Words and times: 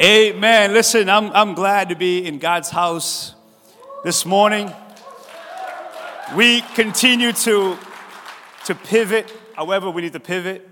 Amen. 0.00 0.74
Listen, 0.74 1.10
I'm, 1.10 1.32
I'm 1.32 1.54
glad 1.54 1.88
to 1.88 1.96
be 1.96 2.24
in 2.24 2.38
God's 2.38 2.70
house 2.70 3.34
this 4.04 4.24
morning. 4.24 4.72
We 6.36 6.60
continue 6.60 7.32
to, 7.32 7.76
to 8.66 8.74
pivot 8.76 9.34
however 9.56 9.90
we 9.90 10.02
need 10.02 10.12
to 10.12 10.20
pivot. 10.20 10.68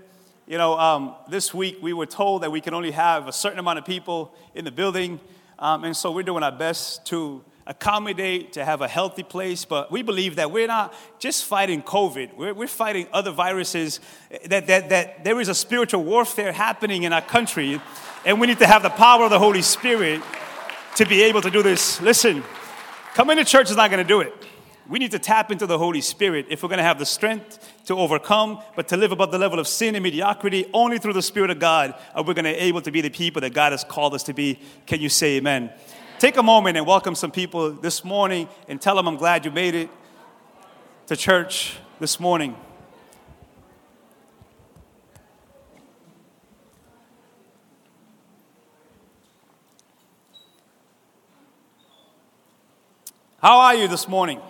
You 0.47 0.57
know, 0.57 0.79
um, 0.79 1.13
this 1.29 1.53
week 1.53 1.79
we 1.81 1.91
were 1.91 2.05
told 2.05 2.43
that 2.43 2.53
we 2.53 2.61
can 2.61 2.73
only 2.73 2.91
have 2.91 3.27
a 3.27 3.33
certain 3.33 3.59
amount 3.59 3.79
of 3.79 3.85
people 3.85 4.33
in 4.55 4.63
the 4.63 4.71
building. 4.71 5.19
Um, 5.59 5.83
and 5.83 5.97
so 5.97 6.09
we're 6.09 6.23
doing 6.23 6.43
our 6.43 6.53
best 6.53 7.05
to 7.07 7.43
accommodate, 7.65 8.53
to 8.53 8.63
have 8.63 8.79
a 8.79 8.87
healthy 8.87 9.23
place. 9.23 9.65
But 9.65 9.91
we 9.91 10.03
believe 10.03 10.37
that 10.37 10.51
we're 10.51 10.67
not 10.67 10.93
just 11.19 11.43
fighting 11.43 11.81
COVID, 11.81 12.37
we're, 12.37 12.53
we're 12.53 12.67
fighting 12.67 13.07
other 13.11 13.31
viruses, 13.31 13.99
that, 14.45 14.67
that, 14.67 14.87
that 14.87 15.25
there 15.25 15.41
is 15.41 15.49
a 15.49 15.55
spiritual 15.55 16.05
warfare 16.05 16.53
happening 16.53 17.03
in 17.03 17.11
our 17.11 17.21
country 17.21 17.81
and 18.27 18.41
we 18.41 18.45
need 18.45 18.59
to 18.59 18.67
have 18.67 18.83
the 18.83 18.89
power 18.89 19.23
of 19.23 19.29
the 19.29 19.39
Holy 19.39 19.61
Spirit 19.61 20.21
to 20.97 21.05
be 21.05 21.23
able 21.23 21.39
to 21.41 21.49
do 21.49 21.63
this. 21.63 22.01
Listen, 22.01 22.43
coming 23.13 23.37
to 23.37 23.45
church 23.45 23.71
is 23.71 23.77
not 23.77 23.89
going 23.89 24.05
to 24.05 24.07
do 24.07 24.19
it. 24.19 24.33
We 24.89 24.99
need 24.99 25.11
to 25.11 25.19
tap 25.19 25.49
into 25.49 25.65
the 25.65 25.77
Holy 25.77 26.01
Spirit 26.01 26.47
if 26.49 26.61
we're 26.61 26.67
going 26.67 26.79
to 26.79 26.83
have 26.83 26.99
the 26.99 27.05
strength 27.05 27.71
to 27.85 27.97
overcome, 27.97 28.59
but 28.75 28.89
to 28.89 28.97
live 28.97 29.13
above 29.13 29.31
the 29.31 29.37
level 29.37 29.59
of 29.59 29.67
sin 29.67 29.95
and 29.95 30.03
mediocrity. 30.03 30.69
Only 30.73 30.99
through 30.99 31.13
the 31.13 31.21
Spirit 31.21 31.51
of 31.51 31.59
God 31.59 31.95
are 32.13 32.21
we 32.21 32.33
going 32.33 32.43
to 32.43 32.51
be 32.51 32.57
able 32.57 32.81
to 32.81 32.91
be 32.91 32.99
the 32.99 33.09
people 33.09 33.39
that 33.41 33.53
God 33.53 33.71
has 33.71 33.85
called 33.85 34.13
us 34.13 34.23
to 34.23 34.33
be. 34.33 34.59
Can 34.85 34.99
you 34.99 35.07
say 35.07 35.37
amen? 35.37 35.71
Take 36.19 36.35
a 36.35 36.43
moment 36.43 36.75
and 36.75 36.85
welcome 36.85 37.15
some 37.15 37.31
people 37.31 37.71
this 37.71 38.03
morning 38.03 38.49
and 38.67 38.81
tell 38.81 38.97
them 38.97 39.07
I'm 39.07 39.15
glad 39.15 39.45
you 39.45 39.51
made 39.51 39.73
it 39.73 39.89
to 41.05 41.15
church 41.15 41.77
this 42.01 42.19
morning. 42.19 42.57
How 53.47 53.59
are 53.59 53.75
you 53.75 53.87
this 53.87 54.09
morning? 54.09 54.41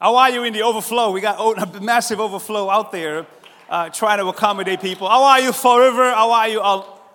How 0.00 0.16
are 0.16 0.30
you 0.30 0.42
in 0.42 0.52
the 0.52 0.62
overflow? 0.62 1.12
We 1.12 1.20
got 1.20 1.38
a 1.38 1.80
massive 1.80 2.18
overflow 2.18 2.68
out 2.70 2.90
there 2.90 3.24
uh, 3.70 3.90
trying 3.90 4.18
to 4.18 4.26
accommodate 4.26 4.80
people. 4.80 5.08
How 5.08 5.22
are 5.22 5.38
you 5.38 5.52
forever? 5.52 6.10
How 6.10 6.32
are 6.32 6.48
you 6.48 6.60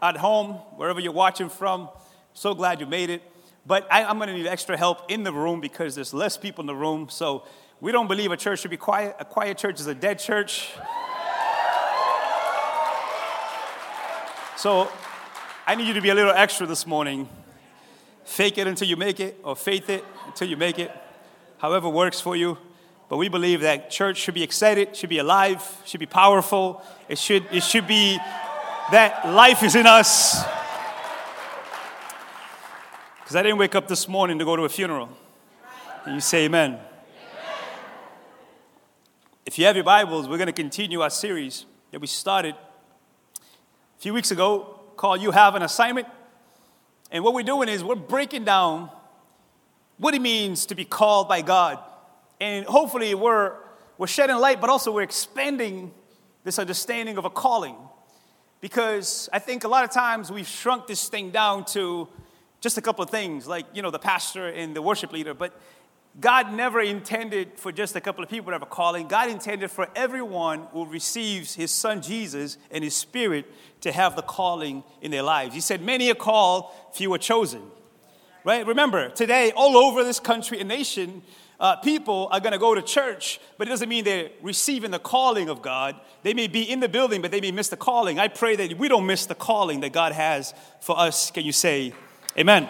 at 0.02 0.16
home, 0.16 0.53
wherever 0.78 1.02
you're 1.02 1.11
watching 1.11 1.50
from? 1.50 1.89
So 2.33 2.53
glad 2.53 2.80
you 2.80 2.86
made 2.86 3.09
it. 3.09 3.23
But 3.66 3.86
I, 3.92 4.05
I'm 4.05 4.16
going 4.16 4.30
to 4.30 4.33
need 4.33 4.48
extra 4.48 4.77
help 4.77 5.11
in 5.11 5.23
the 5.23 5.33
room 5.33 5.59
because 5.59 5.95
there's 5.95 6.14
less 6.14 6.38
people 6.38 6.61
in 6.61 6.67
the 6.67 6.75
room. 6.75 7.09
So 7.09 7.44
we 7.81 7.92
don't 7.92 8.08
believe 8.08 8.31
a 8.31 8.38
church 8.38 8.61
should 8.61 8.72
be 8.72 8.77
quiet. 8.77 9.17
A 9.20 9.25
quiet 9.25 9.58
church 9.58 9.81
is 9.81 9.88
a 9.88 9.95
dead 9.95 10.17
church. 10.17 10.72
So 14.55 14.89
I 15.66 15.75
need 15.75 15.88
you 15.88 15.94
to 15.94 16.02
be 16.02 16.09
a 16.09 16.16
little 16.16 16.33
extra 16.33 16.67
this 16.67 16.86
morning. 16.86 17.30
Fake 18.25 18.58
it 18.58 18.67
until 18.67 18.86
you 18.86 18.97
make 18.97 19.22
it, 19.22 19.39
or 19.44 19.56
faith 19.56 19.89
it 19.89 20.03
until 20.25 20.50
you 20.50 20.58
make 20.58 20.78
it, 20.78 20.92
however 21.58 21.88
works 21.88 22.20
for 22.20 22.36
you. 22.36 22.58
But 23.08 23.16
we 23.16 23.30
believe 23.30 23.61
that 23.61 23.89
church 23.89 24.17
should 24.17 24.33
be 24.33 24.44
excited, 24.44 24.94
should 24.94 25.09
be 25.09 25.20
alive, 25.20 25.64
should 25.86 26.02
be 26.02 26.05
powerful. 26.05 26.83
It 27.08 27.17
should, 27.17 27.45
it 27.50 27.64
should 27.64 27.88
be 27.88 28.17
that 28.92 29.25
life 29.30 29.64
is 29.64 29.75
in 29.75 29.88
us. 29.88 30.44
Because 33.22 33.38
I 33.38 33.42
didn't 33.42 33.58
wake 33.58 33.73
up 33.73 33.88
this 33.88 34.09
morning 34.09 34.39
to 34.39 34.45
go 34.45 34.58
to 34.58 34.64
a 34.64 34.70
funeral. 34.70 35.08
And 36.05 36.16
you 36.16 36.22
say 36.22 36.44
amen. 36.44 36.72
amen. 36.72 36.86
If 39.45 39.58
you 39.58 39.66
have 39.66 39.77
your 39.77 39.86
Bibles, 39.86 40.27
we're 40.27 40.38
going 40.38 40.48
to 40.48 40.52
continue 40.52 41.00
our 41.00 41.09
series 41.09 41.66
that 41.92 42.02
we 42.02 42.08
started 42.08 42.55
a 43.38 44.02
few 44.02 44.14
weeks 44.14 44.31
ago 44.31 44.73
called 44.95 45.22
You 45.22 45.31
Have 45.31 45.55
an 45.55 45.61
Assignment. 45.61 46.08
And 47.11 47.23
what 47.23 47.33
we're 47.33 47.44
doing 47.44 47.69
is 47.69 47.83
we're 47.83 47.95
breaking 47.95 48.44
down 48.45 48.89
what 49.98 50.14
it 50.14 50.21
means 50.21 50.65
to 50.67 50.76
be 50.76 50.86
called 50.86 51.30
by 51.30 51.42
God. 51.42 51.80
And 52.39 52.65
hopefully 52.65 53.14
we're, 53.15 53.53
we're 53.98 54.08
shedding 54.08 54.37
light, 54.37 54.59
but 54.59 54.70
also 54.70 54.92
we're 54.92 55.03
expanding 55.03 55.92
this 56.43 56.59
understanding 56.59 57.17
of 57.17 57.26
a 57.26 57.30
calling. 57.30 57.76
Because 58.61 59.30
I 59.32 59.39
think 59.39 59.64
a 59.64 59.67
lot 59.67 59.83
of 59.83 59.92
times 59.92 60.32
we've 60.32 60.48
shrunk 60.48 60.87
this 60.87 61.08
thing 61.08 61.32
down 61.32 61.65
to 61.65 62.08
just 62.61 62.77
a 62.77 62.82
couple 62.82 63.03
of 63.03 63.09
things, 63.09 63.45
like, 63.45 63.65
you 63.73 63.82
know, 63.82 63.92
the 63.92 63.99
pastor 63.99 64.48
and 64.48 64.76
the 64.76 64.82
worship 64.82 65.11
leader. 65.11 65.33
But 65.33 65.59
God 66.20 66.54
never 66.54 66.80
intended 66.80 67.54
for 67.56 67.72
just 67.72 67.96
a 67.96 68.02
couple 68.02 68.24
of 68.24 68.30
people 68.30 68.48
to 68.48 68.54
have 68.54 68.62
a 68.62 68.68
calling. 68.68 69.08
God 69.08 69.30
intended 69.30 69.72
for 69.72 69.88
everyone 69.96 70.68
who 70.72 70.86
receives 70.86 71.56
his 71.56 71.72
son 71.72 72.04
Jesus 72.04 72.58
and 72.70 72.84
his 72.84 72.96
spirit 72.96 73.52
to 73.82 73.92
have 73.92 74.16
the 74.16 74.22
calling 74.22 74.84
in 75.02 75.10
their 75.10 75.24
lives. 75.24 75.56
He 75.56 75.62
said, 75.62 75.82
Many 75.82 76.12
are 76.12 76.16
called, 76.16 76.72
few 76.94 77.12
are 77.14 77.18
chosen. 77.18 77.62
Right? 78.44 78.66
Remember, 78.66 79.10
today, 79.10 79.54
all 79.56 79.76
over 79.76 80.04
this 80.04 80.20
country 80.20 80.60
and 80.60 80.68
nation, 80.70 81.24
uh, 81.60 81.78
people 81.78 82.28
are 82.32 82.40
going 82.40 82.52
to 82.52 82.60
go 82.60 82.76
to 82.76 82.82
church, 82.82 83.40
but 83.58 83.68
it 83.68 83.72
doesn't 83.72 83.90
mean 83.90 84.04
they're 84.04 84.30
receiving 84.42 84.92
the 84.92 85.00
calling 85.00 85.50
of 85.50 85.62
God. 85.62 85.95
They 86.22 86.34
may 86.34 86.48
be 86.48 86.62
in 86.62 86.80
the 86.80 86.90
building, 86.90 87.22
but 87.22 87.32
they 87.32 87.42
may 87.42 87.52
miss 87.52 87.70
the 87.70 87.78
calling. 87.78 88.20
I 88.20 88.28
pray 88.28 88.56
that 88.58 88.78
we 88.78 88.88
don't 88.88 89.06
miss 89.08 89.26
the 89.26 89.36
calling 89.36 89.80
that 89.80 89.94
God 89.94 90.12
has 90.12 90.54
for 90.82 91.00
us. 91.00 91.32
Can 91.32 91.44
you 91.45 91.54
say, 91.54 91.94
Amen? 92.38 92.68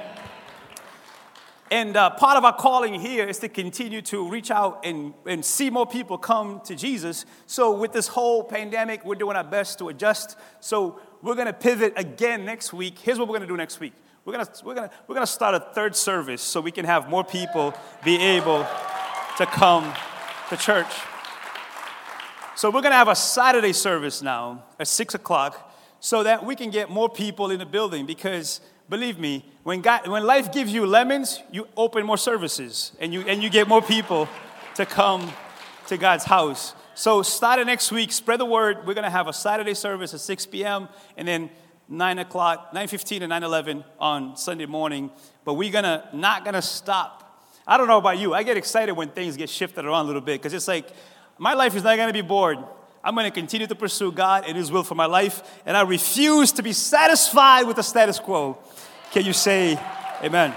And 1.73 1.97
uh, 1.97 2.11
part 2.11 2.37
of 2.37 2.45
our 2.45 2.55
calling 2.55 2.93
here 2.93 3.27
is 3.27 3.39
to 3.39 3.49
continue 3.49 4.03
to 4.03 4.29
reach 4.29 4.51
out 4.51 4.85
and, 4.85 5.11
and 5.25 5.43
see 5.43 5.71
more 5.71 5.87
people 5.87 6.19
come 6.19 6.61
to 6.65 6.75
Jesus. 6.75 7.25
So, 7.47 7.75
with 7.75 7.91
this 7.93 8.07
whole 8.07 8.43
pandemic, 8.43 9.03
we're 9.03 9.15
doing 9.15 9.35
our 9.35 9.43
best 9.43 9.79
to 9.79 9.89
adjust. 9.89 10.37
So, 10.59 10.99
we're 11.23 11.33
going 11.33 11.47
to 11.47 11.53
pivot 11.53 11.93
again 11.95 12.45
next 12.45 12.73
week. 12.73 12.99
Here's 12.99 13.17
what 13.17 13.27
we're 13.27 13.39
going 13.39 13.47
to 13.47 13.51
do 13.51 13.57
next 13.57 13.79
week 13.79 13.93
we're 14.23 14.33
going 14.33 14.45
we're 14.63 14.75
gonna, 14.75 14.91
we're 15.07 15.15
gonna 15.15 15.25
start 15.25 15.55
a 15.55 15.59
third 15.59 15.95
service 15.95 16.43
so 16.43 16.61
we 16.61 16.69
can 16.69 16.85
have 16.85 17.09
more 17.09 17.23
people 17.23 17.73
be 18.05 18.17
able 18.17 18.67
to 19.39 19.45
come 19.47 19.91
to 20.49 20.57
church. 20.57 20.93
So, 22.55 22.69
we're 22.69 22.83
going 22.83 22.91
to 22.91 22.97
have 22.97 23.07
a 23.07 23.15
Saturday 23.15 23.73
service 23.73 24.21
now 24.21 24.65
at 24.79 24.87
6 24.87 25.15
o'clock 25.15 25.73
so 25.99 26.21
that 26.21 26.45
we 26.45 26.55
can 26.55 26.69
get 26.69 26.91
more 26.91 27.09
people 27.09 27.49
in 27.49 27.57
the 27.57 27.65
building 27.65 28.05
because 28.05 28.61
believe 28.89 29.19
me, 29.19 29.45
when, 29.63 29.81
God, 29.81 30.07
when 30.07 30.25
life 30.25 30.51
gives 30.51 30.73
you 30.73 30.85
lemons, 30.85 31.41
you 31.51 31.67
open 31.77 32.05
more 32.05 32.17
services 32.17 32.91
and 32.99 33.13
you, 33.13 33.21
and 33.21 33.41
you 33.41 33.49
get 33.49 33.67
more 33.67 33.81
people 33.81 34.27
to 34.75 34.85
come 34.85 35.31
to 35.87 35.97
God's 35.97 36.25
house. 36.25 36.73
So 36.95 37.23
starting 37.23 37.65
next 37.65 37.91
week, 37.91 38.11
spread 38.11 38.39
the 38.39 38.45
word. 38.45 38.85
We're 38.85 38.93
going 38.93 39.03
to 39.03 39.09
have 39.09 39.27
a 39.27 39.33
Saturday 39.33 39.73
service 39.73 40.13
at 40.13 40.19
6 40.19 40.45
p.m. 40.47 40.89
and 41.17 41.27
then 41.27 41.49
9 41.89 42.19
o'clock, 42.19 42.73
9.15 42.73 43.21
and 43.23 43.31
9.11 43.31 43.83
on 43.99 44.37
Sunday 44.37 44.65
morning. 44.65 45.11
But 45.43 45.55
we're 45.55 45.71
gonna 45.71 46.07
not 46.13 46.43
going 46.43 46.53
to 46.53 46.61
stop. 46.61 47.19
I 47.65 47.77
don't 47.77 47.87
know 47.87 47.97
about 47.97 48.17
you. 48.17 48.33
I 48.33 48.43
get 48.43 48.57
excited 48.57 48.93
when 48.93 49.09
things 49.09 49.37
get 49.37 49.49
shifted 49.49 49.85
around 49.85 50.05
a 50.05 50.07
little 50.07 50.21
bit 50.21 50.41
because 50.41 50.53
it's 50.53 50.67
like 50.67 50.87
my 51.37 51.53
life 51.53 51.75
is 51.75 51.83
not 51.83 51.95
going 51.95 52.09
to 52.09 52.13
be 52.13 52.21
bored. 52.21 52.57
I'm 53.03 53.15
going 53.15 53.25
to 53.25 53.31
continue 53.31 53.67
to 53.67 53.75
pursue 53.75 54.11
God 54.11 54.45
and 54.47 54.55
His 54.55 54.71
will 54.71 54.83
for 54.83 54.95
my 54.95 55.07
life, 55.07 55.61
and 55.65 55.75
I 55.75 55.81
refuse 55.81 56.53
to 56.53 56.63
be 56.63 56.71
satisfied 56.71 57.67
with 57.67 57.75
the 57.75 57.83
status 57.83 58.17
quo. 58.17 58.57
Can 59.13 59.25
you 59.25 59.33
say 59.33 59.79
amen? 60.23 60.55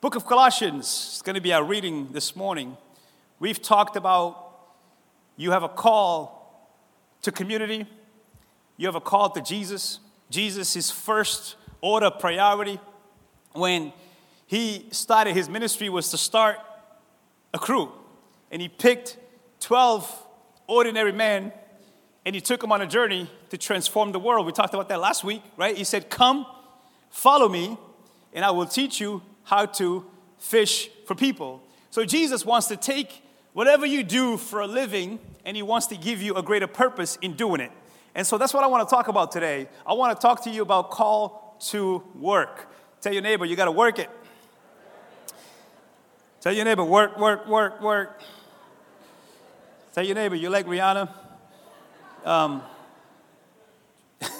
Book 0.00 0.14
of 0.14 0.24
Colossians 0.24 1.14
is 1.16 1.22
going 1.22 1.34
to 1.34 1.40
be 1.40 1.52
our 1.52 1.64
reading 1.64 2.12
this 2.12 2.36
morning. 2.36 2.76
We've 3.40 3.60
talked 3.60 3.96
about 3.96 4.52
you 5.36 5.50
have 5.50 5.64
a 5.64 5.68
call 5.68 6.70
to 7.22 7.32
community, 7.32 7.86
you 8.76 8.86
have 8.86 8.94
a 8.94 9.00
call 9.00 9.30
to 9.30 9.40
Jesus. 9.40 9.98
Jesus 10.30 10.76
is 10.76 10.92
first 10.92 11.56
order 11.80 12.08
priority. 12.08 12.78
When 13.50 13.92
he 14.46 14.86
started 14.92 15.34
his 15.34 15.48
ministry 15.48 15.88
was 15.88 16.08
to 16.12 16.16
start 16.16 16.58
a 17.52 17.58
crew, 17.58 17.90
and 18.52 18.62
he 18.62 18.68
picked 18.68 19.16
12 19.58 20.28
ordinary 20.68 21.10
men 21.10 21.50
and 22.24 22.34
he 22.34 22.40
took 22.40 22.60
them 22.60 22.72
on 22.72 22.80
a 22.80 22.86
journey 22.86 23.30
to 23.48 23.58
transform 23.58 24.12
the 24.12 24.18
world. 24.18 24.46
We 24.46 24.52
talked 24.52 24.74
about 24.74 24.88
that 24.88 25.00
last 25.00 25.24
week, 25.24 25.42
right? 25.56 25.76
He 25.76 25.84
said, 25.84 26.10
Come, 26.10 26.46
follow 27.08 27.48
me, 27.48 27.78
and 28.32 28.44
I 28.44 28.50
will 28.50 28.66
teach 28.66 29.00
you 29.00 29.22
how 29.44 29.66
to 29.66 30.04
fish 30.38 30.90
for 31.06 31.14
people. 31.14 31.62
So 31.90 32.04
Jesus 32.04 32.44
wants 32.44 32.68
to 32.68 32.76
take 32.76 33.22
whatever 33.52 33.84
you 33.84 34.02
do 34.02 34.36
for 34.36 34.60
a 34.60 34.66
living 34.66 35.18
and 35.44 35.56
he 35.56 35.62
wants 35.62 35.86
to 35.88 35.96
give 35.96 36.22
you 36.22 36.34
a 36.34 36.42
greater 36.42 36.66
purpose 36.66 37.16
in 37.20 37.34
doing 37.34 37.60
it. 37.60 37.72
And 38.14 38.26
so 38.26 38.38
that's 38.38 38.54
what 38.54 38.64
I 38.64 38.66
want 38.66 38.88
to 38.88 38.94
talk 38.94 39.08
about 39.08 39.32
today. 39.32 39.68
I 39.86 39.94
want 39.94 40.18
to 40.18 40.20
talk 40.20 40.44
to 40.44 40.50
you 40.50 40.62
about 40.62 40.90
call 40.90 41.56
to 41.70 42.02
work. 42.14 42.68
Tell 43.00 43.12
your 43.12 43.22
neighbor, 43.22 43.44
you 43.44 43.56
got 43.56 43.64
to 43.66 43.72
work 43.72 43.98
it. 43.98 44.10
Tell 46.40 46.52
your 46.52 46.64
neighbor, 46.64 46.84
work, 46.84 47.18
work, 47.18 47.46
work, 47.46 47.82
work. 47.82 48.20
Tell 49.94 50.04
your 50.04 50.14
neighbor, 50.14 50.36
you 50.36 50.48
like 50.48 50.66
Rihanna? 50.66 51.08
Um, 52.24 52.62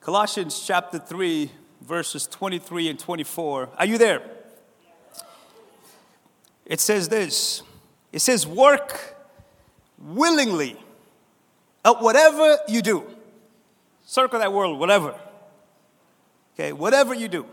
Colossians 0.00 0.62
chapter 0.66 0.98
3, 0.98 1.50
verses 1.80 2.26
23 2.26 2.90
and 2.90 2.98
24. 2.98 3.70
Are 3.78 3.86
you 3.86 3.96
there? 3.96 4.22
It 6.66 6.80
says 6.80 7.08
this 7.08 7.62
It 8.12 8.18
says, 8.20 8.46
work 8.46 9.16
willingly 9.98 10.76
at 11.84 12.02
whatever 12.02 12.58
you 12.68 12.82
do. 12.82 13.04
Circle 14.04 14.40
that 14.40 14.52
word, 14.52 14.76
whatever. 14.76 15.14
Okay, 16.54 16.72
whatever 16.72 17.14
you 17.14 17.28
do. 17.28 17.46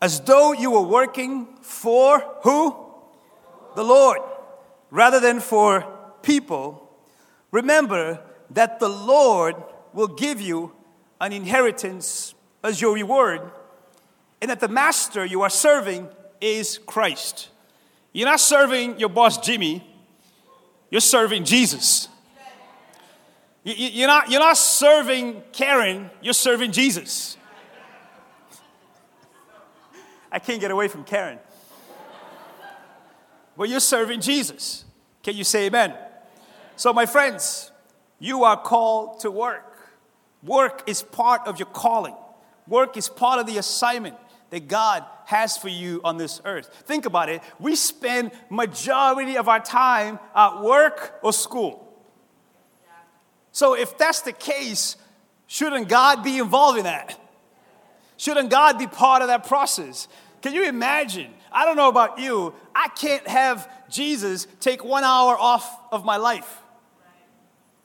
As 0.00 0.20
though 0.20 0.52
you 0.52 0.70
were 0.70 0.82
working 0.82 1.48
for 1.60 2.20
who? 2.42 2.76
The 3.74 3.82
Lord, 3.84 4.20
rather 4.90 5.20
than 5.20 5.40
for 5.40 5.86
people. 6.22 6.88
Remember 7.50 8.20
that 8.50 8.80
the 8.80 8.88
Lord 8.88 9.54
will 9.92 10.08
give 10.08 10.40
you 10.40 10.72
an 11.20 11.32
inheritance 11.32 12.34
as 12.62 12.80
your 12.80 12.94
reward, 12.94 13.40
and 14.40 14.50
that 14.50 14.60
the 14.60 14.68
master 14.68 15.24
you 15.24 15.42
are 15.42 15.50
serving 15.50 16.08
is 16.40 16.78
Christ. 16.86 17.48
You're 18.12 18.28
not 18.28 18.40
serving 18.40 18.98
your 18.98 19.08
boss 19.08 19.38
Jimmy, 19.38 19.84
you're 20.90 21.00
serving 21.00 21.44
Jesus. 21.44 22.08
You're 23.64 24.08
not, 24.08 24.30
you're 24.30 24.40
not 24.40 24.56
serving 24.56 25.42
Karen, 25.52 26.10
you're 26.22 26.32
serving 26.32 26.72
Jesus. 26.72 27.36
I 30.32 30.38
can't 30.38 30.60
get 30.60 30.70
away 30.70 30.88
from 30.88 31.04
Karen. 31.04 31.38
But 33.58 33.68
you're 33.68 33.80
serving 33.80 34.20
Jesus. 34.20 34.84
Can 35.22 35.36
you 35.36 35.42
say 35.42 35.66
amen? 35.66 35.92
So, 36.76 36.92
my 36.92 37.06
friends, 37.06 37.72
you 38.20 38.44
are 38.44 38.56
called 38.56 39.20
to 39.20 39.32
work. 39.32 39.90
Work 40.44 40.84
is 40.86 41.02
part 41.02 41.46
of 41.46 41.58
your 41.58 41.66
calling. 41.66 42.14
Work 42.68 42.96
is 42.96 43.08
part 43.08 43.40
of 43.40 43.46
the 43.46 43.58
assignment 43.58 44.14
that 44.50 44.68
God 44.68 45.04
has 45.24 45.56
for 45.56 45.68
you 45.68 46.00
on 46.04 46.18
this 46.18 46.40
earth. 46.44 46.70
Think 46.86 47.04
about 47.04 47.28
it. 47.28 47.42
We 47.58 47.74
spend 47.74 48.30
majority 48.48 49.36
of 49.36 49.48
our 49.48 49.60
time 49.60 50.20
at 50.36 50.62
work 50.62 51.18
or 51.22 51.32
school. 51.32 51.84
So 53.50 53.74
if 53.74 53.98
that's 53.98 54.22
the 54.22 54.32
case, 54.32 54.96
shouldn't 55.48 55.88
God 55.88 56.22
be 56.22 56.38
involved 56.38 56.78
in 56.78 56.84
that? 56.84 57.18
Shouldn't 58.16 58.50
God 58.50 58.78
be 58.78 58.86
part 58.86 59.22
of 59.22 59.28
that 59.28 59.46
process? 59.46 60.06
Can 60.40 60.54
you 60.54 60.64
imagine? 60.64 61.32
I 61.50 61.64
don't 61.64 61.76
know 61.76 61.88
about 61.88 62.18
you. 62.18 62.54
I 62.74 62.88
can't 62.88 63.26
have 63.26 63.70
Jesus 63.88 64.46
take 64.60 64.84
one 64.84 65.04
hour 65.04 65.36
off 65.38 65.80
of 65.90 66.04
my 66.04 66.16
life 66.16 66.58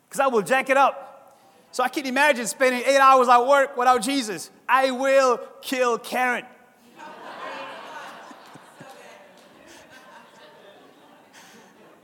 because 0.08 0.20
I 0.20 0.28
will 0.28 0.42
jack 0.42 0.70
it 0.70 0.78
up. 0.78 1.40
So 1.72 1.82
I 1.84 1.88
can't 1.90 2.06
imagine 2.06 2.46
spending 2.46 2.84
eight 2.86 3.00
hours 3.00 3.28
at 3.28 3.48
work 3.48 3.76
without 3.76 4.04
Jesus. 4.04 4.52
I 4.70 4.92
will 4.92 5.40
kill 5.62 5.98
Karen. 5.98 6.46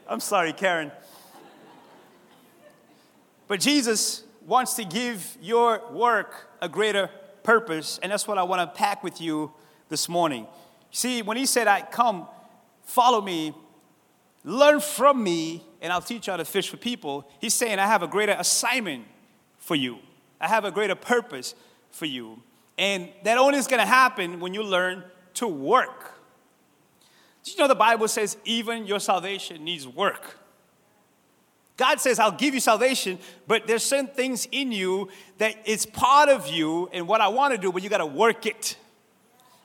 I'm 0.08 0.20
sorry, 0.20 0.54
Karen. 0.54 0.92
But 3.48 3.60
Jesus 3.60 4.24
wants 4.48 4.74
to 4.76 4.84
give 4.86 5.38
your 5.40 5.84
work 5.92 6.48
a 6.62 6.70
greater 6.70 7.12
purpose, 7.44 8.00
and 8.02 8.12
that's 8.12 8.28
what 8.28 8.40
I 8.40 8.44
want 8.44 8.62
to 8.62 8.68
pack 8.76 9.04
with 9.04 9.22
you 9.22 9.52
this 9.90 10.08
morning. 10.08 10.48
See, 10.92 11.22
when 11.22 11.38
he 11.38 11.46
said, 11.46 11.68
I 11.68 11.82
come, 11.82 12.28
follow 12.84 13.22
me, 13.22 13.54
learn 14.44 14.80
from 14.80 15.24
me, 15.24 15.64
and 15.82 15.92
I'll 15.92 16.02
teach 16.02 16.28
you 16.28 16.32
how 16.32 16.38
to 16.38 16.46
fish 16.46 16.70
for 16.70 16.78
people, 16.78 17.30
he's 17.40 17.54
saying, 17.54 17.80
I 17.80 17.88
have 17.88 18.04
a 18.04 18.08
greater 18.08 18.36
assignment 18.38 19.06
for 19.58 19.76
you. 19.76 19.98
I 20.40 20.48
have 20.48 20.66
a 20.66 20.72
greater 20.72 20.96
purpose 20.96 21.54
for 21.92 22.06
you. 22.06 22.42
And 22.78 23.10
that 23.24 23.38
only 23.38 23.58
is 23.58 23.68
going 23.68 23.82
to 23.82 23.86
happen 23.86 24.40
when 24.40 24.54
you 24.54 24.64
learn 24.64 25.04
to 25.36 25.48
work. 25.48 26.14
Did 27.44 27.56
you 27.56 27.60
know 27.60 27.68
the 27.68 27.76
Bible 27.76 28.08
says 28.08 28.38
even 28.46 28.86
your 28.86 29.00
salvation 29.00 29.64
needs 29.64 29.88
work? 29.88 30.38
God 31.78 32.02
says, 32.02 32.20
I'll 32.20 32.32
give 32.32 32.54
you 32.54 32.60
salvation, 32.60 33.20
but 33.48 33.66
there's 33.66 33.84
certain 33.84 34.08
things 34.08 34.48
in 34.52 34.72
you 34.72 35.10
that 35.38 35.56
it's 35.64 35.86
part 35.86 36.28
of 36.28 36.48
you 36.48 36.90
and 36.92 37.08
what 37.08 37.22
I 37.22 37.30
want 37.30 37.54
to 37.54 37.58
do, 37.58 37.72
but 37.72 37.82
you 37.84 37.90
got 37.90 38.00
to 38.00 38.06
work 38.06 38.46
it. 38.46 38.76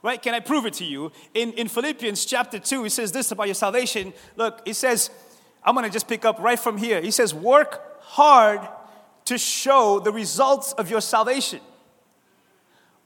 Right? 0.04 0.22
Can 0.22 0.34
I 0.34 0.40
prove 0.40 0.66
it 0.66 0.74
to 0.74 0.84
you? 0.84 1.10
In, 1.32 1.52
in 1.54 1.66
Philippians 1.66 2.24
chapter 2.24 2.60
2, 2.60 2.84
he 2.84 2.90
says 2.90 3.10
this 3.10 3.32
about 3.32 3.46
your 3.46 3.54
salvation. 3.54 4.12
Look, 4.36 4.60
he 4.64 4.72
says, 4.72 5.10
I'm 5.64 5.74
going 5.74 5.86
to 5.86 5.92
just 5.92 6.06
pick 6.06 6.24
up 6.24 6.38
right 6.38 6.58
from 6.58 6.76
here. 6.76 7.00
He 7.00 7.10
says, 7.10 7.34
Work 7.34 8.00
hard 8.02 8.60
to 9.24 9.38
show 9.38 9.98
the 9.98 10.12
results 10.12 10.72
of 10.74 10.90
your 10.90 11.00
salvation, 11.00 11.60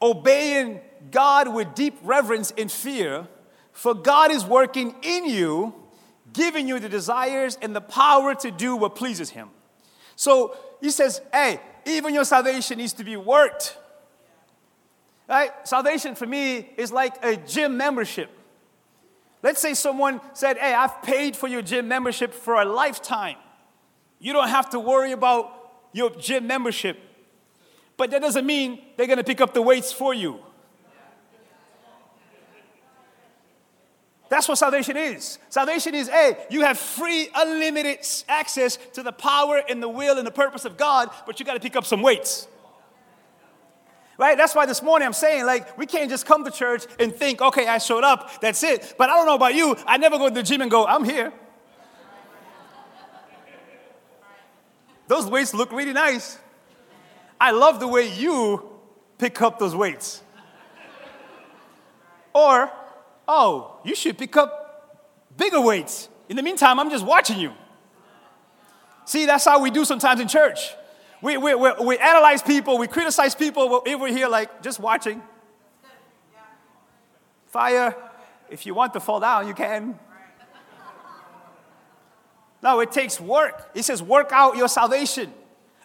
obeying 0.03 0.81
God 1.11 1.55
with 1.55 1.75
deep 1.75 1.97
reverence 2.03 2.53
and 2.59 2.71
fear 2.71 3.27
for 3.79 3.95
God 3.95 4.33
is 4.33 4.45
working 4.45 4.97
in 5.03 5.27
you, 5.27 5.73
giving 6.33 6.67
you 6.67 6.81
the 6.81 6.89
desires 6.89 7.57
and 7.63 7.77
the 7.77 7.81
power 7.81 8.35
to 8.35 8.51
do 8.51 8.75
what 8.75 8.97
pleases 8.97 9.31
Him. 9.31 9.51
So 10.17 10.57
he 10.81 10.91
says, 10.91 11.21
hey, 11.33 11.61
even 11.87 12.13
your 12.13 12.25
salvation 12.25 12.79
needs 12.79 12.93
to 12.95 13.05
be 13.05 13.17
worked. 13.17 13.79
Right? 15.29 15.51
Salvation 15.65 16.15
for 16.15 16.27
me 16.27 16.71
is 16.77 16.91
like 16.91 17.23
a 17.23 17.37
gym 17.37 17.77
membership. 17.77 18.31
Let's 19.43 19.61
say 19.61 19.75
someone 19.75 20.21
said, 20.33 20.57
Hey, 20.57 20.73
I've 20.73 21.03
paid 21.03 21.37
for 21.37 21.49
your 21.49 21.63
gym 21.63 21.87
membership 21.87 22.33
for 22.33 22.55
a 22.55 22.65
lifetime. 22.65 23.37
You 24.19 24.33
don't 24.33 24.49
have 24.49 24.71
to 24.71 24.81
worry 24.81 25.13
about 25.13 25.53
your 25.93 26.11
gym 26.11 26.47
membership. 26.47 26.99
But 27.97 28.11
that 28.11 28.23
doesn't 28.23 28.47
mean 28.47 28.81
they're 28.97 29.07
going 29.07 29.19
to 29.19 29.25
pick 29.25 29.41
up 29.41 29.55
the 29.55 29.63
weights 29.63 29.93
for 29.93 30.15
you. 30.15 30.41
That's 34.29 34.47
what 34.47 34.59
salvation 34.59 34.97
is. 34.97 35.39
Salvation 35.49 35.95
is, 35.95 36.09
hey, 36.09 36.37
you 36.51 36.61
have 36.61 36.79
free, 36.79 37.29
unlimited 37.35 38.07
access 38.29 38.77
to 38.93 39.03
the 39.03 39.13
power 39.13 39.63
and 39.69 39.83
the 39.83 39.89
will 39.89 40.19
and 40.19 40.27
the 40.27 40.33
purpose 40.33 40.65
of 40.65 40.77
God, 40.77 41.11
but 41.27 41.41
you 41.41 41.47
got 41.47 41.55
to 41.55 41.61
pick 41.61 41.77
up 41.77 41.87
some 41.87 42.03
weights. 42.03 42.47
Right? 44.19 44.37
That's 44.37 44.53
why 44.53 44.67
this 44.67 44.83
morning 44.83 45.07
I'm 45.07 45.13
saying, 45.13 45.47
like, 45.47 45.79
we 45.79 45.87
can't 45.87 46.11
just 46.11 46.27
come 46.27 46.45
to 46.45 46.51
church 46.51 46.85
and 46.99 47.15
think, 47.15 47.41
okay, 47.41 47.69
I 47.69 47.79
showed 47.79 48.03
up, 48.03 48.41
that's 48.41 48.65
it. 48.65 48.97
But 48.99 49.09
I 49.09 49.17
don't 49.17 49.27
know 49.27 49.37
about 49.37 49.55
you, 49.55 49.77
I 49.87 49.97
never 49.97 50.19
go 50.19 50.29
to 50.29 50.35
the 50.35 50.43
gym 50.43 50.61
and 50.61 50.69
go, 50.71 50.85
I'm 50.85 51.05
here. 51.05 51.33
Those 55.07 55.27
weights 55.27 55.55
look 55.55 55.71
really 55.71 55.93
nice. 55.93 56.37
I 57.41 57.53
love 57.53 57.79
the 57.79 57.87
way 57.87 58.13
you 58.13 58.69
pick 59.19 59.41
up 59.41 59.61
those 59.61 59.75
weights. 59.75 60.23
Or 62.35 62.71
oh, 63.27 63.81
you 63.85 63.95
should 63.95 64.19
pick 64.19 64.37
up 64.37 65.07
bigger 65.37 65.61
weights. 65.61 66.09
In 66.29 66.37
the 66.37 66.43
meantime, 66.43 66.81
I'm 66.81 66.91
just 66.91 67.07
watching 67.07 67.39
you. 67.39 67.53
See, 69.05 69.27
that's 69.27 69.45
how 69.45 69.63
we 69.63 69.71
do 69.71 69.85
sometimes 69.85 70.21
in 70.21 70.29
church. 70.29 70.75
We, 71.21 71.37
we, 71.37 71.55
we, 71.55 71.73
we 71.81 71.99
analyze 71.99 72.43
people, 72.43 72.79
we 72.79 72.87
criticize 72.87 73.35
people, 73.35 73.83
if 73.85 74.01
we're 74.01 74.13
here 74.13 74.29
like 74.29 74.63
just 74.63 74.79
watching. 74.79 75.23
Fire, 77.49 77.97
if 78.51 78.67
you 78.67 78.75
want 78.75 78.93
to 78.93 79.01
fall 79.01 79.21
down, 79.21 79.49
you 79.49 79.55
can. 79.55 79.99
No, 82.63 82.81
it 82.81 82.93
takes 82.93 83.21
work. 83.21 83.71
He 83.75 83.83
says, 83.83 84.03
work 84.03 84.31
out 84.33 84.57
your 84.57 84.69
salvation. 84.69 85.33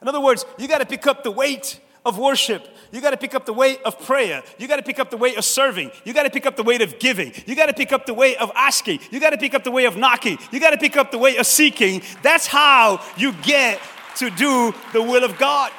In 0.01 0.07
other 0.07 0.19
words, 0.19 0.45
you 0.57 0.67
got 0.67 0.79
to 0.79 0.85
pick 0.85 1.07
up 1.07 1.23
the 1.23 1.31
weight 1.31 1.79
of 2.05 2.17
worship. 2.17 2.67
You 2.91 2.99
got 2.99 3.11
to 3.11 3.17
pick 3.17 3.33
up 3.33 3.45
the 3.45 3.53
weight 3.53 3.81
of 3.83 3.99
prayer. 4.05 4.43
You 4.57 4.67
got 4.67 4.75
to 4.75 4.83
pick 4.83 4.99
up 4.99 5.09
the 5.09 5.17
weight 5.17 5.37
of 5.37 5.45
serving. 5.45 5.91
You 6.03 6.13
got 6.13 6.23
to 6.23 6.29
pick 6.29 6.45
up 6.45 6.57
the 6.57 6.63
weight 6.63 6.81
of 6.81 6.99
giving. 6.99 7.31
You 7.45 7.55
got 7.55 7.67
to 7.67 7.73
pick 7.73 7.93
up 7.93 8.05
the 8.05 8.13
weight 8.13 8.37
of 8.37 8.51
asking. 8.55 8.99
You 9.11 9.19
got 9.19 9.29
to 9.29 9.37
pick 9.37 9.53
up 9.53 9.63
the 9.63 9.71
weight 9.71 9.85
of 9.85 9.95
knocking. 9.95 10.37
You 10.51 10.59
got 10.59 10.71
to 10.71 10.77
pick 10.77 10.97
up 10.97 11.11
the 11.11 11.17
weight 11.17 11.39
of 11.39 11.45
seeking. 11.45 12.01
That's 12.21 12.47
how 12.47 13.01
you 13.17 13.33
get 13.43 13.79
to 14.17 14.29
do 14.29 14.73
the 14.91 15.01
will 15.01 15.23
of 15.23 15.37
God. 15.37 15.71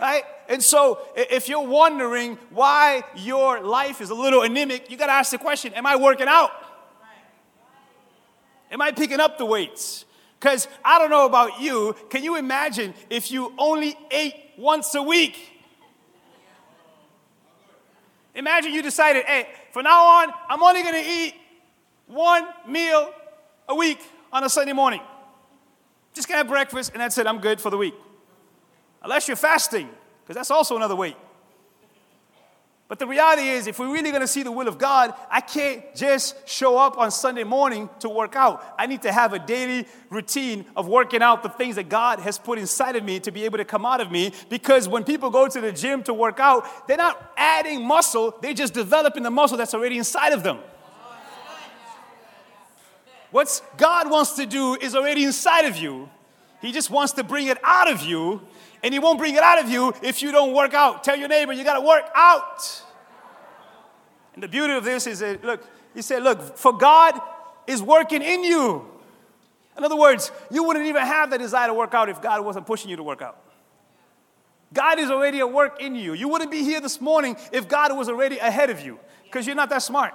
Right? 0.00 0.24
And 0.48 0.62
so, 0.62 1.00
if 1.16 1.48
you're 1.48 1.66
wondering 1.66 2.38
why 2.50 3.02
your 3.16 3.60
life 3.60 4.00
is 4.00 4.10
a 4.10 4.14
little 4.14 4.42
anemic, 4.42 4.90
you 4.90 4.96
got 4.96 5.06
to 5.06 5.12
ask 5.12 5.30
the 5.32 5.38
question 5.38 5.72
Am 5.74 5.86
I 5.86 5.96
working 5.96 6.28
out? 6.28 6.50
Am 8.70 8.80
I 8.80 8.92
picking 8.92 9.20
up 9.20 9.38
the 9.38 9.46
weights? 9.46 10.04
Because 10.38 10.68
I 10.84 10.98
don't 10.98 11.10
know 11.10 11.26
about 11.26 11.60
you, 11.60 11.96
can 12.10 12.22
you 12.22 12.36
imagine 12.36 12.94
if 13.08 13.30
you 13.30 13.52
only 13.58 13.96
ate 14.10 14.34
once 14.56 14.94
a 14.94 15.02
week? 15.02 15.52
Imagine 18.34 18.72
you 18.72 18.82
decided, 18.82 19.24
hey, 19.24 19.48
from 19.72 19.84
now 19.84 20.04
on, 20.04 20.28
I'm 20.48 20.62
only 20.62 20.82
gonna 20.82 21.02
eat 21.04 21.34
one 22.06 22.46
meal 22.68 23.10
a 23.66 23.74
week 23.74 23.98
on 24.30 24.44
a 24.44 24.50
Sunday 24.50 24.74
morning. 24.74 25.00
Just 26.16 26.28
gonna 26.28 26.38
have 26.38 26.48
breakfast 26.48 26.92
and 26.94 27.00
that's 27.02 27.18
it, 27.18 27.26
I'm 27.26 27.40
good 27.40 27.60
for 27.60 27.68
the 27.68 27.76
week. 27.76 27.94
Unless 29.02 29.28
you're 29.28 29.36
fasting, 29.36 29.86
because 30.22 30.34
that's 30.34 30.50
also 30.50 30.74
another 30.74 30.96
weight. 30.96 31.14
But 32.88 32.98
the 32.98 33.06
reality 33.06 33.48
is, 33.48 33.66
if 33.66 33.78
we're 33.78 33.92
really 33.92 34.10
to 34.12 34.26
see 34.26 34.42
the 34.42 34.50
will 34.50 34.66
of 34.66 34.78
God, 34.78 35.12
I 35.30 35.42
can't 35.42 35.82
just 35.94 36.48
show 36.48 36.78
up 36.78 36.96
on 36.96 37.10
Sunday 37.10 37.44
morning 37.44 37.90
to 37.98 38.08
work 38.08 38.34
out. 38.34 38.64
I 38.78 38.86
need 38.86 39.02
to 39.02 39.12
have 39.12 39.34
a 39.34 39.38
daily 39.38 39.86
routine 40.08 40.64
of 40.74 40.88
working 40.88 41.20
out 41.20 41.42
the 41.42 41.50
things 41.50 41.76
that 41.76 41.90
God 41.90 42.20
has 42.20 42.38
put 42.38 42.58
inside 42.58 42.96
of 42.96 43.04
me 43.04 43.20
to 43.20 43.30
be 43.30 43.44
able 43.44 43.58
to 43.58 43.64
come 43.66 43.84
out 43.84 44.00
of 44.00 44.10
me. 44.10 44.32
Because 44.48 44.88
when 44.88 45.04
people 45.04 45.28
go 45.28 45.48
to 45.48 45.60
the 45.60 45.72
gym 45.72 46.02
to 46.04 46.14
work 46.14 46.40
out, 46.40 46.88
they're 46.88 46.96
not 46.96 47.34
adding 47.36 47.84
muscle, 47.84 48.34
they're 48.40 48.54
just 48.54 48.72
developing 48.72 49.22
the 49.22 49.30
muscle 49.30 49.58
that's 49.58 49.74
already 49.74 49.98
inside 49.98 50.32
of 50.32 50.42
them. 50.42 50.60
What 53.30 53.62
God 53.76 54.10
wants 54.10 54.32
to 54.34 54.46
do 54.46 54.74
is 54.74 54.94
already 54.94 55.24
inside 55.24 55.64
of 55.64 55.76
you. 55.76 56.08
He 56.60 56.72
just 56.72 56.90
wants 56.90 57.12
to 57.14 57.24
bring 57.24 57.48
it 57.48 57.58
out 57.62 57.90
of 57.90 58.02
you, 58.02 58.40
and 58.82 58.94
He 58.94 58.98
won't 58.98 59.18
bring 59.18 59.34
it 59.34 59.42
out 59.42 59.62
of 59.62 59.70
you 59.70 59.92
if 60.02 60.22
you 60.22 60.32
don't 60.32 60.54
work 60.54 60.74
out. 60.74 61.04
Tell 61.04 61.16
your 61.16 61.28
neighbor, 61.28 61.52
you 61.52 61.64
got 61.64 61.78
to 61.78 61.86
work 61.86 62.04
out. 62.14 62.82
And 64.34 64.42
the 64.42 64.48
beauty 64.48 64.72
of 64.74 64.84
this 64.84 65.06
is 65.06 65.20
that, 65.20 65.44
look, 65.44 65.66
He 65.94 66.02
said, 66.02 66.22
look, 66.22 66.56
for 66.56 66.76
God 66.76 67.20
is 67.66 67.82
working 67.82 68.22
in 68.22 68.44
you. 68.44 68.86
In 69.76 69.84
other 69.84 69.96
words, 69.96 70.30
you 70.50 70.64
wouldn't 70.64 70.86
even 70.86 71.02
have 71.02 71.30
the 71.30 71.38
desire 71.38 71.68
to 71.68 71.74
work 71.74 71.92
out 71.94 72.08
if 72.08 72.22
God 72.22 72.44
wasn't 72.44 72.66
pushing 72.66 72.90
you 72.90 72.96
to 72.96 73.02
work 73.02 73.20
out. 73.20 73.42
God 74.72 74.98
is 74.98 75.10
already 75.10 75.40
at 75.40 75.52
work 75.52 75.80
in 75.80 75.94
you. 75.94 76.14
You 76.14 76.28
wouldn't 76.28 76.50
be 76.50 76.62
here 76.62 76.80
this 76.80 77.00
morning 77.00 77.36
if 77.52 77.68
God 77.68 77.96
was 77.96 78.08
already 78.08 78.38
ahead 78.38 78.70
of 78.70 78.80
you 78.80 78.98
because 79.24 79.46
you're 79.46 79.56
not 79.56 79.68
that 79.70 79.82
smart 79.82 80.14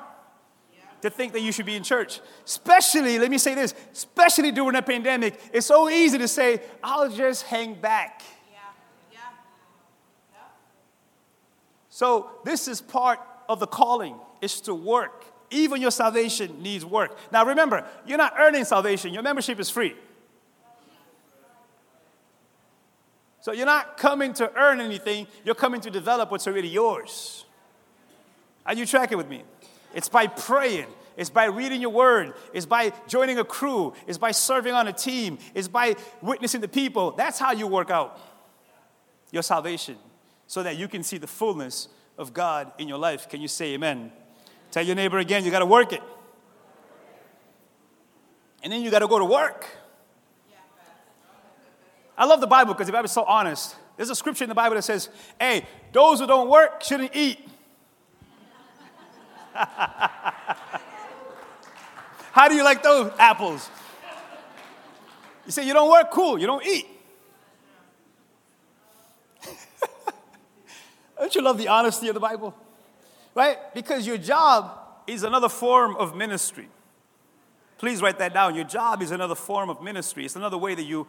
to 1.02 1.10
think 1.10 1.34
that 1.34 1.42
you 1.42 1.52
should 1.52 1.66
be 1.66 1.76
in 1.76 1.84
church. 1.84 2.20
Especially, 2.46 3.20
let 3.20 3.30
me 3.30 3.38
say 3.38 3.56
this, 3.56 3.74
especially 3.92 4.52
during 4.52 4.76
a 4.76 4.82
pandemic, 4.82 5.40
it's 5.54 5.68
so 5.68 5.90
easy 5.90 6.18
to 6.18 6.28
say, 6.28 6.62
I'll 6.84 7.10
just 7.10 7.44
hang 7.44 7.74
back. 7.76 8.22
Yeah. 8.52 8.60
Yeah. 9.12 9.20
Yeah. 10.32 10.40
So, 11.90 12.32
this 12.46 12.68
is 12.68 12.82
part 12.82 13.20
of 13.50 13.60
the 13.60 13.68
calling, 13.68 14.16
is 14.42 14.62
to 14.62 14.74
work. 14.76 15.26
Even 15.50 15.82
your 15.82 15.92
salvation 15.92 16.62
needs 16.62 16.86
work. 16.86 17.18
Now, 17.32 17.46
remember, 17.46 17.86
you're 18.06 18.18
not 18.18 18.36
earning 18.40 18.64
salvation, 18.64 19.14
your 19.14 19.24
membership 19.24 19.60
is 19.60 19.70
free. 19.70 19.96
So 23.42 23.52
you're 23.52 23.66
not 23.66 23.98
coming 23.98 24.34
to 24.34 24.56
earn 24.56 24.80
anything, 24.80 25.26
you're 25.44 25.56
coming 25.56 25.82
to 25.82 25.90
develop 25.90 26.30
what's 26.30 26.46
already 26.46 26.70
yours. 26.70 27.46
Are 28.66 28.76
you 28.76 28.86
tracking 28.86 29.18
with 29.18 29.28
me? 29.28 29.44
It's 29.94 30.10
by 30.10 30.28
praying, 30.28 30.88
it's 31.18 31.30
by 31.30 31.46
reading 31.46 31.82
your 31.82 31.92
word, 31.92 32.34
it's 32.54 32.66
by 32.66 32.94
joining 33.08 33.40
a 33.40 33.44
crew, 33.44 33.94
it's 34.08 34.18
by 34.18 34.32
serving 34.32 34.74
on 34.74 34.88
a 34.88 34.94
team, 34.94 35.38
it's 35.54 35.68
by 35.68 35.96
witnessing 36.22 36.62
the 36.62 36.68
people. 36.68 37.12
That's 37.12 37.40
how 37.40 37.52
you 37.52 37.68
work 37.68 37.90
out 37.90 38.20
your 39.32 39.44
salvation 39.44 39.98
so 40.48 40.64
that 40.64 40.78
you 40.78 40.88
can 40.88 41.04
see 41.04 41.18
the 41.18 41.28
fullness 41.28 41.88
of 42.18 42.34
God 42.34 42.72
in 42.78 42.88
your 42.88 42.98
life. 42.98 43.30
Can 43.30 43.42
you 43.42 43.48
say 43.48 43.74
amen? 43.74 44.12
Tell 44.72 44.86
your 44.86 44.96
neighbor 44.96 45.18
again, 45.18 45.44
you 45.44 45.52
got 45.52 45.60
to 45.60 45.66
work 45.66 45.94
it. 45.94 46.02
And 48.64 48.72
then 48.72 48.82
you 48.82 48.92
got 48.92 49.00
to 49.00 49.08
go 49.08 49.20
to 49.20 49.26
work. 49.26 49.66
I 52.18 52.26
love 52.26 52.40
the 52.40 52.48
Bible 52.48 52.74
because 52.74 52.88
the 52.88 52.94
Bible 52.94 53.06
is 53.06 53.12
so 53.12 53.24
honest. 53.24 53.76
There's 53.98 54.10
a 54.10 54.16
scripture 54.16 54.44
in 54.44 54.50
the 54.50 54.56
Bible 54.56 54.76
that 54.76 54.84
says, 54.84 55.10
hey, 55.40 55.66
those 55.92 56.20
who 56.20 56.28
don't 56.28 56.50
work 56.50 56.84
shouldn't 56.84 57.16
eat. 57.16 57.40
How 62.32 62.48
do 62.48 62.56
you 62.56 62.64
like 62.64 62.82
those 62.82 63.12
apples? 63.20 63.70
You 65.46 65.52
say, 65.52 65.68
you 65.68 65.74
don't 65.74 65.92
work? 65.92 66.12
Cool, 66.12 66.40
you 66.40 66.48
don't 66.48 66.66
eat. 66.66 66.88
don't 71.20 71.36
you 71.36 71.42
love 71.42 71.58
the 71.58 71.68
honesty 71.68 72.08
of 72.08 72.14
the 72.14 72.20
Bible? 72.20 72.56
Right? 73.36 73.58
Because 73.74 74.06
your 74.06 74.18
job 74.18 74.78
is 75.08 75.24
another 75.24 75.50
form 75.50 75.96
of 75.96 76.16
ministry. 76.16 76.70
Please 77.78 78.02
write 78.02 78.20
that 78.20 78.34
down. 78.34 78.56
Your 78.56 78.66
job 78.66 79.02
is 79.02 79.12
another 79.12 79.36
form 79.36 79.70
of 79.70 79.82
ministry. 79.82 80.24
It's 80.24 80.36
another 80.36 80.58
way 80.58 80.76
that 80.76 80.84
you 80.84 81.08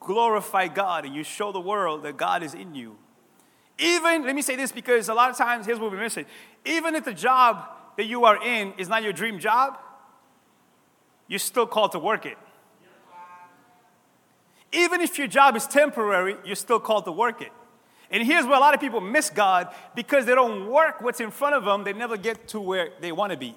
glorify 0.00 0.68
God 0.68 1.04
and 1.04 1.14
you 1.14 1.22
show 1.22 1.52
the 1.52 1.60
world 1.60 2.02
that 2.02 2.16
God 2.16 2.42
is 2.42 2.54
in 2.54 2.74
you. 2.74 2.96
Even, 3.78 4.24
let 4.24 4.34
me 4.34 4.42
say 4.42 4.56
this 4.56 4.72
because 4.72 5.08
a 5.08 5.14
lot 5.14 5.30
of 5.30 5.36
times, 5.36 5.66
here's 5.66 5.78
what 5.78 5.92
we 5.92 5.98
miss 5.98 6.16
it. 6.16 6.26
Even 6.64 6.94
if 6.94 7.04
the 7.04 7.12
job 7.12 7.68
that 7.96 8.04
you 8.06 8.24
are 8.24 8.42
in 8.42 8.72
is 8.78 8.88
not 8.88 9.02
your 9.02 9.12
dream 9.12 9.38
job, 9.38 9.78
you're 11.28 11.38
still 11.38 11.66
called 11.66 11.92
to 11.92 11.98
work 11.98 12.24
it. 12.24 12.38
Even 14.72 15.00
if 15.00 15.18
your 15.18 15.26
job 15.26 15.56
is 15.56 15.66
temporary, 15.66 16.36
you're 16.44 16.56
still 16.56 16.80
called 16.80 17.04
to 17.04 17.12
work 17.12 17.40
it. 17.40 17.52
And 18.10 18.22
here's 18.22 18.44
where 18.44 18.56
a 18.56 18.60
lot 18.60 18.74
of 18.74 18.80
people 18.80 19.00
miss 19.00 19.30
God 19.30 19.74
because 19.94 20.26
they 20.26 20.34
don't 20.34 20.70
work 20.70 21.00
what's 21.00 21.20
in 21.20 21.30
front 21.30 21.54
of 21.54 21.64
them, 21.64 21.84
they 21.84 21.92
never 21.92 22.16
get 22.16 22.48
to 22.48 22.60
where 22.60 22.90
they 23.00 23.12
want 23.12 23.32
to 23.32 23.38
be. 23.38 23.56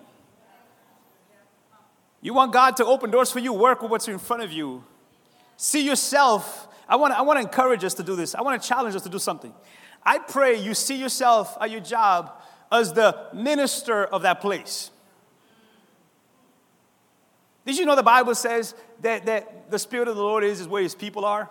You 2.22 2.34
want 2.34 2.52
God 2.52 2.76
to 2.78 2.86
open 2.86 3.12
doors 3.12 3.32
for 3.32 3.40
you, 3.40 3.54
work 3.54 3.82
with 3.82 3.92
what's 3.92 4.08
in 4.08 4.20
front 4.20 4.44
of 4.44 4.52
you. 4.52 4.84
See 5.56 5.86
yourself. 5.86 6.68
I 6.88 6.96
want, 6.96 7.14
I 7.14 7.22
want 7.22 7.38
to 7.38 7.42
encourage 7.42 7.84
us 7.84 7.94
to 7.96 8.04
do 8.04 8.16
this. 8.16 8.34
I 8.34 8.42
want 8.42 8.62
to 8.62 8.68
challenge 8.68 8.96
us 8.96 9.04
to 9.04 9.10
do 9.10 9.20
something. 9.20 9.54
I 10.03 10.20
pray 10.20 10.56
you 10.56 10.74
see 10.74 10.96
yourself 10.96 11.58
at 11.60 11.70
your 11.72 11.82
job 11.82 12.32
as 12.72 12.94
the 12.94 13.27
minister 13.34 14.06
of 14.06 14.22
that 14.24 14.41
place. 14.41 14.91
Did 17.65 17.77
you 17.77 17.86
know 17.86 17.96
the 17.96 18.03
Bible 18.03 18.34
says 18.36 18.74
that, 19.01 19.25
that 19.25 19.70
the 19.70 19.77
Spirit 19.77 20.08
of 20.08 20.15
the 20.15 20.24
Lord 20.24 20.44
is, 20.44 20.62
is 20.62 20.68
where 20.68 20.82
His 20.82 20.96
people 20.96 21.25
are? 21.25 21.50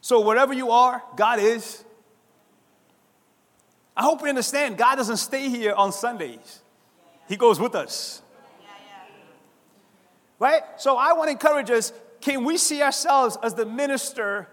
So 0.00 0.20
wherever 0.20 0.52
you 0.52 0.70
are, 0.70 1.02
God 1.16 1.38
is. 1.38 1.84
I 3.96 4.02
hope 4.02 4.22
we 4.22 4.28
understand 4.28 4.76
God 4.76 4.96
doesn't 4.96 5.16
stay 5.16 5.48
here 5.48 5.74
on 5.74 5.92
Sundays, 5.92 6.62
He 7.28 7.36
goes 7.36 7.58
with 7.58 7.74
us. 7.74 8.22
Right? 10.38 10.62
So 10.76 10.96
I 10.96 11.14
want 11.14 11.28
to 11.28 11.32
encourage 11.32 11.70
us 11.70 11.92
can 12.20 12.44
we 12.44 12.58
see 12.58 12.82
ourselves 12.82 13.38
as 13.42 13.54
the 13.54 13.64
minister 13.64 14.48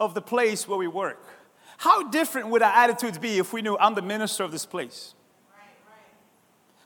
of 0.00 0.14
the 0.14 0.20
place 0.20 0.66
where 0.66 0.78
we 0.78 0.88
work? 0.88 1.22
How 1.78 2.08
different 2.08 2.48
would 2.48 2.62
our 2.62 2.72
attitudes 2.72 3.18
be 3.18 3.38
if 3.38 3.52
we 3.52 3.62
knew 3.62 3.76
I'm 3.78 3.94
the 3.94 4.02
minister 4.02 4.44
of 4.44 4.52
this 4.52 4.66
place? 4.66 5.14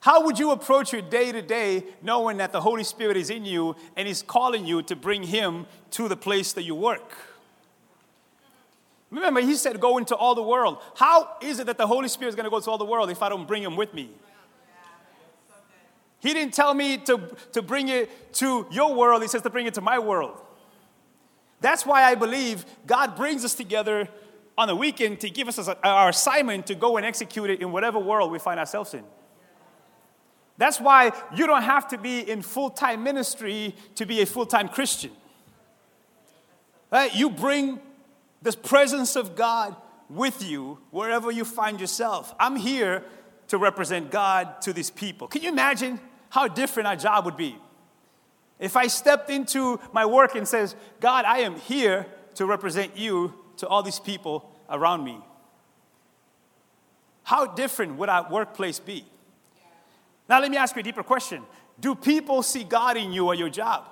How 0.01 0.25
would 0.25 0.39
you 0.39 0.51
approach 0.51 0.93
your 0.93 1.03
day 1.03 1.31
to 1.31 1.43
day 1.43 1.85
knowing 2.03 2.39
that 2.39 2.53
the 2.53 2.61
Holy 2.61 2.85
Spirit 2.85 3.19
is 3.19 3.29
in 3.29 3.45
you 3.45 3.77
and 3.97 4.09
He's 4.09 4.23
calling 4.23 4.65
you 4.65 4.83
to 4.83 4.97
bring 4.97 5.23
Him 5.23 5.67
to 5.93 6.09
the 6.09 6.17
place 6.17 6.55
that 6.55 6.63
you 6.63 6.75
work? 6.75 7.13
Remember, 9.11 9.43
He 9.43 9.57
said, 9.57 9.79
Go 9.79 9.99
into 9.99 10.17
all 10.17 10.35
the 10.35 10.43
world. 10.43 10.79
How 10.97 11.37
is 11.43 11.59
it 11.61 11.67
that 11.67 11.77
the 11.77 11.87
Holy 11.87 12.09
Spirit 12.09 12.31
is 12.31 12.35
going 12.35 12.45
to 12.45 12.51
go 12.51 12.61
to 12.61 12.71
all 12.71 12.79
the 12.79 12.85
world 12.85 13.11
if 13.11 13.23
I 13.23 13.29
don't 13.29 13.47
bring 13.47 13.63
Him 13.63 13.77
with 13.77 13.93
me? 13.93 14.11
He 16.21 16.35
didn't 16.35 16.55
tell 16.55 16.75
me 16.75 16.99
to, 16.99 17.21
to 17.53 17.63
bring 17.63 17.89
it 17.89 18.33
to 18.35 18.67
your 18.71 18.95
world, 18.95 19.21
He 19.21 19.29
says 19.29 19.43
to 19.43 19.51
bring 19.51 19.67
it 19.67 19.75
to 19.75 19.81
my 19.83 19.99
world. 19.99 20.41
That's 21.61 21.85
why 21.85 22.05
I 22.05 22.15
believe 22.15 22.65
God 22.87 23.17
brings 23.17 23.45
us 23.45 23.55
together 23.55 24.09
on 24.61 24.69
the 24.69 24.77
weekend 24.77 25.21
to 25.21 25.31
give 25.31 25.49
us 25.49 25.59
our 25.83 26.09
assignment 26.11 26.67
to 26.67 26.75
go 26.75 26.97
and 26.97 27.07
execute 27.07 27.51
it 27.51 27.61
in 27.61 27.73
whatever 27.73 27.99
world 27.99 28.31
we 28.31 28.39
find 28.39 28.61
ourselves 28.61 28.95
in. 28.95 29.05
That's 30.59 30.81
why 30.81 31.13
you 31.35 31.47
don't 31.47 31.63
have 31.63 31.89
to 31.89 31.99
be 31.99 32.21
in 32.21 32.43
full 32.43 32.71
time 32.71 33.03
ministry 33.03 33.75
to 33.95 34.07
be 34.07 34.21
a 34.21 34.27
full 34.27 34.47
time 34.47 34.69
Christian. 34.69 35.11
Right? 36.93 37.15
You 37.15 37.31
bring 37.31 37.81
the 38.43 38.53
presence 38.53 39.17
of 39.17 39.37
God 39.37 39.77
with 40.09 40.45
you 40.45 40.79
wherever 40.91 41.31
you 41.31 41.45
find 41.45 41.81
yourself. 41.81 42.35
I'm 42.39 42.57
here 42.57 43.05
to 43.49 43.59
represent 43.59 44.11
God 44.11 44.61
to 44.63 44.73
these 44.73 44.91
people. 44.91 45.29
Can 45.29 45.43
you 45.43 45.49
imagine 45.49 46.01
how 46.31 46.49
different 46.49 46.87
our 46.87 46.97
job 46.97 47.27
would 47.27 47.37
be. 47.37 47.57
If 48.59 48.77
I 48.77 48.87
stepped 48.87 49.31
into 49.31 49.79
my 49.93 50.07
work 50.07 50.35
and 50.35 50.49
says, 50.49 50.75
God, 51.01 51.25
I 51.25 51.39
am 51.39 51.57
here 51.57 52.07
to 52.37 52.47
represent 52.47 52.97
you 52.97 53.35
to 53.61 53.69
all 53.69 53.83
these 53.83 54.01
people 54.01 54.51
around 54.69 55.05
me. 55.05 55.19
How 57.23 57.47
different 57.47 57.97
would 57.97 58.09
our 58.09 58.31
workplace 58.31 58.79
be? 58.79 59.05
Now, 60.29 60.41
let 60.41 60.51
me 60.51 60.57
ask 60.57 60.75
you 60.75 60.81
a 60.81 60.83
deeper 60.83 61.03
question 61.03 61.43
Do 61.79 61.95
people 61.95 62.43
see 62.43 62.65
God 62.65 62.97
in 62.97 63.13
you 63.13 63.27
or 63.27 63.35
your 63.35 63.49
job? 63.49 63.87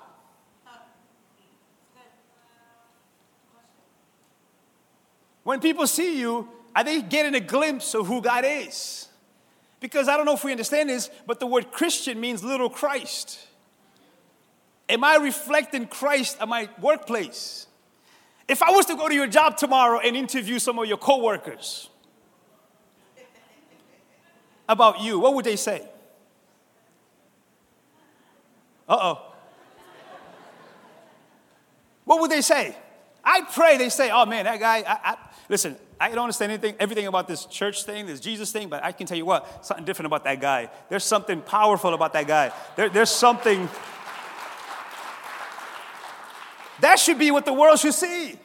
When 5.44 5.60
people 5.60 5.86
see 5.86 6.18
you, 6.18 6.46
are 6.76 6.84
they 6.84 7.00
getting 7.00 7.34
a 7.34 7.40
glimpse 7.40 7.94
of 7.94 8.06
who 8.06 8.20
God 8.20 8.44
is? 8.46 9.08
Because 9.80 10.06
I 10.06 10.16
don't 10.16 10.26
know 10.26 10.34
if 10.34 10.44
we 10.44 10.50
understand 10.50 10.90
this, 10.90 11.08
but 11.26 11.40
the 11.40 11.46
word 11.46 11.72
Christian 11.72 12.20
means 12.20 12.44
little 12.44 12.68
Christ. 12.68 13.38
Am 14.88 15.04
I 15.04 15.16
reflecting 15.16 15.86
Christ 15.86 16.36
at 16.40 16.48
my 16.48 16.68
workplace? 16.80 17.67
If 18.48 18.62
I 18.62 18.70
was 18.70 18.86
to 18.86 18.96
go 18.96 19.08
to 19.08 19.14
your 19.14 19.26
job 19.26 19.58
tomorrow 19.58 20.00
and 20.00 20.16
interview 20.16 20.58
some 20.58 20.78
of 20.78 20.86
your 20.86 20.96
coworkers 20.96 21.90
about 24.68 25.00
you, 25.00 25.18
what 25.18 25.34
would 25.34 25.44
they 25.44 25.56
say? 25.56 25.86
Uh 28.88 28.96
oh. 29.00 29.24
What 32.04 32.22
would 32.22 32.30
they 32.30 32.40
say? 32.40 32.74
I 33.22 33.42
pray 33.42 33.76
they 33.76 33.90
say, 33.90 34.10
oh 34.10 34.24
man, 34.24 34.46
that 34.46 34.58
guy, 34.58 34.78
I, 34.78 34.98
I, 35.04 35.16
listen, 35.50 35.76
I 36.00 36.08
don't 36.08 36.20
understand 36.20 36.52
anything, 36.52 36.74
everything 36.80 37.06
about 37.06 37.28
this 37.28 37.44
church 37.44 37.84
thing, 37.84 38.06
this 38.06 38.20
Jesus 38.20 38.50
thing, 38.50 38.70
but 38.70 38.82
I 38.82 38.92
can 38.92 39.06
tell 39.06 39.18
you 39.18 39.26
what, 39.26 39.66
something 39.66 39.84
different 39.84 40.06
about 40.06 40.24
that 40.24 40.40
guy. 40.40 40.70
There's 40.88 41.04
something 41.04 41.42
powerful 41.42 41.92
about 41.92 42.14
that 42.14 42.26
guy. 42.26 42.52
There, 42.76 42.88
there's 42.88 43.10
something. 43.10 43.68
That 46.80 46.98
should 46.98 47.18
be 47.18 47.30
what 47.30 47.44
the 47.44 47.52
world 47.52 47.78
should 47.78 47.94
see. 47.94 48.38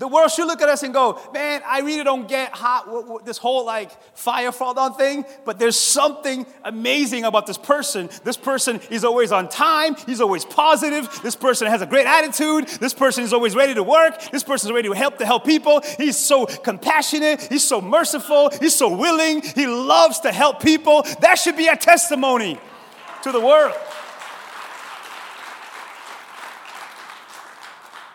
The 0.00 0.08
world 0.08 0.30
should 0.30 0.46
look 0.46 0.62
at 0.62 0.68
us 0.70 0.82
and 0.82 0.94
go, 0.94 1.20
man, 1.34 1.60
I 1.66 1.80
really 1.80 2.04
don't 2.04 2.26
get 2.26 2.56
how 2.56 3.20
this 3.22 3.36
whole 3.36 3.66
like 3.66 3.90
fire 4.16 4.50
fall 4.50 4.72
down 4.72 4.94
thing, 4.94 5.26
but 5.44 5.58
there's 5.58 5.78
something 5.78 6.46
amazing 6.64 7.24
about 7.24 7.46
this 7.46 7.58
person. 7.58 8.08
This 8.24 8.38
person 8.38 8.80
is 8.90 9.04
always 9.04 9.30
on 9.30 9.50
time. 9.50 9.96
He's 10.06 10.22
always 10.22 10.46
positive. 10.46 11.20
This 11.22 11.36
person 11.36 11.66
has 11.66 11.82
a 11.82 11.86
great 11.86 12.06
attitude. 12.06 12.66
This 12.80 12.94
person 12.94 13.24
is 13.24 13.34
always 13.34 13.54
ready 13.54 13.74
to 13.74 13.82
work. 13.82 14.18
This 14.30 14.42
person 14.42 14.70
is 14.70 14.74
ready 14.74 14.88
to 14.88 14.94
help 14.94 15.18
to 15.18 15.26
help 15.26 15.44
people. 15.44 15.82
He's 15.98 16.16
so 16.16 16.46
compassionate. 16.46 17.42
He's 17.42 17.68
so 17.68 17.82
merciful. 17.82 18.48
He's 18.58 18.74
so 18.74 18.96
willing. 18.96 19.42
He 19.42 19.66
loves 19.66 20.20
to 20.20 20.32
help 20.32 20.62
people. 20.62 21.02
That 21.20 21.34
should 21.34 21.58
be 21.58 21.66
a 21.66 21.76
testimony 21.76 22.58
to 23.22 23.32
the 23.32 23.40
world. 23.40 23.74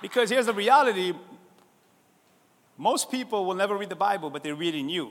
Because 0.05 0.29
here's 0.29 0.45
the 0.45 0.53
reality 0.53 1.13
most 2.77 3.09
people 3.09 3.43
will 3.43 3.55
never 3.55 3.75
read 3.75 3.89
the 3.89 3.95
Bible, 3.95 4.29
but 4.29 4.43
they're 4.43 4.53
reading 4.53 4.88
you. 4.88 5.09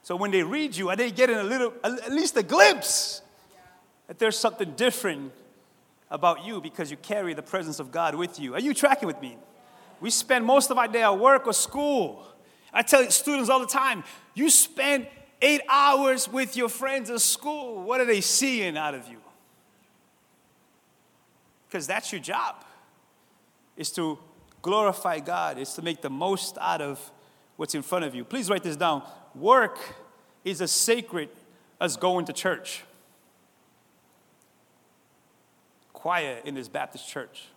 So 0.00 0.16
when 0.16 0.30
they 0.30 0.42
read 0.42 0.74
you, 0.74 0.88
are 0.88 0.96
they 0.96 1.10
getting 1.10 1.36
a 1.36 1.42
little, 1.42 1.74
at 1.84 2.10
least 2.10 2.34
a 2.38 2.42
glimpse 2.42 3.20
that 4.06 4.18
there's 4.18 4.38
something 4.38 4.72
different 4.76 5.30
about 6.10 6.42
you 6.42 6.62
because 6.62 6.90
you 6.90 6.96
carry 6.96 7.34
the 7.34 7.42
presence 7.42 7.80
of 7.80 7.92
God 7.92 8.14
with 8.14 8.40
you? 8.40 8.54
Are 8.54 8.60
you 8.60 8.72
tracking 8.72 9.08
with 9.08 9.20
me? 9.20 9.36
We 10.00 10.08
spend 10.08 10.42
most 10.46 10.70
of 10.70 10.78
our 10.78 10.88
day 10.88 11.02
at 11.02 11.18
work 11.18 11.46
or 11.46 11.52
school. 11.52 12.26
I 12.72 12.80
tell 12.80 13.10
students 13.10 13.50
all 13.50 13.60
the 13.60 13.66
time, 13.66 14.04
you 14.32 14.48
spend 14.48 15.06
eight 15.42 15.60
hours 15.68 16.30
with 16.30 16.56
your 16.56 16.70
friends 16.70 17.10
at 17.10 17.20
school. 17.20 17.82
What 17.82 18.00
are 18.00 18.06
they 18.06 18.22
seeing 18.22 18.78
out 18.78 18.94
of 18.94 19.06
you? 19.06 19.18
Because 21.76 21.86
that's 21.86 22.10
your 22.10 22.22
job, 22.22 22.64
is 23.76 23.90
to 23.90 24.18
glorify 24.62 25.18
God, 25.18 25.58
is 25.58 25.74
to 25.74 25.82
make 25.82 26.00
the 26.00 26.08
most 26.08 26.56
out 26.58 26.80
of 26.80 27.12
what's 27.58 27.74
in 27.74 27.82
front 27.82 28.06
of 28.06 28.14
you. 28.14 28.24
Please 28.24 28.48
write 28.48 28.62
this 28.62 28.76
down. 28.76 29.02
Work 29.34 29.78
is 30.42 30.62
as 30.62 30.70
sacred 30.70 31.28
as 31.78 31.98
going 31.98 32.24
to 32.24 32.32
church. 32.32 32.82
Quiet 35.92 36.46
in 36.46 36.54
this 36.54 36.66
Baptist 36.66 37.06
church. 37.10 37.48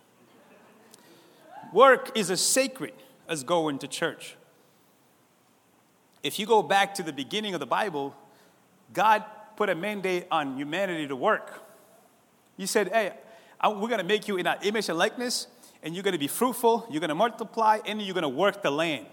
Work 1.72 2.14
is 2.14 2.30
as 2.30 2.42
sacred 2.42 2.92
as 3.26 3.42
going 3.42 3.78
to 3.78 3.88
church. 3.88 4.36
If 6.22 6.38
you 6.38 6.44
go 6.44 6.62
back 6.62 6.92
to 6.96 7.02
the 7.02 7.14
beginning 7.14 7.54
of 7.54 7.60
the 7.60 7.64
Bible, 7.64 8.14
God 8.92 9.24
put 9.56 9.70
a 9.70 9.74
mandate 9.74 10.26
on 10.30 10.58
humanity 10.58 11.08
to 11.08 11.16
work. 11.16 11.62
He 12.58 12.66
said, 12.66 12.88
Hey, 12.88 13.12
we're 13.64 13.88
going 13.88 13.98
to 13.98 14.04
make 14.04 14.26
you 14.26 14.36
in 14.36 14.46
our 14.46 14.56
image 14.62 14.88
and 14.88 14.98
likeness, 14.98 15.46
and 15.82 15.94
you're 15.94 16.02
going 16.02 16.12
to 16.12 16.18
be 16.18 16.28
fruitful, 16.28 16.86
you're 16.90 17.00
going 17.00 17.08
to 17.08 17.14
multiply, 17.14 17.78
and 17.84 18.00
you're 18.00 18.14
going 18.14 18.22
to 18.22 18.28
work 18.28 18.62
the 18.62 18.70
land. 18.70 19.06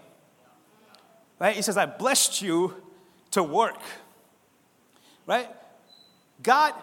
Right? 1.38 1.54
He 1.54 1.62
says, 1.62 1.76
I 1.76 1.86
blessed 1.86 2.42
you 2.42 2.74
to 3.32 3.42
work. 3.42 3.80
Right? 5.26 5.48
God 6.42 6.74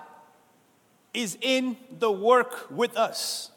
is 1.13 1.37
in 1.41 1.77
the 1.97 2.11
work 2.11 2.67
with 2.69 2.95
us 2.95 3.51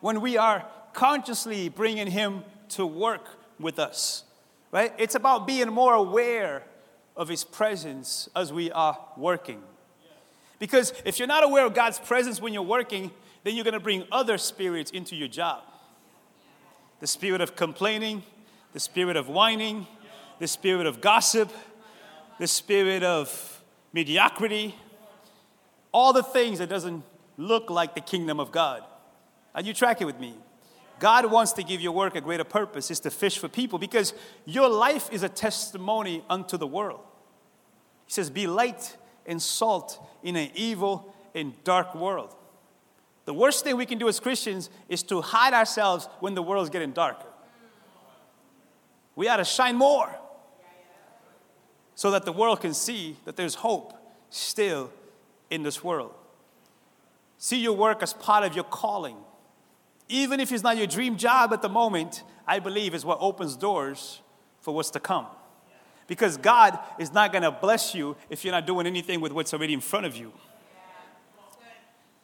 when 0.00 0.20
we 0.20 0.36
are 0.36 0.66
consciously 0.92 1.68
bringing 1.68 2.08
Him 2.08 2.44
to 2.70 2.86
work 2.86 3.26
with 3.58 3.78
us. 3.78 4.24
Right? 4.72 4.92
It's 4.98 5.14
about 5.14 5.46
being 5.46 5.68
more 5.68 5.94
aware 5.94 6.62
of 7.16 7.28
His 7.28 7.44
presence 7.44 8.28
as 8.36 8.52
we 8.52 8.70
are 8.70 8.98
working. 9.16 9.62
Because 10.58 10.92
if 11.04 11.18
you're 11.18 11.28
not 11.28 11.42
aware 11.42 11.64
of 11.64 11.74
God's 11.74 11.98
presence 11.98 12.40
when 12.40 12.52
you're 12.52 12.62
working, 12.62 13.10
then 13.44 13.54
you're 13.54 13.64
going 13.64 13.74
to 13.74 13.80
bring 13.80 14.04
other 14.12 14.38
spirits 14.38 14.90
into 14.90 15.16
your 15.16 15.28
job 15.28 15.62
the 17.00 17.06
spirit 17.06 17.40
of 17.40 17.56
complaining, 17.56 18.22
the 18.74 18.80
spirit 18.80 19.16
of 19.16 19.26
whining, 19.26 19.86
the 20.38 20.46
spirit 20.46 20.86
of 20.86 21.00
gossip, 21.00 21.50
the 22.38 22.46
spirit 22.46 23.02
of 23.02 23.62
mediocrity, 23.94 24.74
all 25.92 26.12
the 26.12 26.22
things 26.22 26.58
that 26.58 26.68
doesn't 26.68 27.02
look 27.38 27.70
like 27.70 27.94
the 27.94 28.00
kingdom 28.02 28.38
of 28.38 28.52
God. 28.52 28.82
Are 29.54 29.62
you 29.62 29.72
tracking 29.72 30.06
with 30.06 30.20
me? 30.20 30.34
God 30.98 31.30
wants 31.30 31.54
to 31.54 31.62
give 31.62 31.80
your 31.80 31.92
work 31.92 32.14
a 32.14 32.20
greater 32.20 32.44
purpose, 32.44 32.90
is 32.90 33.00
to 33.00 33.10
fish 33.10 33.38
for 33.38 33.48
people 33.48 33.78
because 33.78 34.12
your 34.44 34.68
life 34.68 35.08
is 35.10 35.22
a 35.22 35.28
testimony 35.28 36.22
unto 36.28 36.58
the 36.58 36.66
world. 36.66 37.00
He 38.06 38.12
says, 38.12 38.28
Be 38.28 38.46
light 38.46 38.96
and 39.26 39.40
salt 39.40 39.98
in 40.22 40.36
an 40.36 40.50
evil 40.54 41.14
and 41.34 41.54
dark 41.64 41.94
world. 41.94 42.36
The 43.30 43.34
worst 43.34 43.62
thing 43.62 43.76
we 43.76 43.86
can 43.86 43.98
do 43.98 44.08
as 44.08 44.18
Christians 44.18 44.70
is 44.88 45.04
to 45.04 45.20
hide 45.20 45.54
ourselves 45.54 46.08
when 46.18 46.34
the 46.34 46.42
world's 46.42 46.68
getting 46.68 46.90
darker. 46.90 47.28
We 49.14 49.28
ought 49.28 49.36
to 49.36 49.44
shine 49.44 49.76
more 49.76 50.12
so 51.94 52.10
that 52.10 52.24
the 52.24 52.32
world 52.32 52.60
can 52.60 52.74
see 52.74 53.18
that 53.26 53.36
there's 53.36 53.54
hope 53.54 53.94
still 54.30 54.90
in 55.48 55.62
this 55.62 55.84
world. 55.84 56.12
See 57.38 57.60
your 57.60 57.74
work 57.74 58.02
as 58.02 58.12
part 58.12 58.44
of 58.44 58.56
your 58.56 58.64
calling. 58.64 59.18
Even 60.08 60.40
if 60.40 60.50
it's 60.50 60.64
not 60.64 60.76
your 60.76 60.88
dream 60.88 61.16
job 61.16 61.52
at 61.52 61.62
the 61.62 61.68
moment, 61.68 62.24
I 62.48 62.58
believe 62.58 62.96
is 62.96 63.04
what 63.04 63.18
opens 63.20 63.54
doors 63.56 64.22
for 64.60 64.74
what's 64.74 64.90
to 64.90 64.98
come. 64.98 65.26
Because 66.08 66.36
God 66.36 66.76
is 66.98 67.12
not 67.12 67.30
going 67.30 67.44
to 67.44 67.52
bless 67.52 67.94
you 67.94 68.16
if 68.28 68.44
you're 68.44 68.50
not 68.50 68.66
doing 68.66 68.88
anything 68.88 69.20
with 69.20 69.30
what's 69.30 69.54
already 69.54 69.74
in 69.74 69.80
front 69.80 70.04
of 70.04 70.16
you. 70.16 70.32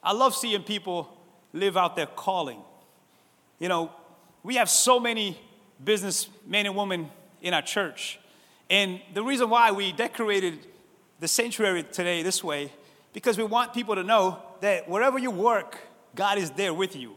I 0.06 0.12
love 0.12 0.36
seeing 0.36 0.62
people 0.62 1.12
live 1.52 1.76
out 1.76 1.96
their 1.96 2.06
calling. 2.06 2.60
You 3.58 3.68
know, 3.68 3.90
we 4.44 4.54
have 4.54 4.70
so 4.70 5.00
many 5.00 5.36
businessmen 5.84 6.64
and 6.64 6.76
women 6.76 7.10
in 7.42 7.52
our 7.52 7.60
church. 7.60 8.20
And 8.70 9.00
the 9.14 9.24
reason 9.24 9.50
why 9.50 9.72
we 9.72 9.90
decorated 9.90 10.60
the 11.18 11.26
sanctuary 11.26 11.82
today 11.82 12.22
this 12.22 12.44
way, 12.44 12.72
because 13.14 13.36
we 13.36 13.42
want 13.42 13.74
people 13.74 13.96
to 13.96 14.04
know 14.04 14.40
that 14.60 14.88
wherever 14.88 15.18
you 15.18 15.32
work, 15.32 15.76
God 16.14 16.38
is 16.38 16.52
there 16.52 16.72
with 16.72 16.94
you. 16.94 17.16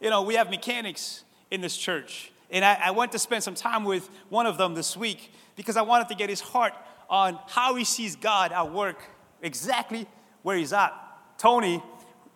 You 0.00 0.10
know, 0.10 0.22
we 0.22 0.34
have 0.34 0.48
mechanics 0.48 1.24
in 1.50 1.60
this 1.60 1.76
church. 1.76 2.30
And 2.52 2.64
I, 2.64 2.78
I 2.84 2.90
went 2.92 3.10
to 3.12 3.18
spend 3.18 3.42
some 3.42 3.56
time 3.56 3.82
with 3.82 4.08
one 4.28 4.46
of 4.46 4.58
them 4.58 4.74
this 4.74 4.96
week 4.96 5.32
because 5.56 5.76
I 5.76 5.82
wanted 5.82 6.08
to 6.10 6.14
get 6.14 6.30
his 6.30 6.40
heart 6.40 6.74
on 7.10 7.36
how 7.48 7.74
he 7.74 7.82
sees 7.82 8.14
God 8.14 8.52
at 8.52 8.70
work 8.72 9.02
exactly 9.42 10.06
where 10.44 10.56
he's 10.56 10.72
at. 10.72 10.92
Tony 11.36 11.82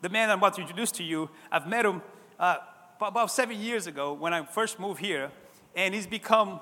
the 0.06 0.12
man 0.12 0.30
I'm 0.30 0.38
about 0.38 0.54
to 0.54 0.60
introduce 0.60 0.92
to 0.92 1.02
you, 1.02 1.28
I've 1.50 1.66
met 1.66 1.84
him 1.84 2.00
uh, 2.38 2.58
about 3.00 3.28
seven 3.32 3.60
years 3.60 3.88
ago 3.88 4.12
when 4.12 4.32
I 4.32 4.44
first 4.44 4.78
moved 4.78 5.00
here, 5.00 5.32
and 5.74 5.92
he's 5.92 6.06
become 6.06 6.60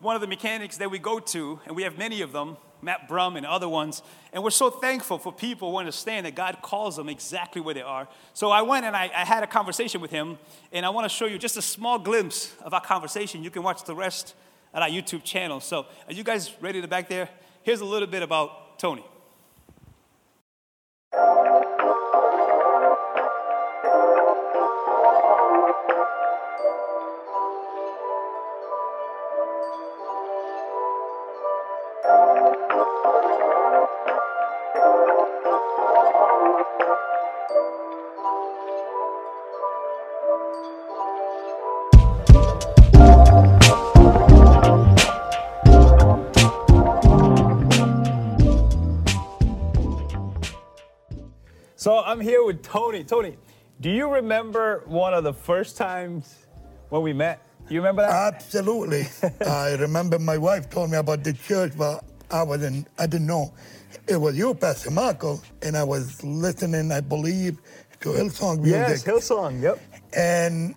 one 0.00 0.14
of 0.14 0.20
the 0.20 0.26
mechanics 0.26 0.76
that 0.76 0.90
we 0.90 0.98
go 0.98 1.18
to, 1.18 1.60
and 1.64 1.74
we 1.74 1.82
have 1.84 1.96
many 1.96 2.20
of 2.20 2.32
them, 2.32 2.58
Matt 2.82 3.08
Brum 3.08 3.36
and 3.36 3.46
other 3.46 3.70
ones, 3.70 4.02
and 4.34 4.44
we're 4.44 4.50
so 4.50 4.68
thankful 4.68 5.16
for 5.16 5.32
people 5.32 5.70
who 5.70 5.78
understand 5.78 6.26
that 6.26 6.34
God 6.34 6.58
calls 6.60 6.96
them 6.96 7.08
exactly 7.08 7.62
where 7.62 7.72
they 7.72 7.80
are. 7.80 8.06
So 8.34 8.50
I 8.50 8.60
went 8.60 8.84
and 8.84 8.94
I, 8.94 9.04
I 9.04 9.24
had 9.24 9.42
a 9.42 9.46
conversation 9.46 10.02
with 10.02 10.10
him, 10.10 10.36
and 10.70 10.84
I 10.84 10.90
want 10.90 11.06
to 11.06 11.08
show 11.08 11.24
you 11.24 11.38
just 11.38 11.56
a 11.56 11.62
small 11.62 11.98
glimpse 11.98 12.52
of 12.60 12.74
our 12.74 12.82
conversation. 12.82 13.42
You 13.42 13.50
can 13.50 13.62
watch 13.62 13.84
the 13.84 13.94
rest 13.94 14.34
at 14.74 14.82
our 14.82 14.90
YouTube 14.90 15.24
channel. 15.24 15.60
So 15.60 15.86
are 16.06 16.12
you 16.12 16.22
guys 16.22 16.52
ready 16.60 16.82
to 16.82 16.86
back 16.86 17.08
there? 17.08 17.30
Here's 17.62 17.80
a 17.80 17.86
little 17.86 18.08
bit 18.08 18.22
about 18.22 18.78
Tony. 18.78 19.06
I'm 52.14 52.20
here 52.20 52.44
with 52.44 52.62
Tony. 52.62 53.02
Tony, 53.02 53.36
do 53.80 53.90
you 53.90 54.08
remember 54.08 54.84
one 54.86 55.12
of 55.12 55.24
the 55.24 55.32
first 55.32 55.76
times 55.76 56.46
when 56.90 57.02
we 57.02 57.12
met? 57.12 57.40
Do 57.66 57.74
you 57.74 57.80
remember 57.80 58.02
that? 58.02 58.34
Absolutely. 58.34 59.08
I 59.44 59.72
remember 59.72 60.20
my 60.20 60.38
wife 60.38 60.70
told 60.70 60.92
me 60.92 60.96
about 60.96 61.24
the 61.24 61.32
church, 61.32 61.72
but 61.76 62.04
I 62.30 62.44
wasn't. 62.44 62.86
I 63.00 63.08
didn't 63.08 63.26
know 63.26 63.52
it 64.06 64.14
was 64.14 64.38
you, 64.38 64.54
Pastor 64.54 64.92
Marco, 64.92 65.40
and 65.60 65.76
I 65.76 65.82
was 65.82 66.22
listening. 66.22 66.92
I 66.92 67.00
believe 67.00 67.58
to 68.02 68.10
Hillsong 68.10 68.60
music. 68.60 68.88
Yes, 68.88 69.02
Hillsong. 69.02 69.60
Yep. 69.60 69.80
And 70.16 70.76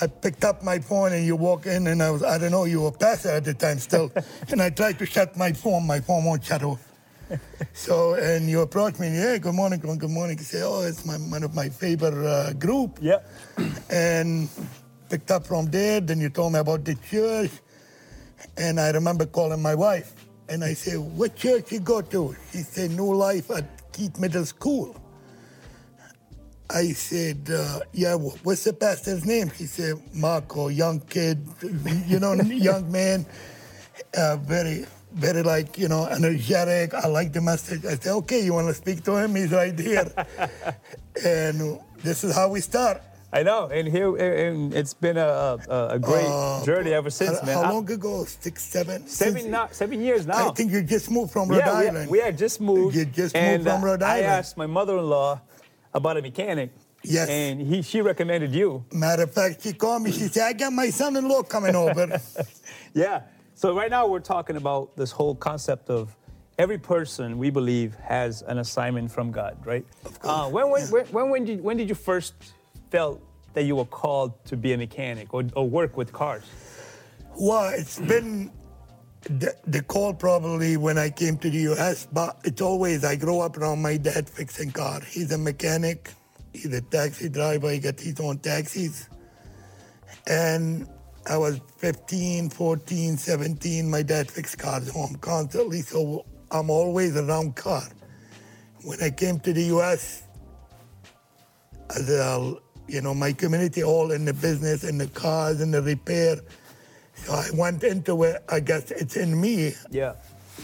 I 0.00 0.06
picked 0.06 0.44
up 0.44 0.62
my 0.62 0.78
phone 0.78 1.12
and 1.12 1.26
you 1.26 1.36
walk 1.36 1.66
in 1.66 1.88
and 1.88 2.02
I 2.02 2.10
was 2.10 2.22
I 2.22 2.38
don't 2.38 2.52
know 2.52 2.64
you 2.64 2.80
were 2.80 2.92
pastor 2.92 3.32
at 3.32 3.44
the 3.44 3.52
time 3.52 3.78
still, 3.78 4.10
and 4.48 4.62
I 4.62 4.70
tried 4.70 4.98
to 5.00 5.04
shut 5.04 5.36
my 5.36 5.52
phone. 5.52 5.86
My 5.86 6.00
phone 6.00 6.24
won't 6.24 6.42
shut 6.42 6.62
off. 6.62 6.91
So, 7.72 8.14
and 8.14 8.48
you 8.48 8.60
approach 8.60 8.98
me, 8.98 9.08
yeah, 9.08 9.38
good 9.38 9.54
morning, 9.54 9.80
good 9.80 10.10
morning. 10.10 10.38
You 10.38 10.44
say, 10.44 10.62
oh, 10.62 10.82
it's 10.82 11.04
my, 11.04 11.14
one 11.14 11.42
of 11.42 11.54
my 11.54 11.68
favorite 11.68 12.26
uh, 12.26 12.52
group. 12.54 12.98
Yeah. 13.00 13.20
And 13.90 14.48
picked 15.08 15.30
up 15.30 15.46
from 15.46 15.66
there. 15.70 16.00
Then 16.00 16.20
you 16.20 16.30
told 16.30 16.52
me 16.52 16.58
about 16.58 16.84
the 16.84 16.94
church. 16.94 17.50
And 18.56 18.80
I 18.80 18.90
remember 18.90 19.26
calling 19.26 19.62
my 19.62 19.74
wife. 19.74 20.12
And 20.48 20.64
I 20.64 20.74
said, 20.74 20.98
what 20.98 21.36
church 21.36 21.72
you 21.72 21.80
go 21.80 22.02
to? 22.02 22.36
She 22.50 22.58
said, 22.58 22.90
New 22.90 23.14
Life 23.14 23.50
at 23.50 23.92
Keith 23.92 24.18
Middle 24.18 24.44
School. 24.44 24.96
I 26.68 26.92
said, 26.92 27.50
uh, 27.52 27.80
yeah, 27.92 28.14
what's 28.14 28.64
the 28.64 28.72
pastor's 28.72 29.26
name? 29.26 29.50
She 29.56 29.64
said, 29.64 29.94
Marco, 30.14 30.68
young 30.68 31.00
kid, 31.00 31.46
you 32.06 32.18
know, 32.18 32.32
young 32.34 32.90
man, 32.90 33.26
uh, 34.16 34.36
very, 34.36 34.86
very 35.14 35.42
like, 35.42 35.78
you 35.78 35.88
know, 35.88 36.06
energetic. 36.06 36.94
I 36.94 37.08
like 37.08 37.32
the 37.32 37.40
message. 37.40 37.84
I 37.84 37.96
said, 37.96 38.12
okay, 38.22 38.44
you 38.44 38.54
want 38.54 38.68
to 38.68 38.74
speak 38.74 39.04
to 39.04 39.16
him? 39.16 39.34
He's 39.34 39.52
right 39.52 39.78
here. 39.78 40.10
and 41.24 41.80
this 42.02 42.24
is 42.24 42.34
how 42.34 42.48
we 42.48 42.60
start. 42.60 43.02
I 43.34 43.42
know, 43.42 43.68
and 43.68 43.88
here 43.88 44.14
and 44.14 44.74
it's 44.74 44.92
been 44.92 45.16
a, 45.16 45.56
a, 45.66 45.88
a 45.92 45.98
great 45.98 46.26
uh, 46.28 46.62
journey 46.66 46.92
ever 46.92 47.08
since, 47.08 47.40
how, 47.40 47.46
man. 47.46 47.64
How 47.64 47.72
long 47.72 47.90
ago? 47.90 48.24
Six, 48.26 48.62
seven, 48.62 49.06
seven, 49.08 49.56
seven 49.70 50.02
years 50.02 50.26
now. 50.26 50.50
I 50.50 50.52
think 50.52 50.70
you 50.70 50.82
just 50.82 51.10
moved 51.10 51.32
from 51.32 51.48
Rhode 51.48 51.60
yeah, 51.60 51.72
Island. 51.72 52.10
We, 52.10 52.18
we 52.18 52.22
had 52.22 52.36
just 52.36 52.60
moved. 52.60 52.94
You 52.94 53.06
just 53.06 53.34
moved 53.34 53.64
from 53.64 53.82
Rhode 53.82 54.02
Island. 54.02 54.26
I 54.26 54.36
asked 54.36 54.58
my 54.58 54.66
mother-in-law 54.66 55.40
about 55.94 56.18
a 56.18 56.22
mechanic. 56.22 56.72
Yes. 57.04 57.30
And 57.30 57.58
he, 57.58 57.80
she 57.80 58.02
recommended 58.02 58.52
you. 58.52 58.84
Matter 58.92 59.22
of 59.22 59.32
fact, 59.32 59.62
she 59.62 59.72
called 59.72 60.02
me. 60.02 60.12
She 60.12 60.28
said, 60.28 60.48
"I 60.48 60.52
got 60.52 60.72
my 60.74 60.90
son-in-law 60.90 61.44
coming 61.44 61.74
over." 61.74 62.20
yeah. 62.94 63.22
So 63.62 63.76
right 63.76 63.92
now 63.92 64.08
we're 64.08 64.18
talking 64.18 64.56
about 64.56 64.96
this 64.96 65.12
whole 65.12 65.36
concept 65.36 65.88
of 65.88 66.16
every 66.58 66.78
person 66.78 67.38
we 67.38 67.48
believe 67.48 67.94
has 67.94 68.42
an 68.42 68.58
assignment 68.58 69.08
from 69.08 69.30
God, 69.30 69.56
right? 69.64 69.86
Uh, 70.24 70.48
when, 70.48 70.68
when, 70.68 70.82
when, 70.88 71.06
when, 71.06 71.30
when, 71.30 71.44
did, 71.44 71.60
when 71.62 71.76
did 71.76 71.88
you 71.88 71.94
first 71.94 72.34
felt 72.90 73.22
that 73.54 73.62
you 73.62 73.76
were 73.76 73.84
called 73.84 74.44
to 74.46 74.56
be 74.56 74.72
a 74.72 74.76
mechanic 74.76 75.32
or, 75.32 75.44
or 75.54 75.68
work 75.68 75.96
with 75.96 76.12
cars? 76.12 76.42
Well, 77.38 77.72
it's 77.72 78.00
been 78.00 78.50
the, 79.22 79.54
the, 79.64 79.80
call 79.80 80.12
probably 80.12 80.76
when 80.76 80.98
I 80.98 81.10
came 81.10 81.38
to 81.38 81.48
the 81.48 81.58
U.S., 81.70 82.08
but 82.12 82.40
it's 82.42 82.60
always 82.60 83.04
I 83.04 83.14
grew 83.14 83.38
up 83.38 83.56
around 83.56 83.80
my 83.80 83.96
dad 83.96 84.28
fixing 84.28 84.72
cars. 84.72 85.04
He's 85.06 85.30
a 85.30 85.38
mechanic, 85.38 86.10
he's 86.52 86.74
a 86.74 86.80
taxi 86.80 87.28
driver, 87.28 87.70
he 87.70 87.78
got 87.78 88.00
his 88.00 88.18
own 88.18 88.38
taxis. 88.38 89.08
And 90.26 90.88
I 91.26 91.36
was 91.36 91.60
15, 91.78 92.50
14, 92.50 93.16
17, 93.16 93.88
my 93.88 94.02
dad 94.02 94.30
fixed 94.30 94.58
cars 94.58 94.90
home 94.90 95.16
constantly, 95.20 95.82
so 95.82 96.24
I'm 96.50 96.68
always 96.68 97.16
around 97.16 97.56
car. 97.56 97.84
When 98.84 99.00
I 99.02 99.10
came 99.10 99.38
to 99.40 99.52
the 99.52 99.62
U.S., 99.64 100.24
as 101.94 102.08
a 102.10 102.56
you 102.88 103.00
know, 103.00 103.14
my 103.14 103.32
community 103.32 103.82
all 103.82 104.10
in 104.10 104.24
the 104.24 104.34
business, 104.34 104.84
in 104.84 104.98
the 104.98 105.06
cars, 105.08 105.60
in 105.60 105.70
the 105.70 105.80
repair. 105.80 106.40
So 107.14 107.32
I 107.32 107.48
went 107.54 107.84
into 107.84 108.22
it, 108.24 108.42
I 108.48 108.60
guess 108.60 108.90
it's 108.90 109.16
in 109.16 109.40
me. 109.40 109.74
Yeah. 109.90 110.14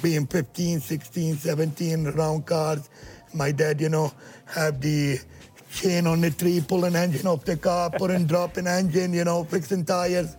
Being 0.03 0.27
15, 0.27 0.81
16, 0.81 1.37
17, 1.37 2.07
around 2.09 2.47
cars. 2.47 2.90
My 3.33 3.53
dad, 3.53 3.81
you 3.81 3.88
know, 3.88 4.12
have 4.47 4.81
the 4.81 5.18
chain 5.73 6.07
on 6.07 6.21
the 6.21 6.31
tree, 6.31 6.62
pulling 6.66 6.97
engine 6.97 7.27
off 7.27 7.44
the 7.44 7.57
car, 7.57 7.90
putting, 7.90 8.27
dropping 8.33 8.66
engine, 8.66 9.12
you 9.12 9.25
know, 9.25 9.44
fixing 9.44 9.85
tires. 9.85 10.37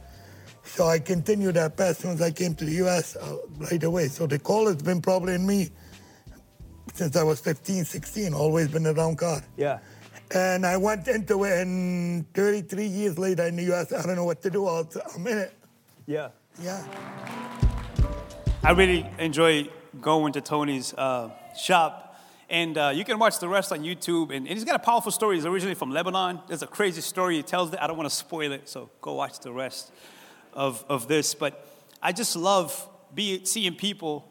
So 0.70 0.88
I 0.88 1.00
continued 1.00 1.56
that 1.56 1.76
path 1.76 2.06
as 2.06 2.22
I 2.22 2.32
came 2.32 2.56
to 2.56 2.64
the 2.64 2.72
U.S. 2.84 3.16
Uh, 3.16 3.38
right 3.58 3.84
away. 3.84 4.08
So 4.08 4.28
the 4.28 4.40
call 4.40 4.68
has 4.68 4.82
been 4.82 5.02
probably 5.02 5.34
in 5.36 5.46
me 5.46 5.70
since 6.94 7.16
I 7.16 7.24
was 7.24 7.40
15, 7.42 7.84
16, 7.84 8.34
always 8.34 8.70
been 8.70 8.88
around 8.88 9.18
cars. 9.18 9.42
Yeah. 9.58 9.80
And 10.32 10.66
I 10.66 10.78
went 10.78 11.08
into 11.08 11.44
it, 11.44 11.60
and 11.60 12.32
33 12.34 12.86
years 12.86 13.18
later 13.18 13.48
in 13.48 13.56
the 13.56 13.64
U.S., 13.64 13.92
I 13.92 14.04
don't 14.04 14.16
know 14.16 14.26
what 14.26 14.42
to 14.44 14.50
do. 14.50 14.68
i 14.68 14.84
am 15.16 15.28
in 15.28 15.40
it. 15.40 15.54
Yeah. 16.06 16.30
Yeah. 16.62 16.86
I 18.64 18.72
really 18.72 19.06
enjoy 19.18 19.70
going 20.00 20.34
to 20.34 20.42
Tony's 20.42 20.94
uh, 20.94 21.30
shop. 21.60 22.06
And 22.50 22.78
uh, 22.78 22.92
you 22.94 23.04
can 23.04 23.20
watch 23.20 23.40
the 23.40 23.50
rest 23.50 23.72
on 23.72 23.80
YouTube. 23.80 24.36
And, 24.36 24.48
and, 24.48 24.50
he's 24.50 24.64
got 24.64 24.76
a 24.76 24.80
powerful 24.80 25.12
story. 25.12 25.36
He's 25.36 25.46
originally 25.46 25.76
from 25.76 25.92
Lebanon. 25.92 26.40
There's 26.48 26.64
a 26.64 26.68
crazy 26.68 27.02
story 27.02 27.38
he 27.38 27.44
tells 27.44 27.74
it. 27.74 27.80
I 27.82 27.88
don't 27.88 27.98
want 27.98 28.10
to 28.10 28.16
spoil 28.16 28.52
it, 28.52 28.70
so 28.70 28.90
go 29.02 29.14
watch 29.14 29.40
the 29.40 29.52
rest 29.52 29.92
of, 30.54 30.84
of 30.90 31.08
this. 31.08 31.34
But 31.34 31.66
I 32.02 32.12
just 32.12 32.36
love 32.36 32.88
be, 33.14 33.44
seeing 33.46 33.76
people 33.76 34.28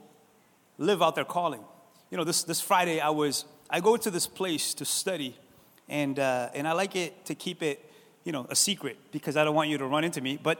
live 0.79 1.03
out 1.03 1.15
their 1.15 1.25
calling. 1.25 1.61
You 2.11 2.17
know, 2.17 2.25
this, 2.25 2.43
this 2.45 2.61
Friday, 2.61 3.01
I 3.01 3.11
was, 3.11 3.45
I 3.69 3.81
go 3.81 3.97
to 3.97 4.11
this 4.11 4.27
place 4.27 4.75
to 4.75 4.85
study 4.85 5.37
and, 5.89 6.19
uh, 6.19 6.51
and 6.55 6.69
I 6.69 6.73
like 6.73 6.97
it 6.97 7.25
to 7.27 7.35
keep 7.35 7.63
it, 7.63 7.85
you 8.25 8.33
know, 8.33 8.47
a 8.51 8.57
secret 8.57 8.99
because 9.11 9.37
I 9.37 9.45
don't 9.45 9.55
want 9.55 9.71
you 9.71 9.79
to 9.79 9.87
run 9.87 10.05
into 10.05 10.21
me. 10.21 10.39
But, 10.43 10.59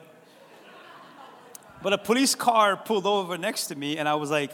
but 1.83 1.93
a 1.93 1.99
police 1.99 2.35
car 2.35 2.77
pulled 2.77 3.07
over 3.07 3.37
next 3.37 3.67
to 3.67 3.77
me, 3.77 3.99
and 3.99 4.09
I 4.09 4.15
was 4.15 4.31
like, 4.31 4.53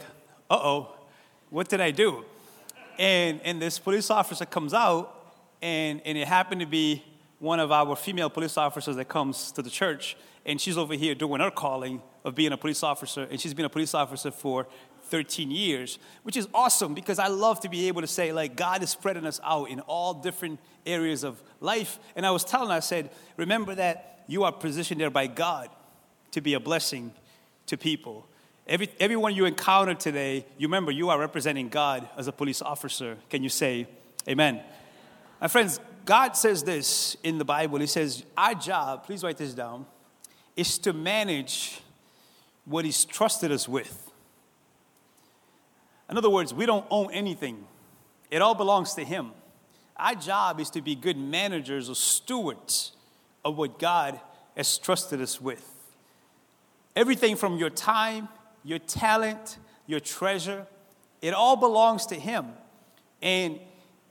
uh 0.51 0.59
oh, 0.61 0.95
what 1.51 1.69
did 1.69 1.81
I 1.81 1.90
do? 1.90 2.25
And, 2.99 3.40
and 3.45 3.61
this 3.62 3.79
police 3.79 4.11
officer 4.11 4.45
comes 4.45 4.75
out, 4.75 5.33
and, 5.62 6.01
and 6.05 6.19
it 6.19 6.29
happened 6.29 6.61
to 6.61 6.67
be 6.67 7.05
one 7.38 7.61
of 7.61 7.73
our 7.73 7.97
female 7.97 8.31
police 8.31 8.57
officers 8.57 8.97
that 8.97 9.09
comes 9.09 9.53
to 9.53 9.62
the 9.62 9.71
church, 9.71 10.17
and 10.47 10.61
she's 10.61 10.77
over 10.77 10.95
here 10.95 11.15
doing 11.15 11.41
her 11.41 11.51
calling 11.51 12.03
of 12.25 12.35
being 12.35 12.53
a 12.53 12.57
police 12.57 12.83
officer, 12.83 13.27
and 13.31 13.41
she's 13.41 13.55
been 13.55 13.65
a 13.65 13.71
police 13.71 13.95
officer 13.95 14.31
for 14.31 14.67
13 15.05 15.51
years, 15.51 15.99
which 16.23 16.37
is 16.37 16.49
awesome 16.55 16.95
because 16.95 17.19
I 17.19 17.29
love 17.29 17.61
to 17.61 17.69
be 17.69 17.89
able 17.89 18.01
to 18.01 18.07
say, 18.07 18.33
like, 18.33 18.57
God 18.57 18.83
is 18.83 18.91
spreading 18.91 19.27
us 19.27 19.41
out 19.45 19.69
in 19.69 19.81
all 19.81 20.15
different 20.15 20.61
areas 20.87 21.25
of 21.25 21.43
life. 21.61 21.99
And 22.17 22.27
I 22.27 22.31
was 22.31 22.45
telling 22.45 22.71
her, 22.71 22.77
I 22.77 22.81
said, 22.81 23.11
remember 23.37 23.75
that 23.75 24.25
you 24.27 24.45
are 24.45 24.53
positioned 24.53 25.01
there 25.01 25.11
by 25.11 25.27
God 25.27 25.69
to 26.33 26.41
be 26.41 26.55
a 26.55 26.61
blessing 26.61 27.13
to 27.67 27.77
people. 27.77 28.27
Every, 28.67 28.89
everyone 28.99 29.35
you 29.35 29.45
encounter 29.45 29.95
today, 29.95 30.47
you 30.57 30.69
remember 30.69 30.91
you 30.91 31.11
are 31.11 31.19
representing 31.19 31.69
God 31.69 32.09
as 32.17 32.29
a 32.29 32.33
police 32.33 32.63
officer. 32.63 33.19
Can 33.29 33.43
you 33.43 33.51
say 33.51 33.87
amen? 34.27 34.63
My 35.41 35.49
friends, 35.49 35.81
God 36.07 36.37
says 36.37 36.65
this 36.65 37.17
in 37.23 37.37
the 37.37 37.45
Bible. 37.45 37.79
He 37.79 37.87
says, 37.87 38.25
Our 38.37 38.55
job, 38.55 39.05
please 39.05 39.23
write 39.23 39.37
this 39.37 39.53
down, 39.53 39.85
is 40.57 40.79
to 40.79 40.93
manage 40.93 41.81
what 42.64 42.85
He's 42.85 43.05
trusted 43.05 43.51
us 43.51 43.69
with. 43.69 44.11
In 46.11 46.19
other 46.19 46.31
words, 46.31 46.53
we 46.53 46.67
don't 46.67 46.87
own 46.90 47.12
anything, 47.12 47.67
it 48.31 48.43
all 48.43 48.55
belongs 48.55 48.95
to 48.95 49.05
Him. 49.05 49.33
Our 49.97 50.14
job 50.14 50.59
is 50.59 50.71
to 50.71 50.83
be 50.83 50.97
good 50.97 51.17
managers 51.17 51.88
or 51.88 51.95
stewards 51.95 52.93
of 53.45 53.57
what 53.57 53.79
God 53.79 54.19
has 54.57 54.77
trusted 54.79 55.21
us 55.21 55.40
with. 55.40 55.71
Everything 56.97 57.37
from 57.37 57.59
your 57.59 57.71
time, 57.71 58.29
your 58.64 58.79
talent, 58.79 59.59
your 59.87 60.01
treasure, 60.01 60.67
it 61.23 61.33
all 61.33 61.57
belongs 61.57 62.07
to 62.07 62.17
Him. 62.17 62.47
And 63.23 63.61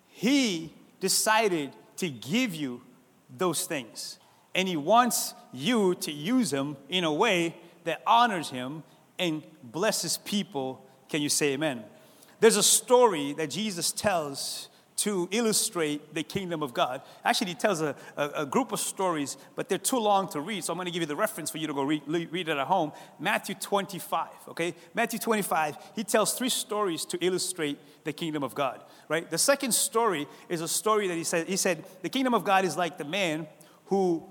He 0.07 0.73
decided 0.99 1.71
to 1.97 2.09
give 2.09 2.55
you 2.55 2.81
those 3.37 3.65
things. 3.65 4.19
And 4.55 4.67
He 4.67 4.77
wants 4.77 5.33
you 5.51 5.95
to 5.95 6.11
use 6.11 6.51
Him 6.51 6.77
in 6.89 7.03
a 7.03 7.13
way 7.13 7.55
that 7.83 8.01
honors 8.07 8.49
Him 8.49 8.83
and 9.19 9.43
blesses 9.63 10.17
people 10.17 10.85
can 11.13 11.21
you 11.21 11.29
say 11.29 11.53
amen? 11.53 11.83
There's 12.39 12.57
a 12.57 12.63
story 12.63 13.33
that 13.33 13.51
Jesus 13.51 13.91
tells 13.91 14.69
to 14.95 15.29
illustrate 15.29 16.15
the 16.15 16.23
kingdom 16.23 16.63
of 16.63 16.73
God. 16.73 17.03
Actually, 17.23 17.49
he 17.49 17.53
tells 17.53 17.81
a, 17.81 17.95
a, 18.17 18.29
a, 18.37 18.45
group 18.47 18.71
of 18.71 18.79
stories, 18.79 19.37
but 19.55 19.69
they're 19.69 19.77
too 19.77 19.99
long 19.99 20.27
to 20.29 20.41
read, 20.41 20.63
so 20.63 20.73
I'm 20.73 20.77
going 20.77 20.87
to 20.87 20.91
give 20.91 21.03
you 21.03 21.07
the 21.07 21.15
reference 21.15 21.51
for 21.51 21.59
you 21.59 21.67
to 21.67 21.73
go 21.73 21.83
read, 21.83 22.01
read 22.07 22.49
it 22.49 22.57
at 22.57 22.65
home. 22.65 22.93
Matthew 23.19 23.53
25, 23.53 24.27
okay? 24.49 24.73
Matthew 24.95 25.19
25, 25.19 25.77
he 25.95 26.03
tells 26.03 26.33
three 26.33 26.49
stories 26.49 27.05
to 27.05 27.23
illustrate 27.23 27.77
the 28.05 28.13
kingdom 28.13 28.41
of 28.41 28.55
God, 28.55 28.83
right? 29.07 29.29
The 29.29 29.37
second 29.37 29.73
story 29.73 30.25
is 30.49 30.61
a 30.61 30.67
story 30.67 31.07
that 31.09 31.15
he 31.15 31.23
said, 31.23 31.47
he 31.47 31.57
said, 31.57 31.85
the 32.01 32.09
kingdom 32.09 32.33
of 32.33 32.43
God 32.43 32.65
is 32.65 32.75
like 32.75 32.97
the 32.97 33.05
man 33.05 33.45
who 33.85 34.27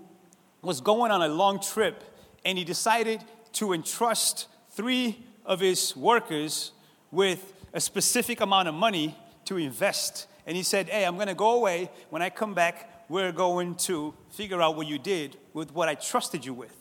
was 0.62 0.80
going 0.80 1.10
on 1.10 1.22
a 1.22 1.28
long 1.28 1.60
trip 1.60 2.04
and 2.44 2.56
he 2.56 2.64
decided 2.64 3.22
to 3.52 3.72
entrust 3.72 4.46
three 4.70 5.24
of 5.44 5.60
his 5.60 5.96
workers 5.96 6.72
with 7.10 7.52
a 7.72 7.80
specific 7.80 8.40
amount 8.40 8.68
of 8.68 8.74
money 8.74 9.16
to 9.44 9.56
invest. 9.56 10.26
And 10.46 10.56
he 10.56 10.62
said, 10.62 10.88
Hey, 10.88 11.04
I'm 11.04 11.16
going 11.16 11.28
to 11.28 11.34
go 11.34 11.56
away. 11.56 11.90
When 12.10 12.22
I 12.22 12.30
come 12.30 12.54
back, 12.54 13.06
we're 13.08 13.32
going 13.32 13.74
to 13.74 14.14
figure 14.30 14.62
out 14.62 14.76
what 14.76 14.86
you 14.86 14.98
did 14.98 15.36
with 15.52 15.74
what 15.74 15.88
I 15.88 15.94
trusted 15.94 16.44
you 16.44 16.54
with. 16.54 16.76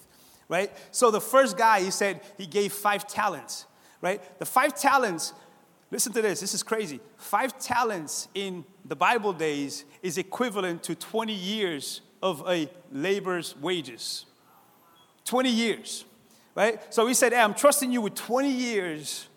Right? 0.47 0.71
So 0.91 1.11
the 1.11 1.21
first 1.21 1.57
guy, 1.57 1.81
he 1.81 1.91
said, 1.91 2.21
he 2.37 2.45
gave 2.45 2.73
five 2.73 3.07
talents. 3.07 3.65
Right? 4.01 4.21
The 4.39 4.45
five 4.45 4.75
talents, 4.79 5.33
listen 5.91 6.13
to 6.13 6.21
this, 6.21 6.39
this 6.41 6.53
is 6.53 6.63
crazy. 6.63 6.99
Five 7.17 7.57
talents 7.59 8.27
in 8.33 8.65
the 8.85 8.95
Bible 8.95 9.33
days 9.33 9.85
is 10.01 10.17
equivalent 10.17 10.83
to 10.83 10.95
20 10.95 11.33
years 11.33 12.01
of 12.21 12.43
a 12.47 12.69
laborer's 12.91 13.55
wages. 13.57 14.25
20 15.25 15.49
years 15.49 16.05
right? 16.55 16.93
So 16.93 17.07
he 17.07 17.13
said, 17.13 17.33
Hey, 17.33 17.39
I'm 17.39 17.53
trusting 17.53 17.91
you 17.91 18.01
with 18.01 18.15
20 18.15 18.49
years 18.49 19.27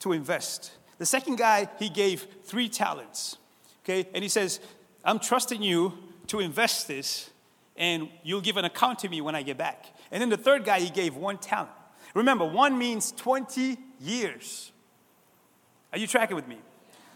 to 0.00 0.12
invest. 0.12 0.72
The 0.98 1.06
second 1.06 1.36
guy, 1.36 1.68
he 1.78 1.88
gave 1.88 2.26
three 2.44 2.68
talents. 2.68 3.38
Okay? 3.84 4.08
And 4.14 4.22
he 4.22 4.28
says, 4.28 4.60
I'm 5.04 5.18
trusting 5.18 5.62
you 5.62 5.94
to 6.26 6.40
invest 6.40 6.88
this, 6.88 7.30
and 7.76 8.08
you'll 8.22 8.40
give 8.40 8.56
an 8.56 8.64
account 8.64 8.98
to 9.00 9.08
me 9.08 9.20
when 9.20 9.34
I 9.34 9.42
get 9.42 9.56
back. 9.56 9.86
And 10.10 10.20
then 10.20 10.28
the 10.28 10.36
third 10.36 10.64
guy, 10.64 10.80
he 10.80 10.90
gave 10.90 11.16
one 11.16 11.38
talent. 11.38 11.70
Remember, 12.14 12.44
one 12.44 12.76
means 12.76 13.12
20 13.12 13.78
years. 14.00 14.72
Are 15.92 15.98
you 15.98 16.06
tracking 16.06 16.36
with 16.36 16.48
me? 16.48 16.58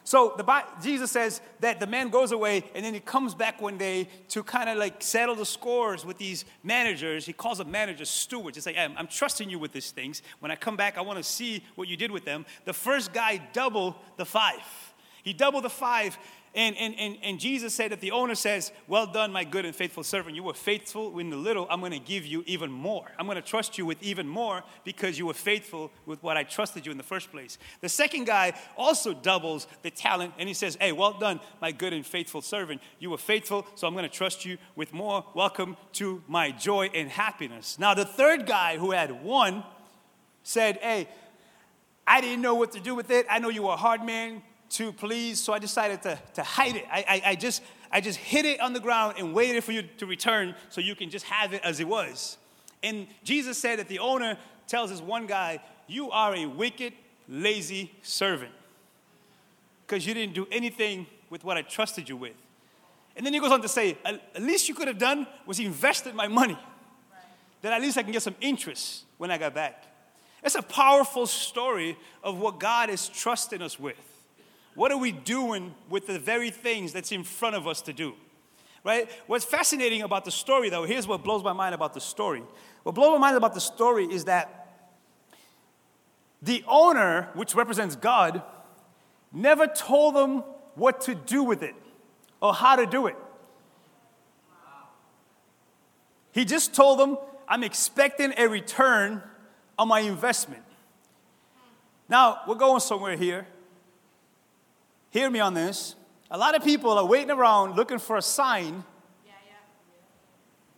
So 0.04 0.34
the 0.36 0.64
Jesus 0.82 1.12
says 1.12 1.40
that 1.60 1.78
the 1.78 1.86
man 1.86 2.10
goes 2.10 2.32
away 2.32 2.64
and 2.74 2.84
then 2.84 2.92
he 2.92 3.00
comes 3.00 3.34
back 3.34 3.62
one 3.62 3.78
day 3.78 4.08
to 4.30 4.42
kind 4.42 4.68
of 4.68 4.76
like 4.76 5.02
settle 5.02 5.36
the 5.36 5.46
scores 5.46 6.04
with 6.04 6.18
these 6.18 6.44
managers. 6.64 7.24
He 7.24 7.32
calls 7.32 7.58
them 7.58 7.70
managers 7.70 8.10
stewards. 8.10 8.56
It's 8.56 8.66
like, 8.66 8.76
I'm 8.76 9.06
trusting 9.06 9.48
you 9.48 9.58
with 9.58 9.72
these 9.72 9.92
things. 9.92 10.22
When 10.40 10.50
I 10.50 10.56
come 10.56 10.76
back, 10.76 10.98
I 10.98 11.02
want 11.02 11.18
to 11.18 11.22
see 11.22 11.64
what 11.76 11.86
you 11.86 11.96
did 11.96 12.10
with 12.10 12.24
them. 12.24 12.46
The 12.64 12.72
first 12.72 13.12
guy 13.12 13.40
double 13.52 13.96
the 14.16 14.24
five. 14.24 14.60
He 15.22 15.32
doubled 15.32 15.64
the 15.64 15.70
five 15.70 16.18
and, 16.54 16.76
and, 16.76 16.94
and, 16.98 17.16
and 17.22 17.40
Jesus 17.40 17.72
said 17.72 17.92
that 17.92 18.02
the 18.02 18.10
owner 18.10 18.34
says, 18.34 18.72
Well 18.86 19.06
done, 19.06 19.32
my 19.32 19.42
good 19.42 19.64
and 19.64 19.74
faithful 19.74 20.04
servant. 20.04 20.36
You 20.36 20.42
were 20.42 20.52
faithful 20.52 21.18
in 21.18 21.30
the 21.30 21.36
little. 21.36 21.66
I'm 21.70 21.80
going 21.80 21.92
to 21.92 21.98
give 21.98 22.26
you 22.26 22.44
even 22.46 22.70
more. 22.70 23.10
I'm 23.18 23.24
going 23.24 23.36
to 23.36 23.42
trust 23.42 23.78
you 23.78 23.86
with 23.86 24.02
even 24.02 24.28
more 24.28 24.62
because 24.84 25.18
you 25.18 25.24
were 25.24 25.34
faithful 25.34 25.90
with 26.04 26.22
what 26.22 26.36
I 26.36 26.42
trusted 26.42 26.84
you 26.84 26.92
in 26.92 26.98
the 26.98 27.04
first 27.04 27.30
place. 27.30 27.56
The 27.80 27.88
second 27.88 28.26
guy 28.26 28.52
also 28.76 29.14
doubles 29.14 29.66
the 29.80 29.90
talent 29.90 30.34
and 30.38 30.46
he 30.46 30.54
says, 30.54 30.76
Hey, 30.78 30.92
well 30.92 31.14
done, 31.18 31.40
my 31.62 31.72
good 31.72 31.94
and 31.94 32.04
faithful 32.04 32.42
servant. 32.42 32.82
You 32.98 33.08
were 33.08 33.18
faithful, 33.18 33.66
so 33.74 33.86
I'm 33.86 33.94
going 33.94 34.08
to 34.08 34.14
trust 34.14 34.44
you 34.44 34.58
with 34.76 34.92
more. 34.92 35.24
Welcome 35.34 35.78
to 35.94 36.22
my 36.28 36.50
joy 36.50 36.90
and 36.94 37.08
happiness. 37.08 37.78
Now, 37.78 37.94
the 37.94 38.04
third 38.04 38.44
guy 38.44 38.76
who 38.76 38.90
had 38.90 39.24
one 39.24 39.64
said, 40.42 40.76
Hey, 40.82 41.08
I 42.06 42.20
didn't 42.20 42.42
know 42.42 42.56
what 42.56 42.72
to 42.72 42.80
do 42.80 42.94
with 42.94 43.10
it. 43.10 43.24
I 43.30 43.38
know 43.38 43.48
you 43.48 43.62
were 43.62 43.72
a 43.72 43.76
hard 43.76 44.04
man 44.04 44.42
to 44.72 44.92
please, 44.92 45.40
so 45.40 45.52
I 45.52 45.58
decided 45.58 46.02
to, 46.02 46.18
to 46.34 46.42
hide 46.42 46.76
it. 46.76 46.84
I, 46.90 47.04
I, 47.08 47.22
I, 47.30 47.34
just, 47.34 47.62
I 47.90 48.00
just 48.00 48.18
hid 48.18 48.44
it 48.44 48.60
on 48.60 48.72
the 48.72 48.80
ground 48.80 49.16
and 49.18 49.34
waited 49.34 49.64
for 49.64 49.72
you 49.72 49.82
to 49.98 50.06
return 50.06 50.54
so 50.68 50.80
you 50.80 50.94
can 50.94 51.10
just 51.10 51.26
have 51.26 51.52
it 51.52 51.62
as 51.64 51.80
it 51.80 51.88
was. 51.88 52.38
And 52.82 53.06
Jesus 53.22 53.58
said 53.58 53.78
that 53.78 53.88
the 53.88 53.98
owner 53.98 54.36
tells 54.66 54.90
this 54.90 55.00
one 55.00 55.26
guy, 55.26 55.60
You 55.86 56.10
are 56.10 56.34
a 56.34 56.46
wicked, 56.46 56.94
lazy 57.28 57.92
servant 58.02 58.52
because 59.86 60.06
you 60.06 60.14
didn't 60.14 60.34
do 60.34 60.46
anything 60.50 61.06
with 61.28 61.44
what 61.44 61.56
I 61.56 61.62
trusted 61.62 62.08
you 62.08 62.16
with. 62.16 62.32
And 63.14 63.26
then 63.26 63.34
he 63.34 63.40
goes 63.40 63.52
on 63.52 63.60
to 63.62 63.68
say, 63.68 63.98
At 64.04 64.40
least 64.40 64.68
you 64.68 64.74
could 64.74 64.88
have 64.88 64.98
done 64.98 65.26
was 65.46 65.60
invested 65.60 66.14
my 66.14 66.28
money. 66.28 66.58
That 67.60 67.72
at 67.72 67.80
least 67.80 67.98
I 67.98 68.02
can 68.02 68.10
get 68.12 68.22
some 68.22 68.34
interest 68.40 69.04
when 69.18 69.30
I 69.30 69.38
got 69.38 69.54
back. 69.54 69.84
It's 70.42 70.56
a 70.56 70.62
powerful 70.62 71.26
story 71.26 71.96
of 72.24 72.38
what 72.38 72.58
God 72.58 72.90
is 72.90 73.08
trusting 73.08 73.62
us 73.62 73.78
with. 73.78 73.96
What 74.74 74.90
are 74.90 74.98
we 74.98 75.12
doing 75.12 75.74
with 75.88 76.06
the 76.06 76.18
very 76.18 76.50
things 76.50 76.92
that's 76.92 77.12
in 77.12 77.24
front 77.24 77.56
of 77.56 77.66
us 77.66 77.82
to 77.82 77.92
do? 77.92 78.14
Right? 78.84 79.10
What's 79.26 79.44
fascinating 79.44 80.02
about 80.02 80.24
the 80.24 80.30
story, 80.30 80.70
though, 80.70 80.84
here's 80.84 81.06
what 81.06 81.22
blows 81.22 81.44
my 81.44 81.52
mind 81.52 81.74
about 81.74 81.94
the 81.94 82.00
story. 82.00 82.42
What 82.82 82.94
blows 82.94 83.12
my 83.12 83.18
mind 83.18 83.36
about 83.36 83.54
the 83.54 83.60
story 83.60 84.06
is 84.06 84.24
that 84.24 84.58
the 86.40 86.64
owner, 86.66 87.28
which 87.34 87.54
represents 87.54 87.94
God, 87.94 88.42
never 89.32 89.66
told 89.66 90.16
them 90.16 90.42
what 90.74 91.02
to 91.02 91.14
do 91.14 91.44
with 91.44 91.62
it 91.62 91.74
or 92.40 92.52
how 92.52 92.74
to 92.76 92.86
do 92.86 93.06
it. 93.06 93.16
He 96.32 96.44
just 96.44 96.74
told 96.74 96.98
them, 96.98 97.18
I'm 97.46 97.62
expecting 97.62 98.32
a 98.36 98.48
return 98.48 99.22
on 99.78 99.86
my 99.86 100.00
investment. 100.00 100.62
Now, 102.08 102.40
we're 102.48 102.56
going 102.56 102.80
somewhere 102.80 103.16
here 103.16 103.46
hear 105.12 105.30
me 105.30 105.38
on 105.38 105.54
this. 105.54 105.94
A 106.30 106.38
lot 106.38 106.56
of 106.56 106.64
people 106.64 106.90
are 106.90 107.04
waiting 107.04 107.30
around 107.30 107.76
looking 107.76 107.98
for 107.98 108.16
a 108.16 108.22
sign 108.22 108.82
yeah, 109.24 109.32
yeah. 109.46 109.52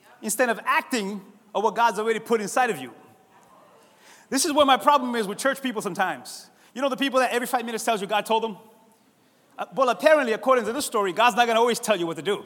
Yep. 0.01 0.09
instead 0.23 0.49
of 0.51 0.61
acting 0.65 1.23
on 1.55 1.63
what 1.63 1.75
God's 1.75 1.99
already 1.99 2.19
put 2.19 2.41
inside 2.41 2.71
of 2.71 2.79
you. 2.79 2.93
This 4.29 4.45
is 4.45 4.53
where 4.53 4.67
my 4.67 4.77
problem 4.77 5.15
is 5.15 5.29
with 5.29 5.39
church 5.39 5.63
people 5.63 5.81
sometimes. 5.81 6.51
You 6.75 6.83
know 6.83 6.89
the 6.89 6.97
people 6.97 7.21
that 7.21 7.31
every 7.33 7.47
five 7.47 7.65
minutes 7.65 7.85
tells 7.85 8.01
you 8.01 8.09
God 8.09 8.27
told 8.27 8.43
them? 8.43 8.57
Uh, 9.57 9.67
well, 9.77 9.89
apparently, 9.91 10.33
according 10.33 10.65
to 10.65 10.73
this 10.73 10.85
story, 10.85 11.13
God's 11.13 11.37
not 11.37 11.47
going 11.47 11.55
to 11.55 11.61
always 11.61 11.79
tell 11.79 11.97
you 11.97 12.07
what 12.07 12.17
to 12.17 12.23
do. 12.23 12.45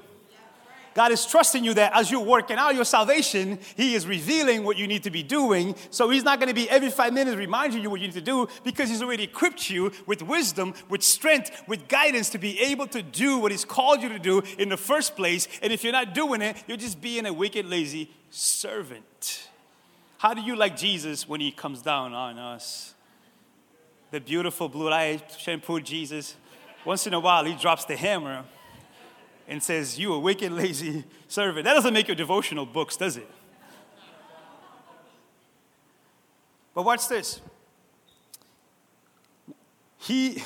God 0.98 1.12
is 1.12 1.24
trusting 1.24 1.62
you 1.62 1.74
that 1.74 1.92
as 1.94 2.10
you're 2.10 2.18
working 2.18 2.56
out 2.56 2.74
your 2.74 2.84
salvation, 2.84 3.60
He 3.76 3.94
is 3.94 4.04
revealing 4.04 4.64
what 4.64 4.76
you 4.76 4.88
need 4.88 5.04
to 5.04 5.12
be 5.12 5.22
doing. 5.22 5.76
So 5.90 6.10
He's 6.10 6.24
not 6.24 6.40
going 6.40 6.48
to 6.48 6.54
be 6.56 6.68
every 6.68 6.90
five 6.90 7.12
minutes 7.12 7.36
reminding 7.36 7.84
you 7.84 7.88
what 7.88 8.00
you 8.00 8.08
need 8.08 8.14
to 8.14 8.20
do 8.20 8.48
because 8.64 8.88
He's 8.88 9.00
already 9.00 9.22
equipped 9.22 9.70
you 9.70 9.92
with 10.06 10.22
wisdom, 10.22 10.74
with 10.88 11.04
strength, 11.04 11.62
with 11.68 11.86
guidance 11.86 12.30
to 12.30 12.38
be 12.38 12.58
able 12.58 12.88
to 12.88 13.00
do 13.00 13.38
what 13.38 13.52
He's 13.52 13.64
called 13.64 14.02
you 14.02 14.08
to 14.08 14.18
do 14.18 14.42
in 14.58 14.70
the 14.70 14.76
first 14.76 15.14
place. 15.14 15.46
And 15.62 15.72
if 15.72 15.84
you're 15.84 15.92
not 15.92 16.14
doing 16.14 16.42
it, 16.42 16.56
you're 16.66 16.76
just 16.76 17.00
being 17.00 17.26
a 17.26 17.32
wicked, 17.32 17.64
lazy 17.64 18.10
servant. 18.30 19.50
How 20.18 20.34
do 20.34 20.40
you 20.40 20.56
like 20.56 20.76
Jesus 20.76 21.28
when 21.28 21.40
He 21.40 21.52
comes 21.52 21.80
down 21.80 22.12
on 22.12 22.40
us? 22.40 22.94
The 24.10 24.20
beautiful 24.20 24.68
blue 24.68 24.90
eyed 24.90 25.22
shampoo 25.38 25.80
Jesus. 25.80 26.34
Once 26.84 27.06
in 27.06 27.14
a 27.14 27.20
while, 27.20 27.44
He 27.44 27.54
drops 27.54 27.84
the 27.84 27.94
hammer 27.94 28.44
and 29.48 29.62
says, 29.62 29.98
You 29.98 30.12
a 30.12 30.18
wicked, 30.18 30.52
lazy 30.52 31.04
servant. 31.26 31.64
That 31.64 31.74
doesn't 31.74 31.94
make 31.94 32.06
your 32.06 32.14
devotional 32.14 32.66
books, 32.66 32.96
does 32.96 33.16
it? 33.16 33.28
But 36.74 36.84
watch 36.84 37.08
this. 37.08 37.40
He, 39.96 40.40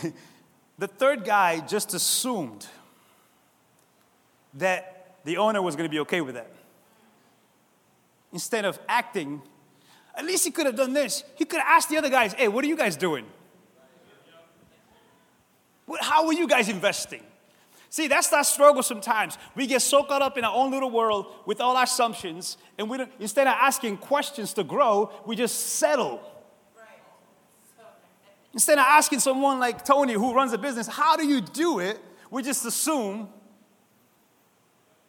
the 0.79 0.89
third 0.89 1.25
guy 1.25 1.61
just 1.61 1.93
assumed 1.93 2.67
that 4.55 5.17
the 5.25 5.37
owner 5.37 5.61
was 5.61 5.77
going 5.77 5.89
to 5.89 5.93
be 5.93 6.01
okay 6.01 6.21
with 6.21 6.37
that. 6.37 6.51
Instead 8.33 8.65
of 8.65 8.79
acting, 8.89 9.43
at 10.15 10.25
least 10.25 10.45
he 10.45 10.51
could 10.51 10.65
have 10.65 10.77
done 10.77 10.95
this. 10.95 11.23
He 11.37 11.45
could 11.45 11.61
have 11.61 11.69
asked 11.69 11.91
the 11.91 11.99
other 11.99 12.09
guys, 12.09 12.33
hey, 12.33 12.49
what 12.49 12.65
are 12.65 12.69
you 12.69 12.77
guys 12.77 12.97
doing? 12.97 13.27
How 16.01 16.27
are 16.27 16.33
you 16.33 16.49
guys 16.49 16.71
investing? 16.71 17.23
See, 17.93 18.09
that's 18.09 18.29
that 18.29 18.47
struggle 18.47 18.83
sometimes. 18.83 19.37
We 19.55 19.67
get 19.67 19.83
so 19.83 20.03
caught 20.03 20.23
up 20.23 20.39
in 20.39 20.45
our 20.45 20.55
own 20.57 20.71
little 20.71 20.91
world 20.91 21.27
with 21.45 21.61
all 21.61 21.77
our 21.77 21.83
assumptions, 21.83 22.57
and 22.79 22.89
we 22.89 22.99
instead 23.21 23.47
of 23.47 23.53
asking 23.53 23.99
questions 23.99 24.55
to 24.55 24.65
grow, 24.65 25.13
we 25.27 25.37
just 25.37 25.75
settle. 25.75 26.23
Instead 28.55 28.79
of 28.79 28.87
asking 28.89 29.19
someone 29.19 29.61
like 29.61 29.85
Tony, 29.85 30.15
who 30.15 30.33
runs 30.33 30.55
a 30.55 30.59
business, 30.59 30.87
how 30.87 31.19
do 31.19 31.27
you 31.27 31.43
do 31.43 31.81
it? 31.81 32.01
We 32.31 32.43
just 32.43 32.65
assume 32.65 33.29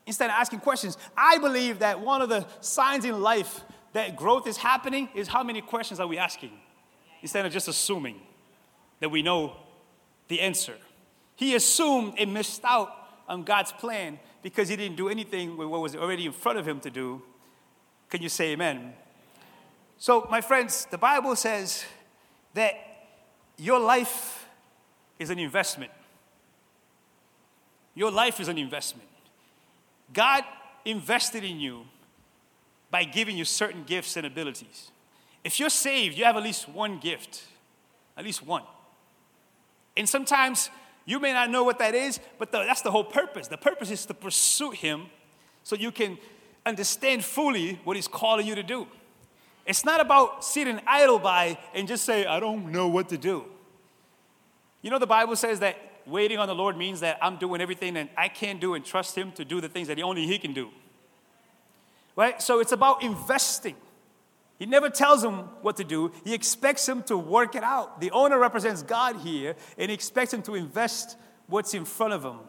instead 0.06 0.26
of 0.26 0.36
asking 0.36 0.60
questions. 0.60 0.98
I 1.16 1.38
believe 1.38 1.80
that 1.80 2.02
one 2.02 2.22
of 2.22 2.28
the 2.28 2.46
signs 2.60 3.06
in 3.06 3.22
life 3.22 3.62
that 3.94 4.18
growth 4.18 4.46
is 4.46 4.58
happening 4.58 5.08
is 5.16 5.30
how 5.30 5.42
many 5.42 5.62
questions 5.62 6.02
are 6.02 6.08
we 6.08 6.18
asking 6.18 6.52
instead 7.22 7.46
of 7.46 7.54
just 7.54 7.70
assuming 7.70 8.20
that 9.00 9.08
we 9.08 9.22
know 9.22 9.56
the 10.28 10.42
answer. 10.42 10.76
He 11.36 11.56
assumed 11.56 12.14
and 12.18 12.34
missed 12.34 12.64
out 12.64 12.92
on 13.28 13.44
God's 13.44 13.72
plan 13.72 14.20
because 14.42 14.70
he 14.70 14.76
didn't 14.76 14.98
do 14.98 15.10
anything 15.10 15.58
with 15.58 15.68
what 15.68 15.82
was 15.82 15.96
already 15.96 16.26
in 16.26 16.32
front 16.32 16.60
of 16.60 16.68
him 16.68 16.80
to 16.82 16.90
do. 16.90 17.22
Can 18.10 18.22
you 18.22 18.30
say 18.30 18.52
amen? 18.52 18.94
So, 19.98 20.28
my 20.30 20.42
friends, 20.42 20.86
the 20.92 20.98
Bible 20.98 21.36
says 21.36 21.86
that 22.54 22.74
your 23.58 23.80
life 23.80 24.46
is 25.18 25.30
an 25.30 25.40
investment. 25.40 25.92
Your 27.96 28.12
life 28.12 28.40
is 28.40 28.48
an 28.48 28.58
investment. 28.58 29.08
God 30.12 30.44
invested 30.86 31.44
in 31.44 31.60
you 31.60 31.86
by 32.92 33.04
giving 33.04 33.38
you 33.38 33.46
certain 33.46 33.84
gifts 33.84 34.18
and 34.18 34.26
abilities. 34.26 34.92
If 35.44 35.60
you're 35.60 35.70
saved, 35.70 36.18
you 36.18 36.26
have 36.26 36.38
at 36.38 36.44
least 36.44 36.70
one 36.70 37.00
gift, 37.00 37.44
at 38.18 38.24
least 38.24 38.46
one. 38.46 38.64
And 39.96 40.08
sometimes 40.08 40.70
you 41.06 41.20
may 41.20 41.34
not 41.34 41.50
know 41.50 41.64
what 41.64 41.80
that 41.80 41.96
is, 41.96 42.20
but 42.38 42.52
the, 42.52 42.60
that's 42.60 42.82
the 42.82 42.92
whole 42.92 43.04
purpose. 43.04 43.48
The 43.48 43.58
purpose 43.58 43.92
is 43.92 44.06
to 44.06 44.14
pursue 44.14 44.72
Him 44.72 45.08
so 45.64 45.76
you 45.76 45.92
can 45.92 46.18
understand 46.66 47.26
fully 47.26 47.80
what 47.84 47.96
He's 47.96 48.08
calling 48.08 48.48
you 48.48 48.56
to 48.56 48.64
do. 48.64 48.88
It's 49.66 49.86
not 49.86 50.02
about 50.02 50.44
sitting 50.44 50.80
idle 50.86 51.20
by 51.20 51.58
and 51.74 51.88
just 51.88 52.06
say, 52.06 52.26
I 52.26 52.40
don't 52.40 52.72
know 52.72 52.88
what 52.88 53.10
to 53.10 53.18
do. 53.18 53.46
You 54.82 54.90
know, 54.90 55.00
the 55.00 55.08
Bible 55.08 55.36
says 55.36 55.60
that 55.60 55.78
waiting 56.06 56.38
on 56.38 56.48
the 56.48 56.56
Lord 56.56 56.78
means 56.78 57.00
that 57.00 57.18
I'm 57.22 57.38
doing 57.38 57.62
everything 57.62 57.94
that 57.94 58.10
I 58.18 58.28
can 58.28 58.60
do 58.60 58.74
and 58.74 58.84
trust 58.84 59.16
Him 59.16 59.32
to 59.34 59.46
do 59.46 59.62
the 59.62 59.70
things 59.70 59.88
that 59.88 60.00
only 60.02 60.28
He 60.28 60.38
can 60.38 60.54
do. 60.54 60.70
Right? 62.16 62.42
So 62.42 62.60
it's 62.60 62.74
about 62.74 63.04
investing. 63.04 63.76
He 64.64 64.70
never 64.70 64.90
tells 64.90 65.22
him 65.22 65.40
what 65.62 65.76
to 65.76 65.84
do. 65.84 66.14
He 66.24 66.34
expects 66.34 66.88
him 66.88 67.04
to 67.04 67.18
work 67.18 67.54
it 67.54 67.64
out. 67.64 68.00
The 68.00 68.12
owner 68.12 68.40
represents 68.40 68.82
God 68.82 69.18
here, 69.18 69.58
and 69.78 69.90
he 69.90 69.94
expects 69.94 70.34
him 70.34 70.42
to 70.44 70.56
invest 70.56 71.18
what's 71.48 71.74
in 71.74 71.84
front 71.84 72.14
of 72.14 72.24
him. 72.24 72.40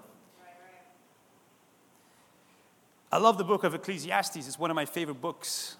I 3.10 3.18
love 3.18 3.36
the 3.36 3.42
book 3.42 3.64
of 3.64 3.74
Ecclesiastes. 3.74 4.36
It's 4.36 4.56
one 4.56 4.70
of 4.70 4.76
my 4.76 4.84
favorite 4.84 5.20
books 5.20 5.76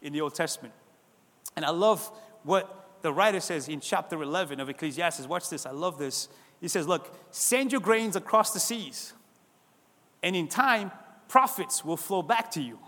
in 0.00 0.12
the 0.12 0.20
Old 0.20 0.36
Testament. 0.36 0.72
And 1.56 1.64
I 1.64 1.70
love 1.70 2.12
what 2.44 3.00
the 3.02 3.12
writer 3.12 3.40
says 3.40 3.66
in 3.66 3.80
chapter 3.80 4.22
11 4.22 4.60
of 4.60 4.68
Ecclesiastes. 4.68 5.26
Watch 5.26 5.50
this, 5.50 5.66
I 5.66 5.72
love 5.72 5.98
this. 5.98 6.28
He 6.60 6.68
says, 6.68 6.86
Look, 6.86 7.12
send 7.32 7.72
your 7.72 7.80
grains 7.80 8.14
across 8.14 8.52
the 8.52 8.60
seas, 8.60 9.14
and 10.22 10.36
in 10.36 10.46
time, 10.46 10.92
profits 11.26 11.84
will 11.84 11.96
flow 11.96 12.22
back 12.22 12.52
to 12.52 12.62
you. 12.62 12.78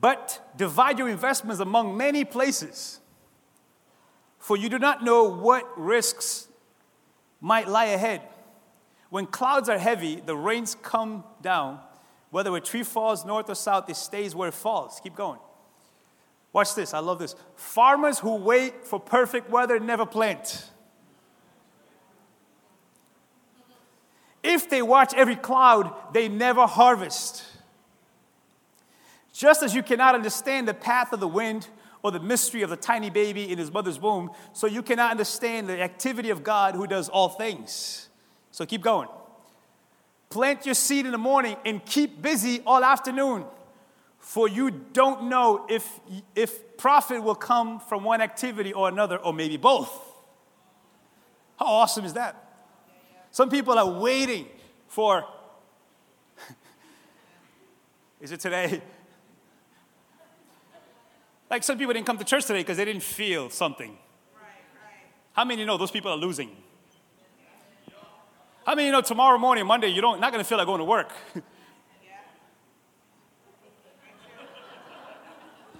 But 0.00 0.52
divide 0.56 0.98
your 0.98 1.08
investments 1.08 1.60
among 1.60 1.96
many 1.96 2.24
places, 2.24 3.00
for 4.38 4.56
you 4.56 4.68
do 4.68 4.78
not 4.78 5.02
know 5.02 5.24
what 5.24 5.64
risks 5.78 6.48
might 7.40 7.68
lie 7.68 7.86
ahead. 7.86 8.22
When 9.10 9.26
clouds 9.26 9.68
are 9.68 9.78
heavy, 9.78 10.16
the 10.16 10.36
rains 10.36 10.76
come 10.82 11.24
down. 11.40 11.80
Whether 12.30 12.54
a 12.54 12.60
tree 12.60 12.82
falls 12.82 13.24
north 13.24 13.48
or 13.48 13.54
south, 13.54 13.88
it 13.88 13.96
stays 13.96 14.34
where 14.34 14.48
it 14.48 14.54
falls. 14.54 15.00
Keep 15.02 15.16
going. 15.16 15.38
Watch 16.52 16.74
this, 16.74 16.92
I 16.92 16.98
love 16.98 17.18
this. 17.18 17.34
Farmers 17.54 18.18
who 18.18 18.36
wait 18.36 18.84
for 18.84 18.98
perfect 18.98 19.50
weather 19.50 19.78
never 19.78 20.06
plant. 20.06 20.70
If 24.42 24.70
they 24.70 24.80
watch 24.80 25.12
every 25.14 25.36
cloud, 25.36 25.92
they 26.12 26.28
never 26.28 26.66
harvest. 26.66 27.44
Just 29.36 29.62
as 29.62 29.74
you 29.74 29.82
cannot 29.82 30.14
understand 30.14 30.66
the 30.66 30.72
path 30.72 31.12
of 31.12 31.20
the 31.20 31.28
wind 31.28 31.68
or 32.02 32.10
the 32.10 32.18
mystery 32.18 32.62
of 32.62 32.70
the 32.70 32.76
tiny 32.76 33.10
baby 33.10 33.52
in 33.52 33.58
his 33.58 33.70
mother's 33.70 34.00
womb, 34.00 34.30
so 34.54 34.66
you 34.66 34.82
cannot 34.82 35.10
understand 35.10 35.68
the 35.68 35.82
activity 35.82 36.30
of 36.30 36.42
God 36.42 36.74
who 36.74 36.86
does 36.86 37.10
all 37.10 37.28
things. 37.28 38.08
So 38.50 38.64
keep 38.64 38.80
going. 38.80 39.10
Plant 40.30 40.64
your 40.64 40.74
seed 40.74 41.04
in 41.04 41.12
the 41.12 41.18
morning 41.18 41.58
and 41.66 41.84
keep 41.84 42.22
busy 42.22 42.62
all 42.64 42.82
afternoon, 42.82 43.44
for 44.18 44.48
you 44.48 44.70
don't 44.70 45.24
know 45.24 45.66
if, 45.68 45.86
if 46.34 46.78
profit 46.78 47.22
will 47.22 47.34
come 47.34 47.78
from 47.78 48.04
one 48.04 48.22
activity 48.22 48.72
or 48.72 48.88
another, 48.88 49.18
or 49.18 49.34
maybe 49.34 49.58
both. 49.58 49.90
How 51.58 51.66
awesome 51.66 52.06
is 52.06 52.14
that? 52.14 52.42
Some 53.32 53.50
people 53.50 53.78
are 53.78 54.00
waiting 54.00 54.46
for, 54.88 55.26
is 58.22 58.32
it 58.32 58.40
today? 58.40 58.80
Like 61.50 61.62
some 61.62 61.78
people 61.78 61.94
didn't 61.94 62.06
come 62.06 62.18
to 62.18 62.24
church 62.24 62.44
today 62.46 62.60
because 62.60 62.76
they 62.76 62.84
didn't 62.84 63.02
feel 63.02 63.50
something. 63.50 63.96
How 65.32 65.44
many 65.44 65.64
know 65.64 65.76
those 65.76 65.90
people 65.90 66.10
are 66.10 66.16
losing? 66.16 66.50
How 68.64 68.74
many 68.74 68.90
know 68.90 69.00
tomorrow 69.00 69.38
morning, 69.38 69.64
Monday, 69.66 69.88
you 69.88 70.00
don't 70.00 70.20
not 70.20 70.32
gonna 70.32 70.42
feel 70.42 70.58
like 70.58 70.66
going 70.66 70.80
to 70.80 70.84
work? 70.84 71.12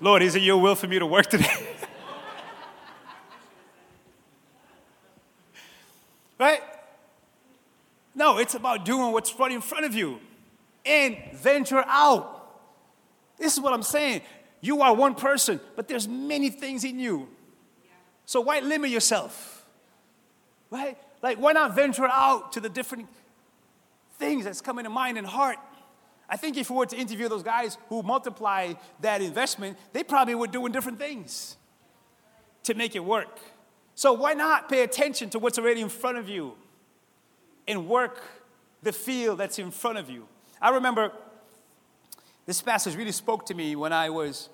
Lord, 0.01 0.23
is 0.23 0.37
it 0.37 0.43
your 0.43 0.59
will 0.61 0.75
for 0.75 0.87
me 0.87 0.99
to 0.99 1.07
work 1.07 1.27
today? 1.27 1.47
right? 6.39 6.61
No, 8.15 8.39
it's 8.39 8.55
about 8.55 8.85
doing 8.85 9.13
what's 9.13 9.37
right 9.39 9.51
in 9.51 9.61
front 9.61 9.87
of 9.87 9.95
you 9.95 10.21
and 10.85 11.17
venture 11.35 11.83
out. 11.87 12.35
This 13.39 13.55
is 13.55 13.61
what 13.61 13.73
I'm 13.73 13.83
saying. 13.83 14.21
You 14.61 14.83
are 14.83 14.95
one 14.95 15.15
person, 15.15 15.61
but 15.77 15.89
there's 15.89 16.09
many 16.09 16.51
things 16.51 16.85
in 16.85 16.99
you. 16.99 17.29
So 18.25 18.41
why 18.41 18.61
limit 18.61 18.91
yourself? 18.91 19.65
Right? 20.71 20.99
Like, 21.23 21.39
why 21.39 21.53
not 21.53 21.75
venture 21.75 22.07
out 22.07 22.53
to 22.53 22.61
the 22.61 22.69
different 22.69 23.09
things 24.19 24.45
that's 24.45 24.61
coming 24.61 24.85
to 24.85 24.91
mind 24.91 25.19
and 25.19 25.27
heart? 25.27 25.59
I 26.29 26.37
think 26.37 26.57
if 26.57 26.71
we 26.71 26.77
were 26.77 26.87
to 26.87 26.97
interview 26.97 27.29
those 27.29 27.45
guys 27.45 27.79
who 27.89 28.03
multiply 28.03 28.75
that 29.01 29.23
investment, 29.23 29.79
they 29.93 30.03
probably 30.03 30.35
were 30.35 30.49
doing 30.49 30.73
different 30.73 30.99
things 30.99 31.57
to 32.65 32.75
make 32.75 32.97
it 32.97 33.05
work. 33.05 33.39
So 33.95 34.13
why 34.13 34.35
not 34.35 34.69
pay 34.69 34.83
attention 34.83 35.31
to 35.31 35.39
what's 35.39 35.59
already 35.59 35.81
in 35.81 35.89
front 35.89 36.19
of 36.19 36.29
you 36.29 36.55
and 37.69 37.89
work 37.89 38.23
the 38.83 38.93
field 38.93 39.39
that's 39.39 39.59
in 39.59 39.71
front 39.71 39.99
of 39.99 40.11
you? 40.11 40.27
I 40.61 40.71
remember 40.71 41.13
this 42.47 42.63
passage 42.63 42.95
really 42.97 43.13
spoke 43.13 43.45
to 43.47 43.55
me 43.55 43.75
when 43.75 43.93
I 43.93 44.09
was 44.09 44.49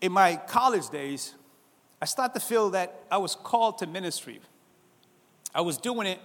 in 0.00 0.12
my 0.12 0.36
college 0.36 0.90
days, 0.90 1.34
I 2.00 2.04
started 2.04 2.38
to 2.38 2.40
feel 2.40 2.70
that 2.70 3.02
I 3.10 3.16
was 3.16 3.34
called 3.34 3.78
to 3.78 3.86
ministry. 3.86 4.40
I 5.54 5.62
was 5.62 5.78
doing 5.78 6.06
it, 6.06 6.20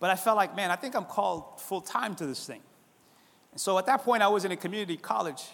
but 0.00 0.10
I 0.10 0.16
felt 0.16 0.36
like, 0.36 0.56
man, 0.56 0.70
I 0.70 0.76
think 0.76 0.96
I'm 0.96 1.04
called 1.04 1.60
full 1.60 1.80
time 1.80 2.14
to 2.16 2.26
this 2.26 2.46
thing. 2.46 2.60
And 3.52 3.60
so 3.60 3.78
at 3.78 3.86
that 3.86 4.02
point, 4.02 4.22
I 4.22 4.28
was 4.28 4.44
in 4.44 4.50
a 4.50 4.56
community 4.56 4.96
college, 4.96 5.44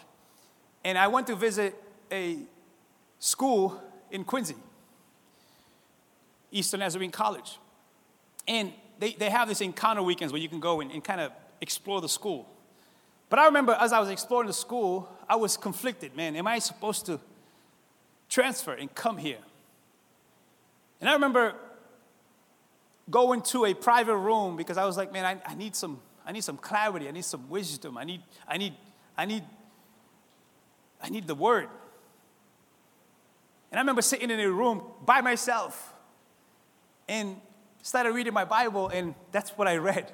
and 0.84 0.96
I 0.96 1.08
went 1.08 1.26
to 1.26 1.34
visit 1.34 1.74
a 2.10 2.38
school 3.18 3.82
in 4.10 4.24
Quincy, 4.24 4.56
Eastern 6.50 6.80
Nazarene 6.80 7.10
College. 7.10 7.58
And 8.48 8.72
they, 9.00 9.12
they 9.14 9.30
have 9.30 9.48
this 9.48 9.60
encounter 9.60 10.02
weekends 10.02 10.32
where 10.32 10.40
you 10.40 10.48
can 10.48 10.60
go 10.60 10.80
and, 10.80 10.92
and 10.92 11.02
kind 11.02 11.20
of 11.20 11.32
explore 11.60 12.00
the 12.00 12.08
school. 12.08 12.48
But 13.28 13.40
I 13.40 13.46
remember 13.46 13.76
as 13.80 13.92
I 13.92 14.00
was 14.00 14.08
exploring 14.10 14.46
the 14.46 14.52
school, 14.52 15.08
I 15.28 15.36
was 15.36 15.56
conflicted, 15.56 16.16
man. 16.16 16.36
Am 16.36 16.46
I 16.46 16.58
supposed 16.60 17.06
to 17.06 17.20
transfer 18.30 18.72
and 18.72 18.94
come 18.94 19.18
here. 19.18 19.40
And 21.00 21.10
I 21.10 21.12
remember 21.12 21.54
going 23.10 23.42
to 23.42 23.66
a 23.66 23.74
private 23.74 24.16
room 24.16 24.56
because 24.56 24.78
I 24.78 24.86
was 24.86 24.96
like, 24.96 25.12
man, 25.12 25.24
I, 25.26 25.50
I, 25.50 25.54
need 25.54 25.74
some, 25.74 26.00
I 26.24 26.32
need 26.32 26.44
some 26.44 26.56
clarity. 26.56 27.08
I 27.08 27.10
need 27.10 27.24
some 27.24 27.50
wisdom. 27.50 27.98
I 27.98 28.04
need, 28.04 28.22
I 28.46 28.56
need, 28.56 28.74
I 29.18 29.24
need, 29.26 29.42
I 31.02 31.10
need 31.10 31.26
the 31.26 31.34
word. 31.34 31.68
And 33.70 33.78
I 33.78 33.82
remember 33.82 34.02
sitting 34.02 34.30
in 34.30 34.40
a 34.40 34.50
room 34.50 34.82
by 35.04 35.20
myself 35.20 35.92
and 37.08 37.36
started 37.82 38.12
reading 38.12 38.34
my 38.34 38.44
Bible, 38.44 38.88
and 38.88 39.14
that's 39.32 39.50
what 39.50 39.68
I 39.68 39.76
read. 39.76 40.10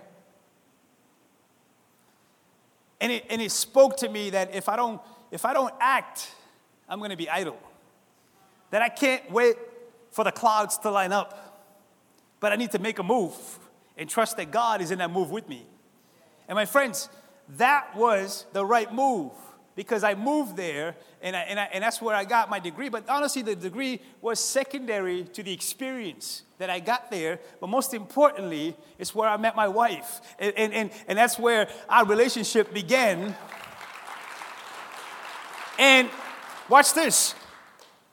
And 3.01 3.13
it, 3.13 3.25
and 3.29 3.43
it 3.43 3.51
spoke 3.51 3.97
to 3.99 4.09
me 4.09 4.31
that 4.31 4.55
if 4.55 4.69
I 4.69 4.77
don't, 4.77 5.01
if 5.31 5.45
I 5.45 5.53
don't 5.53 5.75
act, 5.81 6.31
I'm 6.89 6.99
going 6.99 7.11
to 7.11 7.17
be 7.17 7.29
idle 7.29 7.59
that 8.71 8.83
I 8.83 8.89
can't 8.89 9.31
wait 9.31 9.57
for 10.11 10.25
the 10.25 10.33
clouds 10.33 10.79
to 10.79 10.91
line 10.91 11.13
up, 11.13 11.63
but 12.41 12.53
I 12.53 12.57
need 12.57 12.73
to 12.73 12.79
make 12.79 12.99
a 12.99 13.03
move 13.03 13.35
and 13.97 14.09
trust 14.09 14.37
that 14.37 14.51
God 14.51 14.81
is 14.81 14.91
in 14.91 14.99
that 14.99 15.11
move 15.11 15.31
with 15.31 15.49
me. 15.49 15.65
And 16.49 16.57
my 16.57 16.65
friends, 16.65 17.09
that 17.57 17.97
was 17.97 18.47
the 18.53 18.65
right 18.65 18.93
move 18.93 19.33
because 19.77 20.03
I 20.03 20.15
moved 20.15 20.57
there 20.57 20.97
and, 21.23 21.37
I, 21.37 21.41
and, 21.43 21.61
I, 21.61 21.69
and 21.73 21.85
that's 21.85 22.01
where 22.03 22.17
I 22.17 22.25
got 22.25 22.51
my 22.51 22.59
degree. 22.59 22.89
But 22.89 23.09
honestly, 23.09 23.43
the 23.43 23.55
degree 23.55 24.01
was 24.23 24.41
secondary 24.41 25.25
to 25.25 25.43
the 25.43 25.53
experience 25.53 26.43
that 26.59 26.71
I 26.71 26.81
got 26.81 27.11
there. 27.11 27.39
But 27.61 27.69
most 27.69 27.95
importantly, 27.95 28.75
it's 28.99 29.15
where 29.15 29.29
I 29.29 29.37
met 29.37 29.55
my 29.55 29.69
wife. 29.69 30.21
And, 30.39 30.55
and, 30.57 30.73
and, 30.73 30.91
and 31.07 31.19
that's 31.19 31.39
where 31.39 31.69
our 31.89 32.07
relationship 32.07 32.73
began. 32.73 33.37
And 35.79 36.09
watch 36.69 36.95
this 36.95 37.35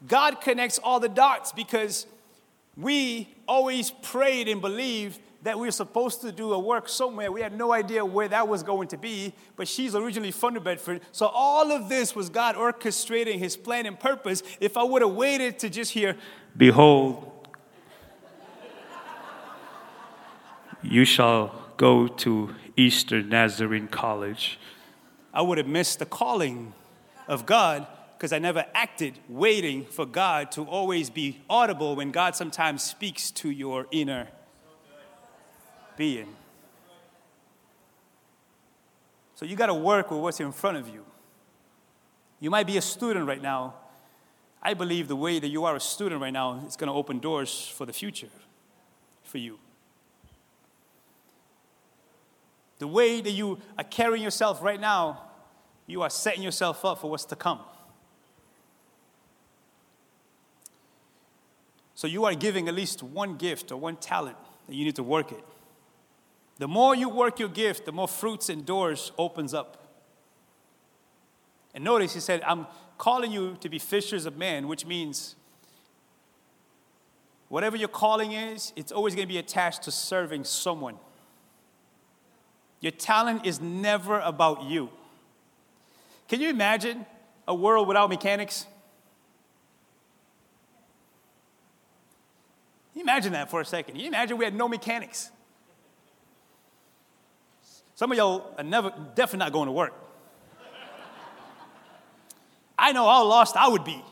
God 0.05 0.41
connects 0.41 0.79
all 0.79 0.99
the 0.99 1.09
dots 1.09 1.53
because 1.53 2.05
we 2.75 3.33
always 3.47 3.91
prayed 3.91 4.49
and 4.49 4.59
believed 4.59 5.19
that 5.43 5.59
we 5.59 5.67
were 5.67 5.71
supposed 5.71 6.21
to 6.21 6.31
do 6.31 6.53
a 6.53 6.59
work 6.59 6.87
somewhere. 6.87 7.31
We 7.31 7.41
had 7.41 7.55
no 7.57 7.73
idea 7.73 8.03
where 8.03 8.29
that 8.29 8.47
was 8.47 8.63
going 8.63 8.87
to 8.89 8.97
be, 8.97 9.33
but 9.55 9.67
she's 9.67 9.93
originally 9.93 10.31
from 10.31 10.53
New 10.53 10.61
Bedford. 10.61 11.01
So 11.11 11.27
all 11.27 11.71
of 11.71 11.89
this 11.89 12.15
was 12.15 12.29
God 12.29 12.55
orchestrating 12.55 13.39
his 13.39 13.57
plan 13.57 13.85
and 13.85 13.99
purpose. 13.99 14.41
If 14.61 14.77
I 14.77 14.83
would 14.83 15.01
have 15.01 15.11
waited 15.11 15.59
to 15.59 15.69
just 15.69 15.91
hear, 15.91 16.15
Behold, 16.55 17.29
you 20.81 21.03
shall 21.03 21.53
go 21.77 22.07
to 22.07 22.55
Eastern 22.77 23.29
Nazarene 23.29 23.87
College, 23.87 24.59
I 25.33 25.41
would 25.41 25.57
have 25.57 25.67
missed 25.67 25.99
the 25.99 26.05
calling 26.05 26.73
of 27.27 27.45
God 27.45 27.85
because 28.17 28.31
I 28.31 28.39
never 28.39 28.65
acted 28.73 29.19
waiting 29.27 29.83
for 29.85 30.05
God 30.05 30.51
to 30.53 30.63
always 30.63 31.09
be 31.09 31.41
audible 31.49 31.97
when 31.97 32.11
God 32.11 32.35
sometimes 32.35 32.81
speaks 32.81 33.31
to 33.31 33.49
your 33.49 33.87
inner 33.91 34.29
being. 35.97 36.35
So 39.35 39.45
you 39.45 39.55
got 39.55 39.67
to 39.67 39.73
work 39.73 40.11
with 40.11 40.19
what's 40.19 40.39
in 40.39 40.51
front 40.51 40.77
of 40.77 40.87
you. 40.87 41.05
You 42.39 42.49
might 42.49 42.67
be 42.67 42.77
a 42.77 42.81
student 42.81 43.27
right 43.27 43.41
now. 43.41 43.75
I 44.61 44.73
believe 44.73 45.07
the 45.07 45.15
way 45.15 45.39
that 45.39 45.49
you 45.49 45.65
are 45.65 45.75
a 45.75 45.79
student 45.79 46.21
right 46.21 46.33
now 46.33 46.63
is 46.65 46.75
going 46.75 46.87
to 46.87 46.93
open 46.93 47.19
doors 47.19 47.67
for 47.75 47.85
the 47.85 47.93
future 47.93 48.29
for 49.23 49.37
you. 49.37 49.59
The 52.79 52.87
way 52.87 53.21
that 53.21 53.31
you 53.31 53.59
are 53.77 53.83
carrying 53.83 54.23
yourself 54.23 54.61
right 54.61 54.79
now, 54.79 55.23
you 55.87 56.01
are 56.01 56.09
setting 56.09 56.43
yourself 56.43 56.83
up 56.85 56.99
for 56.99 57.09
what's 57.09 57.25
to 57.25 57.35
come. 57.35 57.59
So 61.95 62.07
you 62.07 62.25
are 62.25 62.33
giving 62.33 62.67
at 62.67 62.73
least 62.73 63.03
one 63.03 63.37
gift 63.37 63.71
or 63.71 63.77
one 63.77 63.95
talent 63.95 64.37
that 64.67 64.75
you 64.75 64.83
need 64.83 64.95
to 64.97 65.03
work 65.03 65.31
it. 65.31 65.43
The 66.63 66.67
more 66.69 66.95
you 66.95 67.09
work 67.09 67.39
your 67.39 67.49
gift, 67.49 67.83
the 67.83 67.91
more 67.91 68.07
fruits 68.07 68.47
and 68.47 68.65
doors 68.65 69.11
opens 69.17 69.53
up. 69.53 69.85
And 71.75 71.83
notice 71.83 72.13
he 72.13 72.21
said, 72.21 72.41
I'm, 72.43 72.67
calling 72.97 73.33
you 73.33 73.57
to 73.59 73.67
be 73.67 73.77
fishers 73.77 74.25
of 74.25 74.37
men, 74.37 74.69
which 74.69 74.85
means 74.85 75.35
whatever 77.49 77.75
your 77.75 77.89
calling 77.89 78.31
is, 78.31 78.71
it's 78.77 78.93
always 78.93 79.13
going 79.13 79.27
to 79.27 79.33
be 79.33 79.39
attached 79.39 79.83
to 79.83 79.91
serving 79.91 80.45
someone. 80.45 80.95
Your 82.79 82.93
talent 82.93 83.45
is 83.45 83.59
never 83.59 84.21
about 84.21 84.63
you. 84.63 84.89
Can 86.29 86.39
you 86.39 86.49
imagine 86.49 87.05
a 87.45 87.53
world 87.53 87.89
without 87.89 88.09
mechanics? 88.09 88.67
You 92.95 93.01
imagine 93.01 93.33
that 93.33 93.51
for 93.51 93.59
a 93.59 93.65
second? 93.65 93.95
Can 93.95 94.01
you 94.01 94.07
imagine 94.07 94.37
we 94.37 94.45
had 94.45 94.55
no 94.55 94.69
mechanics? 94.69 95.29
Some 97.95 98.11
of 98.11 98.17
y'all 98.17 98.53
are 98.57 98.63
never, 98.63 98.89
definitely 99.15 99.39
not 99.39 99.53
going 99.53 99.67
to 99.67 99.71
work. 99.71 99.93
I 102.77 102.91
know 102.91 103.07
how 103.07 103.23
lost 103.23 103.55
I 103.55 103.67
would 103.67 103.83
be 103.83 104.03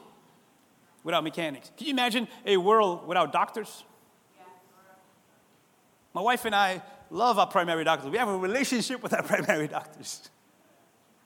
without 1.03 1.23
mechanics. 1.23 1.71
Can 1.77 1.87
you 1.87 1.93
imagine 1.93 2.27
a 2.45 2.57
world 2.57 3.07
without 3.07 3.33
doctors? 3.33 3.83
My 6.13 6.21
wife 6.21 6.45
and 6.45 6.53
I 6.53 6.81
love 7.09 7.39
our 7.39 7.47
primary 7.47 7.83
doctors. 7.83 8.09
We 8.09 8.17
have 8.17 8.27
a 8.27 8.37
relationship 8.37 9.01
with 9.01 9.13
our 9.13 9.23
primary 9.27 9.67
doctors. 9.67 10.29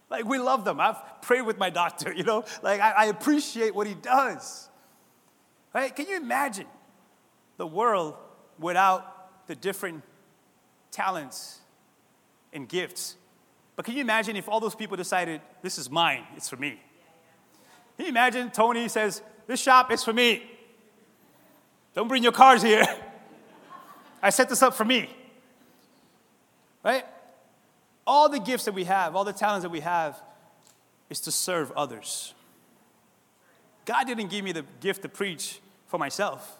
Like, 0.10 0.26
we 0.26 0.38
love 0.38 0.66
them. 0.66 0.80
I've 0.80 1.22
prayed 1.22 1.42
with 1.42 1.58
my 1.58 1.70
doctor, 1.70 2.14
you 2.14 2.24
know? 2.24 2.46
Like, 2.62 2.80
I, 2.80 2.92
I 2.92 3.06
appreciate 3.06 3.74
what 3.74 3.88
he 3.88 3.96
does. 3.96 4.70
Right? 5.74 5.94
Can 5.94 6.08
you 6.08 6.16
imagine 6.16 6.68
the 7.58 7.68
world 7.68 8.16
without 8.60 9.48
the 9.48 9.56
different 9.56 10.04
talents 10.92 11.60
and 12.56 12.68
gifts? 12.68 13.18
But 13.76 13.86
can 13.86 13.94
you 13.94 14.02
imagine 14.02 14.36
if 14.36 14.50
all 14.50 14.60
those 14.60 14.74
people 14.74 14.98
decided, 14.98 15.42
this 15.62 15.78
is 15.78 15.92
mine, 15.92 16.24
it's 16.36 16.50
for 16.50 16.56
me? 16.56 16.80
Can 17.98 18.06
you 18.06 18.10
imagine 18.10 18.50
Tony 18.50 18.88
says, 18.88 19.22
this 19.48 19.62
shop 19.62 19.92
is 19.92 20.04
for 20.04 20.14
me. 20.14 20.44
Don't 21.94 22.08
bring 22.08 22.24
your 22.24 22.32
cars 22.32 22.62
here. 22.62 22.86
I 24.22 24.30
set 24.30 24.50
this 24.50 24.64
up 24.64 24.74
for 24.74 24.86
me. 24.86 25.10
Right? 26.84 27.06
All 28.08 28.30
the 28.30 28.40
gifts 28.40 28.66
that 28.66 28.74
we 28.74 28.86
have, 28.86 29.16
all 29.16 29.24
the 29.24 29.34
talents 29.34 29.64
that 29.64 29.70
we 29.70 29.82
have, 29.82 30.22
is 31.10 31.20
to 31.22 31.32
serve 31.32 31.72
others. 31.74 32.34
God 33.86 34.06
didn't 34.08 34.30
give 34.30 34.44
me 34.44 34.52
the 34.52 34.66
gift 34.80 35.04
to 35.04 35.10
preach 35.10 35.60
for 35.88 35.98
myself. 35.98 36.58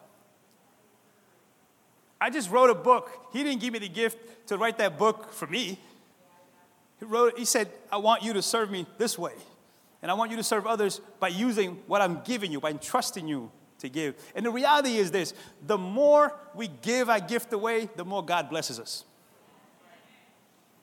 I 2.20 2.30
just 2.30 2.50
wrote 2.50 2.70
a 2.70 2.76
book. 2.76 3.12
He 3.34 3.44
didn't 3.44 3.62
give 3.62 3.74
me 3.74 3.80
the 3.80 3.90
gift 3.90 4.48
to 4.48 4.58
write 4.58 4.78
that 4.78 4.98
book 4.98 5.32
for 5.32 5.48
me. 5.48 5.80
He 7.00 7.06
wrote, 7.06 7.38
he 7.38 7.46
said, 7.46 7.70
I 7.92 7.98
want 7.98 8.24
you 8.24 8.34
to 8.34 8.42
serve 8.42 8.72
me 8.72 8.86
this 8.98 9.18
way. 9.18 9.34
And 10.02 10.12
I 10.12 10.14
want 10.14 10.32
you 10.32 10.38
to 10.38 10.44
serve 10.44 10.68
others 10.68 11.02
by 11.20 11.30
using 11.30 11.78
what 11.88 12.02
I'm 12.02 12.22
giving 12.24 12.52
you, 12.52 12.60
by 12.60 12.70
entrusting 12.70 13.28
you 13.28 13.52
to 13.80 13.90
give. 13.90 14.16
And 14.36 14.46
the 14.46 14.52
reality 14.52 14.98
is 14.98 15.12
this 15.12 15.34
the 15.66 15.78
more 15.78 16.34
we 16.54 16.68
give 16.68 17.10
our 17.10 17.20
gift 17.20 17.52
away, 17.54 17.90
the 17.96 18.06
more 18.06 18.24
God 18.24 18.50
blesses 18.50 18.80
us. 18.80 19.04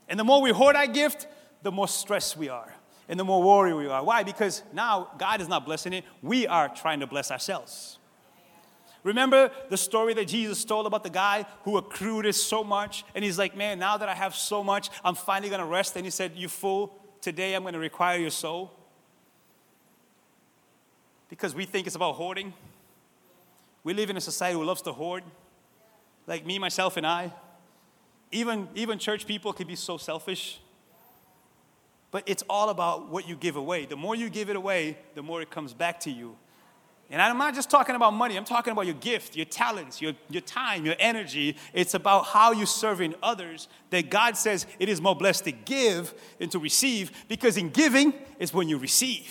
And 0.08 0.18
the 0.18 0.24
more 0.24 0.42
we 0.42 0.50
hoard 0.50 0.76
our 0.76 0.86
gift, 0.86 1.26
the 1.62 1.72
more 1.72 1.88
stressed 1.88 2.36
we 2.36 2.48
are 2.48 2.74
and 3.08 3.18
the 3.18 3.24
more 3.24 3.42
worried 3.42 3.74
we 3.74 3.86
are. 3.86 4.02
Why? 4.02 4.22
Because 4.22 4.62
now 4.72 5.10
God 5.18 5.40
is 5.40 5.48
not 5.48 5.64
blessing 5.64 5.92
it, 5.92 6.04
we 6.22 6.46
are 6.46 6.68
trying 6.68 7.00
to 7.00 7.06
bless 7.06 7.30
ourselves. 7.30 7.98
Remember 9.04 9.50
the 9.68 9.76
story 9.76 10.14
that 10.14 10.28
Jesus 10.28 10.64
told 10.64 10.86
about 10.86 11.02
the 11.02 11.10
guy 11.10 11.44
who 11.64 11.76
accrued 11.76 12.32
so 12.34 12.62
much? 12.62 13.04
And 13.14 13.24
he's 13.24 13.38
like, 13.38 13.56
Man, 13.56 13.78
now 13.78 13.96
that 13.96 14.08
I 14.08 14.14
have 14.14 14.34
so 14.34 14.62
much, 14.62 14.90
I'm 15.04 15.14
finally 15.14 15.50
gonna 15.50 15.66
rest. 15.66 15.96
And 15.96 16.04
he 16.04 16.10
said, 16.10 16.32
You 16.36 16.48
fool, 16.48 16.94
today 17.20 17.54
I'm 17.54 17.64
gonna 17.64 17.78
require 17.78 18.18
your 18.18 18.30
soul 18.30 18.72
because 21.28 21.54
we 21.54 21.64
think 21.64 21.86
it's 21.86 21.96
about 21.96 22.16
hoarding. 22.16 22.52
We 23.84 23.94
live 23.94 24.10
in 24.10 24.16
a 24.16 24.20
society 24.20 24.54
who 24.54 24.64
loves 24.64 24.82
to 24.82 24.92
hoard, 24.92 25.24
like 26.26 26.44
me, 26.44 26.58
myself, 26.58 26.96
and 26.96 27.06
I. 27.06 27.32
Even, 28.30 28.68
even 28.74 28.98
church 28.98 29.26
people 29.26 29.52
can 29.52 29.66
be 29.66 29.74
so 29.74 29.96
selfish. 29.96 30.60
But 32.10 32.24
it's 32.26 32.44
all 32.48 32.68
about 32.68 33.08
what 33.08 33.26
you 33.26 33.34
give 33.34 33.56
away. 33.56 33.86
The 33.86 33.96
more 33.96 34.14
you 34.14 34.28
give 34.28 34.50
it 34.50 34.56
away, 34.56 34.98
the 35.14 35.22
more 35.22 35.40
it 35.40 35.50
comes 35.50 35.72
back 35.72 36.00
to 36.00 36.10
you. 36.10 36.36
And 37.12 37.20
I'm 37.20 37.36
not 37.36 37.54
just 37.54 37.68
talking 37.68 37.94
about 37.94 38.14
money, 38.14 38.38
I'm 38.38 38.44
talking 38.46 38.72
about 38.72 38.86
your 38.86 38.94
gift, 38.94 39.36
your 39.36 39.44
talents, 39.44 40.00
your, 40.00 40.14
your 40.30 40.40
time, 40.40 40.86
your 40.86 40.94
energy. 40.98 41.58
It's 41.74 41.92
about 41.92 42.24
how 42.24 42.52
you're 42.52 42.64
serving 42.64 43.14
others 43.22 43.68
that 43.90 44.08
God 44.08 44.34
says 44.34 44.66
it 44.78 44.88
is 44.88 44.98
more 44.98 45.14
blessed 45.14 45.44
to 45.44 45.52
give 45.52 46.14
than 46.38 46.48
to 46.48 46.58
receive, 46.58 47.12
because 47.28 47.58
in 47.58 47.68
giving 47.68 48.14
is 48.38 48.54
when 48.54 48.66
you 48.66 48.78
receive. 48.78 49.30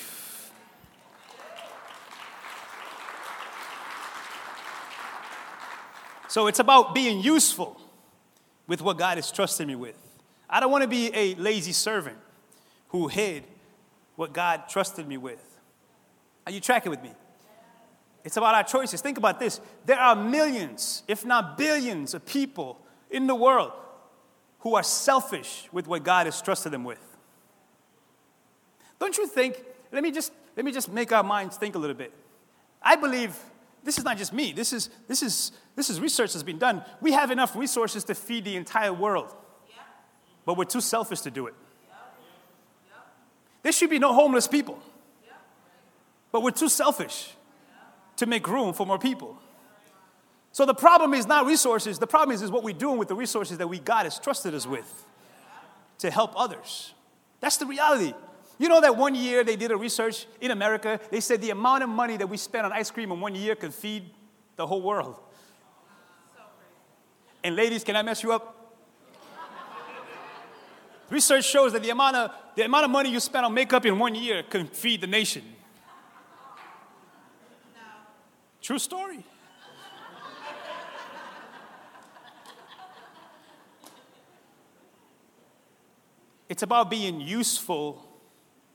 So 6.27 6.45
it's 6.45 6.59
about 6.59 6.93
being 6.93 7.19
useful 7.19 7.81
with 8.67 8.83
what 8.83 8.99
God 8.99 9.17
has 9.17 9.31
trusted 9.31 9.65
me 9.65 9.73
with. 9.73 9.97
I 10.47 10.59
don't 10.59 10.71
want 10.71 10.83
to 10.83 10.87
be 10.87 11.09
a 11.15 11.33
lazy 11.33 11.71
servant 11.71 12.17
who 12.89 13.07
hid 13.07 13.43
what 14.17 14.33
God 14.33 14.69
trusted 14.69 15.07
me 15.07 15.17
with. 15.17 15.43
Are 16.45 16.51
you 16.51 16.59
tracking 16.59 16.91
with 16.91 17.01
me? 17.01 17.11
It's 18.23 18.37
about 18.37 18.55
our 18.55 18.63
choices. 18.63 19.01
Think 19.01 19.17
about 19.17 19.39
this. 19.39 19.59
There 19.85 19.99
are 19.99 20.15
millions, 20.15 21.03
if 21.07 21.25
not 21.25 21.57
billions, 21.57 22.13
of 22.13 22.25
people 22.25 22.79
in 23.09 23.27
the 23.27 23.35
world 23.35 23.71
who 24.59 24.75
are 24.75 24.83
selfish 24.83 25.67
with 25.71 25.87
what 25.87 26.03
God 26.03 26.27
has 26.27 26.41
trusted 26.41 26.71
them 26.71 26.83
with. 26.83 26.99
Don't 28.99 29.17
you 29.17 29.27
think? 29.27 29.63
Let 29.91 30.03
me 30.03 30.11
just 30.11 30.31
let 30.55 30.65
me 30.65 30.71
just 30.71 30.91
make 30.91 31.11
our 31.11 31.23
minds 31.23 31.57
think 31.57 31.75
a 31.75 31.79
little 31.79 31.95
bit. 31.95 32.13
I 32.81 32.95
believe 32.95 33.37
this 33.83 33.97
is 33.97 34.03
not 34.03 34.17
just 34.17 34.33
me. 34.33 34.51
This 34.51 34.73
is, 34.73 34.89
this 35.07 35.23
is, 35.23 35.51
this 35.75 35.89
is 35.89 35.99
research 35.99 36.33
that's 36.33 36.43
been 36.43 36.59
done. 36.59 36.83
We 36.99 37.13
have 37.13 37.31
enough 37.31 37.55
resources 37.55 38.03
to 38.05 38.15
feed 38.15 38.45
the 38.45 38.55
entire 38.55 38.93
world, 38.93 39.33
but 40.45 40.57
we're 40.57 40.65
too 40.65 40.81
selfish 40.81 41.21
to 41.21 41.31
do 41.31 41.47
it. 41.47 41.55
There 43.63 43.71
should 43.71 43.89
be 43.89 43.99
no 43.99 44.13
homeless 44.13 44.47
people, 44.47 44.79
but 46.31 46.41
we're 46.41 46.51
too 46.51 46.69
selfish 46.69 47.35
to 48.21 48.27
make 48.27 48.47
room 48.47 48.71
for 48.71 48.85
more 48.85 48.99
people. 48.99 49.35
So 50.51 50.67
the 50.67 50.75
problem 50.75 51.15
is 51.15 51.25
not 51.25 51.47
resources. 51.47 51.97
The 51.97 52.05
problem 52.05 52.35
is, 52.35 52.43
is 52.43 52.51
what 52.51 52.61
we're 52.63 52.75
doing 52.75 52.99
with 52.99 53.07
the 53.07 53.15
resources 53.15 53.57
that 53.57 53.67
we 53.67 53.79
God 53.79 54.03
has 54.03 54.19
trusted 54.19 54.53
us 54.53 54.67
with 54.67 55.07
to 55.97 56.11
help 56.11 56.33
others. 56.35 56.93
That's 57.39 57.57
the 57.57 57.65
reality. 57.65 58.13
You 58.59 58.69
know 58.69 58.79
that 58.79 58.95
one 58.95 59.15
year 59.15 59.43
they 59.43 59.55
did 59.55 59.71
a 59.71 59.75
research 59.75 60.27
in 60.39 60.51
America, 60.51 60.99
they 61.09 61.19
said 61.19 61.41
the 61.41 61.49
amount 61.49 61.81
of 61.81 61.89
money 61.89 62.15
that 62.15 62.27
we 62.27 62.37
spend 62.37 62.63
on 62.67 62.71
ice 62.71 62.91
cream 62.91 63.11
in 63.11 63.19
one 63.19 63.33
year 63.33 63.55
could 63.55 63.73
feed 63.73 64.11
the 64.55 64.67
whole 64.67 64.83
world. 64.83 65.15
And 67.43 67.55
ladies, 67.55 67.83
can 67.83 67.95
I 67.95 68.03
mess 68.03 68.21
you 68.21 68.33
up? 68.33 68.55
Research 71.09 71.45
shows 71.45 71.73
that 71.73 71.81
the 71.81 71.89
amount, 71.89 72.15
of, 72.17 72.31
the 72.55 72.65
amount 72.65 72.85
of 72.85 72.91
money 72.91 73.09
you 73.09 73.19
spend 73.19 73.47
on 73.47 73.53
makeup 73.55 73.83
in 73.83 73.97
one 73.97 74.13
year 74.13 74.43
can 74.43 74.67
feed 74.67 75.01
the 75.01 75.07
nation. 75.07 75.41
True 78.61 78.79
story. 78.79 79.25
it's 86.47 86.63
about 86.63 86.89
being 86.89 87.21
useful 87.21 88.05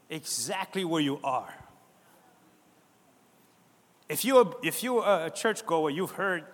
exactly 0.09 0.85
where 0.85 1.03
you 1.03 1.21
are. 1.23 1.55
If 4.09 4.25
you're, 4.25 4.57
if 4.63 4.83
you're 4.83 5.05
a 5.05 5.31
churchgoer, 5.31 5.91
you've 5.91 6.13
heard 6.13 6.45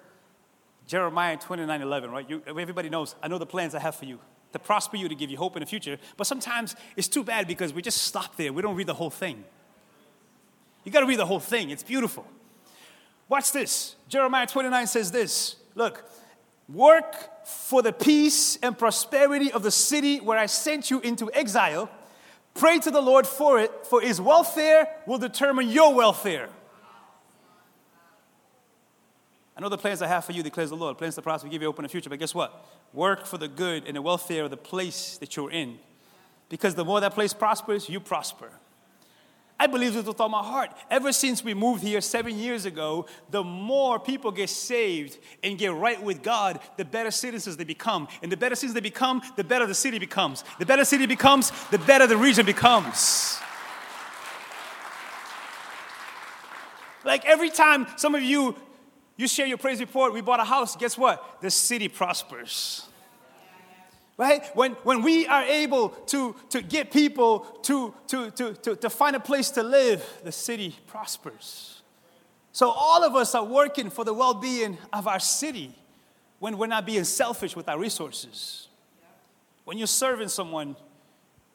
Jeremiah 0.86 1.36
29 1.36 1.82
11, 1.82 2.10
right? 2.10 2.28
You, 2.28 2.42
everybody 2.46 2.88
knows, 2.88 3.14
I 3.22 3.28
know 3.28 3.38
the 3.38 3.46
plans 3.46 3.74
I 3.74 3.78
have 3.78 3.94
for 3.94 4.04
you 4.04 4.18
to 4.52 4.58
prosper 4.58 4.96
you, 4.96 5.08
to 5.08 5.14
give 5.14 5.30
you 5.30 5.36
hope 5.36 5.56
in 5.56 5.60
the 5.60 5.66
future. 5.66 5.98
But 6.16 6.26
sometimes 6.26 6.76
it's 6.96 7.08
too 7.08 7.24
bad 7.24 7.46
because 7.46 7.72
we 7.72 7.82
just 7.82 7.98
stop 7.98 8.36
there. 8.36 8.52
We 8.52 8.62
don't 8.62 8.74
read 8.74 8.86
the 8.86 8.94
whole 8.94 9.10
thing. 9.10 9.44
You 10.84 10.92
got 10.92 11.00
to 11.00 11.06
read 11.06 11.18
the 11.18 11.26
whole 11.26 11.40
thing, 11.40 11.70
it's 11.70 11.82
beautiful. 11.82 12.26
Watch 13.28 13.52
this. 13.52 13.96
Jeremiah 14.08 14.46
29 14.46 14.86
says 14.86 15.10
this 15.10 15.56
Look, 15.74 16.04
work 16.68 17.46
for 17.46 17.82
the 17.82 17.92
peace 17.92 18.56
and 18.62 18.76
prosperity 18.76 19.52
of 19.52 19.62
the 19.62 19.70
city 19.70 20.18
where 20.18 20.38
I 20.38 20.46
sent 20.46 20.90
you 20.90 21.00
into 21.00 21.30
exile 21.32 21.90
Pray 22.54 22.78
to 22.80 22.90
the 22.90 23.00
Lord 23.00 23.26
for 23.26 23.58
it, 23.58 23.86
for 23.86 24.00
his 24.00 24.20
welfare 24.20 24.88
will 25.06 25.18
determine 25.18 25.70
your 25.70 25.94
welfare. 25.94 26.48
I 29.56 29.60
know 29.60 29.68
the 29.68 29.78
plans 29.78 30.02
I 30.02 30.06
have 30.06 30.24
for 30.24 30.32
you, 30.32 30.42
declares 30.42 30.70
the 30.70 30.76
Lord. 30.76 30.98
Plans 30.98 31.14
to 31.14 31.22
prosper, 31.22 31.48
give 31.48 31.62
you 31.62 31.68
hope 31.68 31.78
in 31.78 31.82
the 31.84 31.88
future. 31.88 32.10
But 32.10 32.18
guess 32.18 32.34
what? 32.34 32.66
Work 32.92 33.26
for 33.26 33.38
the 33.38 33.48
good 33.48 33.84
and 33.86 33.96
the 33.96 34.02
welfare 34.02 34.44
of 34.44 34.50
the 34.50 34.56
place 34.56 35.18
that 35.18 35.36
you're 35.36 35.50
in. 35.50 35.78
Because 36.48 36.74
the 36.74 36.84
more 36.84 37.00
that 37.00 37.14
place 37.14 37.32
prospers, 37.32 37.88
you 37.88 38.00
prosper. 38.00 38.50
I 39.58 39.66
believe 39.66 39.94
this 39.94 40.04
with 40.04 40.20
all 40.20 40.28
my 40.28 40.42
heart. 40.42 40.70
Ever 40.90 41.12
since 41.12 41.44
we 41.44 41.54
moved 41.54 41.82
here 41.82 42.00
seven 42.00 42.36
years 42.36 42.64
ago, 42.64 43.06
the 43.30 43.44
more 43.44 44.00
people 44.00 44.32
get 44.32 44.50
saved 44.50 45.18
and 45.44 45.56
get 45.56 45.72
right 45.72 46.02
with 46.02 46.22
God, 46.22 46.58
the 46.76 46.84
better 46.84 47.10
citizens 47.10 47.56
they 47.56 47.64
become. 47.64 48.08
And 48.22 48.32
the 48.32 48.36
better 48.36 48.56
citizens 48.56 48.74
they 48.74 48.80
become, 48.80 49.22
the 49.36 49.44
better 49.44 49.66
the 49.66 49.74
city 49.74 49.98
becomes. 49.98 50.42
The 50.58 50.66
better 50.66 50.84
city 50.84 51.06
becomes, 51.06 51.52
the 51.70 51.78
better 51.78 52.06
the 52.06 52.16
region 52.16 52.44
becomes. 52.44 53.38
Like 57.04 57.24
every 57.24 57.50
time 57.50 57.86
some 57.96 58.14
of 58.14 58.22
you 58.22 58.56
you 59.16 59.28
share 59.28 59.46
your 59.46 59.58
praise 59.58 59.78
report, 59.78 60.12
we 60.12 60.20
bought 60.20 60.40
a 60.40 60.44
house, 60.44 60.74
guess 60.74 60.96
what? 60.96 61.40
The 61.42 61.50
city 61.50 61.88
prospers. 61.88 62.88
Right? 64.22 64.44
When, 64.54 64.74
when 64.84 65.02
we 65.02 65.26
are 65.26 65.42
able 65.42 65.88
to, 65.88 66.36
to 66.50 66.62
get 66.62 66.92
people 66.92 67.40
to, 67.64 67.92
to, 68.06 68.30
to, 68.30 68.52
to, 68.52 68.76
to 68.76 68.88
find 68.88 69.16
a 69.16 69.20
place 69.20 69.50
to 69.50 69.64
live, 69.64 70.08
the 70.22 70.30
city 70.30 70.76
prospers. 70.86 71.82
So 72.52 72.70
all 72.70 73.02
of 73.02 73.16
us 73.16 73.34
are 73.34 73.42
working 73.42 73.90
for 73.90 74.04
the 74.04 74.14
well 74.14 74.34
being 74.34 74.78
of 74.92 75.08
our 75.08 75.18
city 75.18 75.74
when 76.38 76.56
we're 76.56 76.68
not 76.68 76.86
being 76.86 77.02
selfish 77.02 77.56
with 77.56 77.68
our 77.68 77.76
resources. 77.76 78.68
When 79.64 79.76
you're 79.76 79.88
serving 79.88 80.28
someone, 80.28 80.76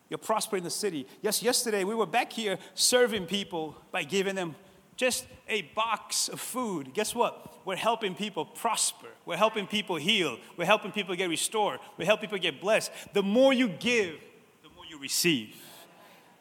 you're 0.09 0.18
prospering 0.18 0.65
the 0.65 0.70
city. 0.70 1.07
Yes, 1.22 1.41
yesterday 1.41 1.86
we 1.86 1.95
were 1.95 2.05
back 2.05 2.34
here 2.34 2.57
serving 2.74 3.28
people 3.28 3.78
by 3.93 4.03
giving 4.03 4.36
them 4.36 4.55
just 4.97 5.26
a 5.47 5.61
box 5.74 6.28
of 6.28 6.41
food. 6.41 6.93
Guess 6.93 7.15
what? 7.15 7.53
We're 7.68 7.76
helping 7.76 8.15
people 8.15 8.45
prosper. 8.45 9.07
We're 9.26 9.36
helping 9.36 9.68
people 9.68 9.97
heal. 9.97 10.38
We're 10.55 10.63
helping 10.63 10.93
people 10.93 11.13
get 11.18 11.28
restored. 11.28 11.82
We 11.97 12.05
help 12.05 12.22
people 12.22 12.38
get 12.38 12.61
blessed. 12.61 12.93
The 13.11 13.22
more 13.22 13.51
you 13.51 13.68
give, 13.68 14.15
the 14.63 14.70
more 14.74 14.86
you 14.89 14.97
receive. 14.97 15.53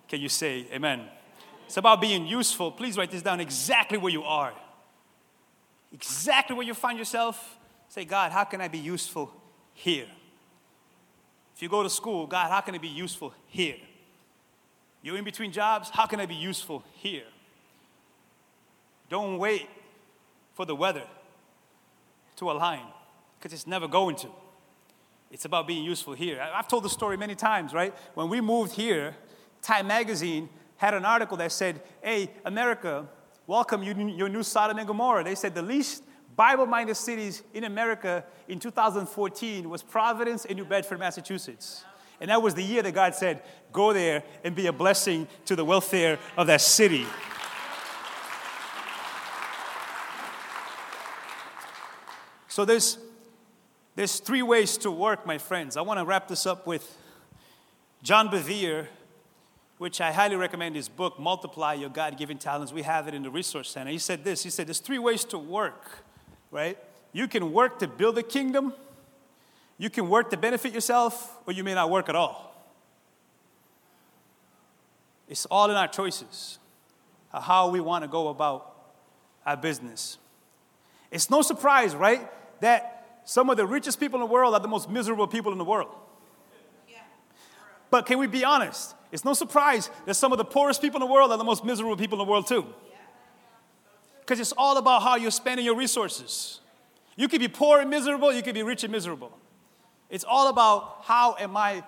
Can 0.07 0.21
you 0.21 0.29
say 0.29 0.69
amen? 0.73 1.03
It's 1.65 1.79
about 1.79 2.01
being 2.01 2.29
useful. 2.29 2.71
Please 2.71 2.97
write 2.97 3.11
this 3.11 3.23
down 3.23 3.41
exactly 3.41 3.99
where 3.99 4.13
you 4.13 4.23
are. 4.23 4.53
Exactly 5.93 6.55
where 6.55 6.65
you 6.65 6.75
find 6.75 6.97
yourself. 6.97 7.59
Say, 7.89 8.05
God, 8.05 8.31
how 8.31 8.45
can 8.45 8.61
I 8.61 8.69
be 8.69 8.79
useful 8.79 9.33
here? 9.75 10.07
If 11.57 11.61
you 11.61 11.69
go 11.69 11.83
to 11.83 11.91
school, 11.91 12.29
God, 12.29 12.53
how 12.53 12.61
can 12.61 12.77
I 12.77 12.79
be 12.79 12.87
useful 12.87 13.35
here? 13.49 13.79
You're 15.03 15.17
in 15.17 15.25
between 15.25 15.51
jobs, 15.51 15.91
how 15.91 16.07
can 16.07 16.21
I 16.21 16.27
be 16.27 16.37
useful 16.37 16.85
here? 16.95 17.25
Don't 19.11 19.39
wait 19.39 19.69
for 20.55 20.65
the 20.65 20.77
weather 20.77 21.03
to 22.37 22.51
align 22.51 22.85
because 23.39 23.53
it's 23.53 23.67
never 23.67 23.89
going 23.89 24.17
to. 24.17 24.29
It's 25.31 25.45
about 25.45 25.67
being 25.67 25.85
useful 25.85 26.15
here. 26.15 26.41
I've 26.41 26.69
told 26.69 26.85
the 26.85 26.89
story 26.89 27.17
many 27.17 27.35
times, 27.35 27.75
right? 27.75 27.95
When 28.15 28.29
we 28.29 28.41
moved 28.41 28.73
here, 28.73 29.17
Time 29.61 29.89
Magazine 29.89 30.49
had 30.77 30.95
an 30.95 31.05
article 31.05 31.37
that 31.39 31.53
said, 31.53 31.83
Hey, 32.03 32.31
America, 32.45 33.07
welcome 33.47 33.83
your 33.83 34.29
new 34.29 34.43
Sodom 34.43 34.79
and 34.79 34.87
Gomorrah. 34.87 35.25
They 35.25 35.35
said 35.35 35.55
the 35.55 35.63
least 35.63 36.05
Bible 36.37 36.67
minded 36.67 36.97
cities 36.97 37.43
in 37.55 37.65
America 37.65 38.25
in 38.47 38.61
2014 38.61 39.69
was 39.69 39.83
Providence 39.83 40.45
and 40.45 40.57
New 40.57 40.67
Bedford, 40.67 40.99
Massachusetts. 40.99 41.85
And 42.21 42.31
that 42.31 42.41
was 42.43 42.55
the 42.55 42.63
year 42.63 42.83
that 42.83 42.93
God 42.93 43.15
said, 43.15 43.43
Go 43.73 43.93
there 43.93 44.23
and 44.45 44.55
be 44.55 44.67
a 44.67 44.73
blessing 44.73 45.27
to 45.47 45.57
the 45.57 45.65
welfare 45.65 46.19
of 46.37 46.47
that 46.47 46.61
city. 46.61 47.07
So 52.57 52.65
there's, 52.65 52.97
there's 53.97 54.19
three 54.19 54.41
ways 54.41 54.79
to 54.79 54.91
work, 54.91 55.27
my 55.27 55.37
friends. 55.37 55.77
I 55.77 55.83
want 55.83 56.01
to 56.01 56.07
wrap 56.07 56.27
this 56.27 56.47
up 56.47 56.67
with 56.67 56.97
John 58.03 58.31
Bevere, 58.31 58.87
which 59.77 60.01
I 60.01 60.11
highly 60.11 60.37
recommend 60.37 60.75
his 60.75 60.89
book, 60.89 61.21
Multiply 61.21 61.75
Your 61.75 61.91
God 61.91 62.17
Given 62.17 62.39
Talents. 62.39 62.73
We 62.73 62.81
have 62.81 63.09
it 63.09 63.13
in 63.13 63.23
the 63.23 63.29
Resource 63.29 63.69
Center. 63.69 63.91
He 63.91 63.99
said 63.99 64.25
this 64.25 64.43
He 64.43 64.49
said, 64.49 64.69
There's 64.69 64.79
three 64.79 64.99
ways 64.99 65.23
to 65.25 65.37
work 65.37 65.99
right? 66.51 66.79
You 67.13 67.29
can 67.29 67.53
work 67.53 67.79
to 67.81 67.89
build 67.89 68.17
a 68.17 68.23
kingdom, 68.23 68.73
you 69.77 69.91
can 69.91 70.09
work 70.09 70.31
to 70.31 70.39
benefit 70.39 70.73
yourself, 70.73 71.37
or 71.47 71.53
you 71.53 71.63
may 71.63 71.75
not 71.75 71.91
work 71.91 72.09
at 72.09 72.17
all. 72.17 72.55
It's 75.29 75.45
all 75.45 75.69
in 75.71 75.77
our 75.77 75.89
choices, 75.89 76.59
how 77.31 77.69
we 77.69 77.81
want 77.81 78.03
to 78.05 78.09
go 78.09 78.29
about 78.29 78.75
our 79.45 79.59
business. 79.59 80.17
It's 81.11 81.29
no 81.29 81.43
surprise, 81.43 81.95
right, 81.95 82.27
that 82.61 83.21
some 83.25 83.51
of 83.51 83.57
the 83.57 83.67
richest 83.67 83.99
people 83.99 84.21
in 84.21 84.27
the 84.27 84.33
world 84.33 84.55
are 84.55 84.61
the 84.61 84.69
most 84.69 84.89
miserable 84.89 85.27
people 85.27 85.53
in 85.53 85.59
the 85.59 85.65
world. 85.65 85.91
But 87.91 88.07
can 88.07 88.19
we 88.19 88.27
be 88.27 88.45
honest? 88.45 88.95
It's 89.13 89.25
no 89.25 89.35
surprise 89.35 89.91
that 90.07 90.15
some 90.15 90.33
of 90.33 90.39
the 90.39 90.45
poorest 90.45 90.83
people 90.83 91.01
in 91.01 91.09
the 91.09 91.13
world 91.13 91.31
are 91.31 91.39
the 91.39 91.45
most 91.45 91.65
miserable 91.65 91.97
people 91.97 92.21
in 92.21 92.27
the 92.27 92.31
world, 92.31 92.47
too. 92.47 92.67
Because 94.21 94.41
it's 94.41 94.53
all 94.57 94.77
about 94.77 95.03
how 95.03 95.17
you're 95.17 95.31
spending 95.31 95.65
your 95.65 95.77
resources. 95.77 96.61
You 97.17 97.29
could 97.29 97.41
be 97.41 97.49
poor 97.49 97.81
and 97.81 97.89
miserable, 97.89 98.33
you 98.33 98.43
could 98.43 98.55
be 98.55 98.63
rich 98.63 98.83
and 98.85 98.93
miserable. 98.93 99.37
It's 100.11 100.25
all 100.25 100.49
about 100.49 101.03
how 101.05 101.37
am 101.39 101.57
I 101.57 101.85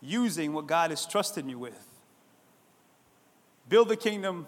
using 0.00 0.52
what 0.52 0.66
God 0.66 0.90
has 0.90 1.06
trusted 1.06 1.44
me 1.44 1.54
with. 1.54 1.86
Build 3.68 3.88
the 3.88 3.96
kingdom, 3.96 4.46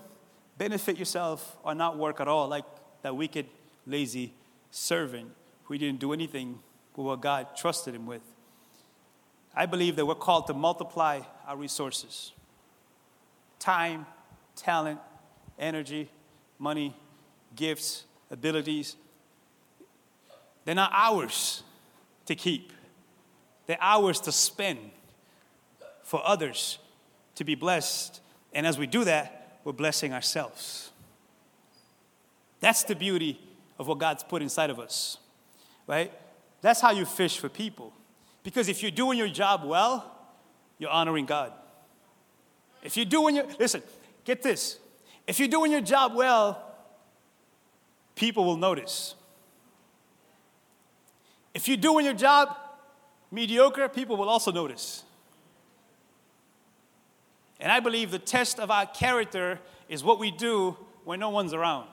benefit 0.58 0.98
yourself, 0.98 1.56
or 1.62 1.74
not 1.74 1.96
work 1.96 2.20
at 2.20 2.28
all, 2.28 2.48
like 2.48 2.64
that 3.02 3.16
wicked, 3.16 3.46
lazy 3.86 4.32
servant 4.70 5.30
who 5.72 5.78
didn't 5.78 6.00
do 6.00 6.12
anything 6.12 6.58
with 6.96 7.06
what 7.06 7.20
God 7.20 7.48
trusted 7.56 7.94
him 7.94 8.06
with. 8.06 8.22
I 9.54 9.66
believe 9.66 9.96
that 9.96 10.06
we're 10.06 10.14
called 10.14 10.46
to 10.46 10.54
multiply 10.54 11.20
our 11.46 11.56
resources 11.56 12.32
time, 13.58 14.06
talent, 14.56 14.98
energy, 15.58 16.10
money, 16.58 16.96
gifts, 17.54 18.04
abilities, 18.30 18.96
they're 20.64 20.74
not 20.74 20.90
ours 20.92 21.62
to 22.26 22.34
keep. 22.34 22.72
They're 23.66 23.78
ours 23.80 24.20
to 24.20 24.32
spend 24.32 24.78
for 26.02 26.20
others 26.24 26.78
to 27.36 27.44
be 27.44 27.54
blessed. 27.54 28.20
And 28.52 28.66
as 28.66 28.78
we 28.78 28.86
do 28.86 29.04
that, 29.04 29.60
we're 29.64 29.72
blessing 29.72 30.12
ourselves. 30.12 30.90
That's 32.60 32.84
the 32.84 32.94
beauty 32.94 33.40
of 33.78 33.88
what 33.88 33.98
God's 33.98 34.22
put 34.22 34.42
inside 34.42 34.70
of 34.70 34.78
us, 34.78 35.18
right? 35.86 36.12
That's 36.60 36.80
how 36.80 36.90
you 36.90 37.04
fish 37.04 37.38
for 37.38 37.48
people. 37.48 37.92
Because 38.42 38.68
if 38.68 38.82
you're 38.82 38.90
doing 38.90 39.18
your 39.18 39.28
job 39.28 39.64
well, 39.64 40.10
you're 40.78 40.90
honoring 40.90 41.26
God. 41.26 41.52
If 42.82 42.96
you're 42.96 43.06
doing 43.06 43.36
your, 43.36 43.46
listen, 43.58 43.82
get 44.24 44.42
this. 44.42 44.78
If 45.26 45.38
you're 45.38 45.48
doing 45.48 45.70
your 45.70 45.80
job 45.80 46.14
well, 46.14 46.62
people 48.14 48.44
will 48.44 48.56
notice. 48.56 49.14
If 51.54 51.68
you're 51.68 51.76
doing 51.76 52.04
your 52.04 52.14
job 52.14 52.56
mediocre, 53.30 53.88
people 53.88 54.16
will 54.16 54.28
also 54.28 54.50
notice. 54.50 55.04
And 57.60 57.70
I 57.70 57.78
believe 57.78 58.10
the 58.10 58.18
test 58.18 58.58
of 58.58 58.70
our 58.70 58.86
character 58.86 59.60
is 59.88 60.02
what 60.02 60.18
we 60.18 60.30
do 60.30 60.76
when 61.04 61.20
no 61.20 61.30
one's 61.30 61.54
around. 61.54 61.86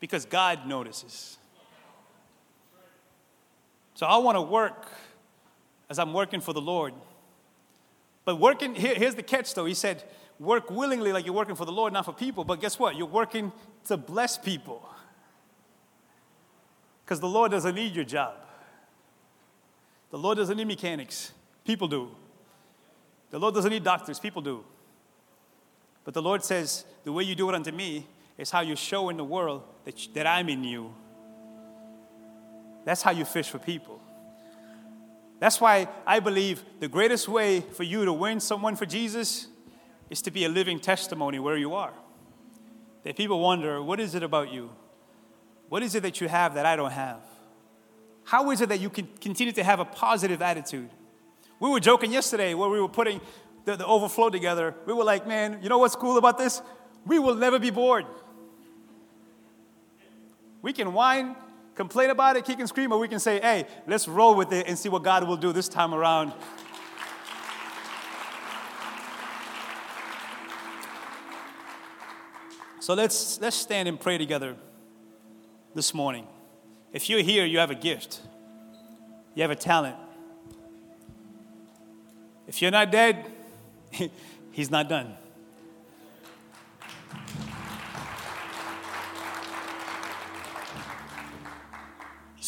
Because 0.00 0.24
God 0.24 0.66
notices. 0.66 1.38
So 3.94 4.06
I 4.06 4.16
want 4.18 4.36
to 4.36 4.42
work 4.42 4.88
as 5.90 5.98
I'm 5.98 6.12
working 6.12 6.40
for 6.40 6.52
the 6.52 6.60
Lord. 6.60 6.94
But 8.24 8.36
working, 8.36 8.74
here, 8.74 8.94
here's 8.94 9.14
the 9.14 9.22
catch 9.22 9.54
though. 9.54 9.66
He 9.66 9.74
said, 9.74 10.02
work 10.38 10.70
willingly 10.70 11.12
like 11.12 11.24
you're 11.26 11.34
working 11.34 11.54
for 11.54 11.64
the 11.64 11.72
Lord, 11.72 11.92
not 11.92 12.04
for 12.04 12.12
people. 12.12 12.44
But 12.44 12.60
guess 12.60 12.78
what? 12.78 12.96
You're 12.96 13.06
working 13.06 13.52
to 13.86 13.96
bless 13.96 14.38
people. 14.38 14.88
Because 17.04 17.20
the 17.20 17.28
Lord 17.28 17.50
doesn't 17.50 17.74
need 17.74 17.94
your 17.94 18.04
job. 18.04 18.34
The 20.10 20.18
Lord 20.18 20.38
doesn't 20.38 20.56
need 20.56 20.66
mechanics. 20.66 21.32
People 21.64 21.88
do. 21.88 22.10
The 23.30 23.38
Lord 23.38 23.54
doesn't 23.54 23.70
need 23.70 23.82
doctors. 23.82 24.18
People 24.18 24.42
do. 24.42 24.64
But 26.04 26.14
the 26.14 26.22
Lord 26.22 26.44
says, 26.44 26.84
the 27.04 27.12
way 27.12 27.24
you 27.24 27.34
do 27.34 27.48
it 27.48 27.54
unto 27.54 27.72
me 27.72 28.06
is 28.38 28.50
how 28.50 28.60
you 28.60 28.76
show 28.76 29.08
in 29.08 29.16
the 29.16 29.24
world 29.24 29.62
that, 29.84 30.08
that 30.14 30.26
I'm 30.26 30.48
in 30.48 30.64
you. 30.64 30.94
That's 32.84 33.02
how 33.02 33.10
you 33.10 33.24
fish 33.24 33.48
for 33.48 33.58
people. 33.58 34.00
That's 35.38 35.60
why 35.60 35.88
I 36.06 36.20
believe 36.20 36.62
the 36.80 36.88
greatest 36.88 37.28
way 37.28 37.60
for 37.60 37.82
you 37.82 38.04
to 38.04 38.12
win 38.12 38.38
someone 38.40 38.76
for 38.76 38.86
Jesus 38.86 39.48
is 40.08 40.22
to 40.22 40.30
be 40.30 40.44
a 40.44 40.48
living 40.48 40.78
testimony 40.78 41.38
where 41.38 41.56
you 41.56 41.74
are. 41.74 41.92
That 43.02 43.16
people 43.16 43.40
wonder, 43.40 43.82
what 43.82 43.98
is 43.98 44.14
it 44.14 44.22
about 44.22 44.52
you? 44.52 44.70
What 45.68 45.82
is 45.82 45.94
it 45.94 46.02
that 46.04 46.20
you 46.20 46.28
have 46.28 46.54
that 46.54 46.66
I 46.66 46.76
don't 46.76 46.92
have? 46.92 47.20
How 48.24 48.50
is 48.50 48.60
it 48.60 48.68
that 48.68 48.78
you 48.78 48.90
can 48.90 49.08
continue 49.20 49.52
to 49.54 49.64
have 49.64 49.80
a 49.80 49.84
positive 49.84 50.42
attitude? 50.42 50.90
We 51.58 51.70
were 51.70 51.80
joking 51.80 52.12
yesterday 52.12 52.54
where 52.54 52.68
we 52.68 52.80
were 52.80 52.88
putting 52.88 53.20
the, 53.64 53.76
the 53.76 53.86
overflow 53.86 54.30
together. 54.30 54.74
We 54.86 54.92
were 54.92 55.04
like, 55.04 55.26
man, 55.26 55.58
you 55.62 55.68
know 55.68 55.78
what's 55.78 55.96
cool 55.96 56.18
about 56.18 56.38
this? 56.38 56.62
We 57.06 57.18
will 57.18 57.34
never 57.34 57.58
be 57.58 57.70
bored. 57.70 58.06
We 60.60 60.72
can 60.72 60.92
whine, 60.92 61.34
complain 61.74 62.10
about 62.10 62.36
it, 62.36 62.44
kick 62.44 62.58
and 62.58 62.68
scream, 62.68 62.92
or 62.92 62.98
we 62.98 63.08
can 63.08 63.20
say, 63.20 63.40
hey, 63.40 63.66
let's 63.86 64.06
roll 64.06 64.34
with 64.34 64.52
it 64.52 64.66
and 64.66 64.78
see 64.78 64.88
what 64.88 65.02
God 65.02 65.26
will 65.26 65.36
do 65.36 65.52
this 65.52 65.68
time 65.68 65.94
around. 65.94 66.32
So 72.80 72.94
let's, 72.94 73.40
let's 73.40 73.56
stand 73.56 73.88
and 73.88 73.98
pray 73.98 74.18
together 74.18 74.56
this 75.74 75.94
morning. 75.94 76.26
If 76.92 77.08
you're 77.08 77.22
here, 77.22 77.44
you 77.44 77.58
have 77.58 77.70
a 77.70 77.76
gift, 77.76 78.20
you 79.34 79.42
have 79.42 79.52
a 79.52 79.56
talent. 79.56 79.96
If 82.48 82.60
you're 82.60 82.72
not 82.72 82.90
dead, 82.90 83.24
he's 84.50 84.70
not 84.70 84.88
done. 84.88 85.16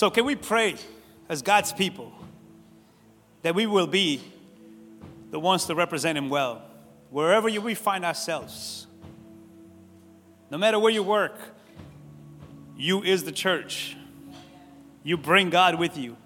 So, 0.05 0.11
can 0.11 0.27
we 0.27 0.35
pray 0.35 0.75
as 1.31 1.41
God's 1.41 1.73
people 1.73 2.13
that 3.41 3.55
we 3.55 3.65
will 3.65 3.87
be 3.87 4.21
the 5.31 5.41
ones 5.41 5.65
to 5.65 5.75
represent 5.75 6.19
Him 6.19 6.29
well, 6.29 6.61
wherever 7.09 7.49
we 7.49 7.75
find 7.75 8.05
ourselves? 8.05 8.87
No 10.51 10.59
matter 10.59 10.79
where 10.79 10.93
you 10.93 11.03
work, 11.03 11.39
you 12.77 13.03
is 13.03 13.25
the 13.25 13.33
church. 13.33 13.97
You 15.03 15.17
bring 15.17 15.49
God 15.49 15.79
with 15.79 15.97
you, 15.97 16.19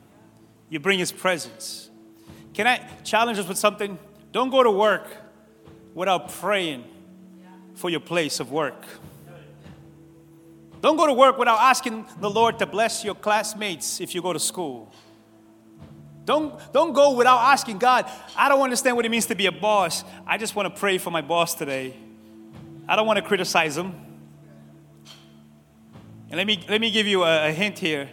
you 0.69 0.81
bring 0.81 0.99
His 0.99 1.13
presence. 1.13 1.89
Can 2.55 2.67
I 2.67 2.85
challenge 3.05 3.39
us 3.39 3.47
with 3.47 3.59
something? 3.59 3.97
Don't 4.33 4.51
go 4.51 4.65
to 4.65 4.73
work 4.73 5.07
without 5.95 6.33
praying 6.33 6.83
for 7.77 7.91
your 7.91 8.01
place 8.01 8.41
of 8.41 8.51
work. 8.51 8.85
Don't 10.81 10.97
go 10.97 11.07
to 11.07 11.13
work 11.13 11.39
without 11.39 11.59
asking 11.61 12.07
the 12.21 12.31
Lord 12.31 12.59
to 12.61 12.67
bless 12.67 13.05
your 13.05 13.15
classmates 13.15 14.01
if 14.01 14.15
you 14.15 14.23
go 14.23 14.33
to 14.33 14.39
school. 14.39 14.93
Don't, 16.25 16.61
don't 16.73 16.93
go 16.93 17.15
without 17.15 17.39
asking 17.39 17.79
God, 17.79 18.05
I 18.37 18.49
don't 18.51 18.61
understand 18.61 18.97
what 18.97 19.07
it 19.07 19.09
means 19.09 19.27
to 19.27 19.35
be 19.35 19.47
a 19.47 19.53
boss. 19.53 20.05
I 20.27 20.37
just 20.37 20.55
want 20.55 20.73
to 20.73 20.79
pray 20.79 20.99
for 20.99 21.11
my 21.11 21.23
boss 21.23 21.55
today. 21.55 21.97
I 22.87 22.97
don't 22.97 23.07
want 23.07 23.17
to 23.19 23.25
criticize 23.25 23.77
him. 23.77 23.95
And 26.29 26.37
let 26.37 26.47
me, 26.47 26.63
let 26.69 26.81
me 26.81 26.91
give 26.91 27.07
you 27.07 27.25
a, 27.25 27.49
a 27.49 27.53
hint 27.53 27.79
here. 27.79 28.11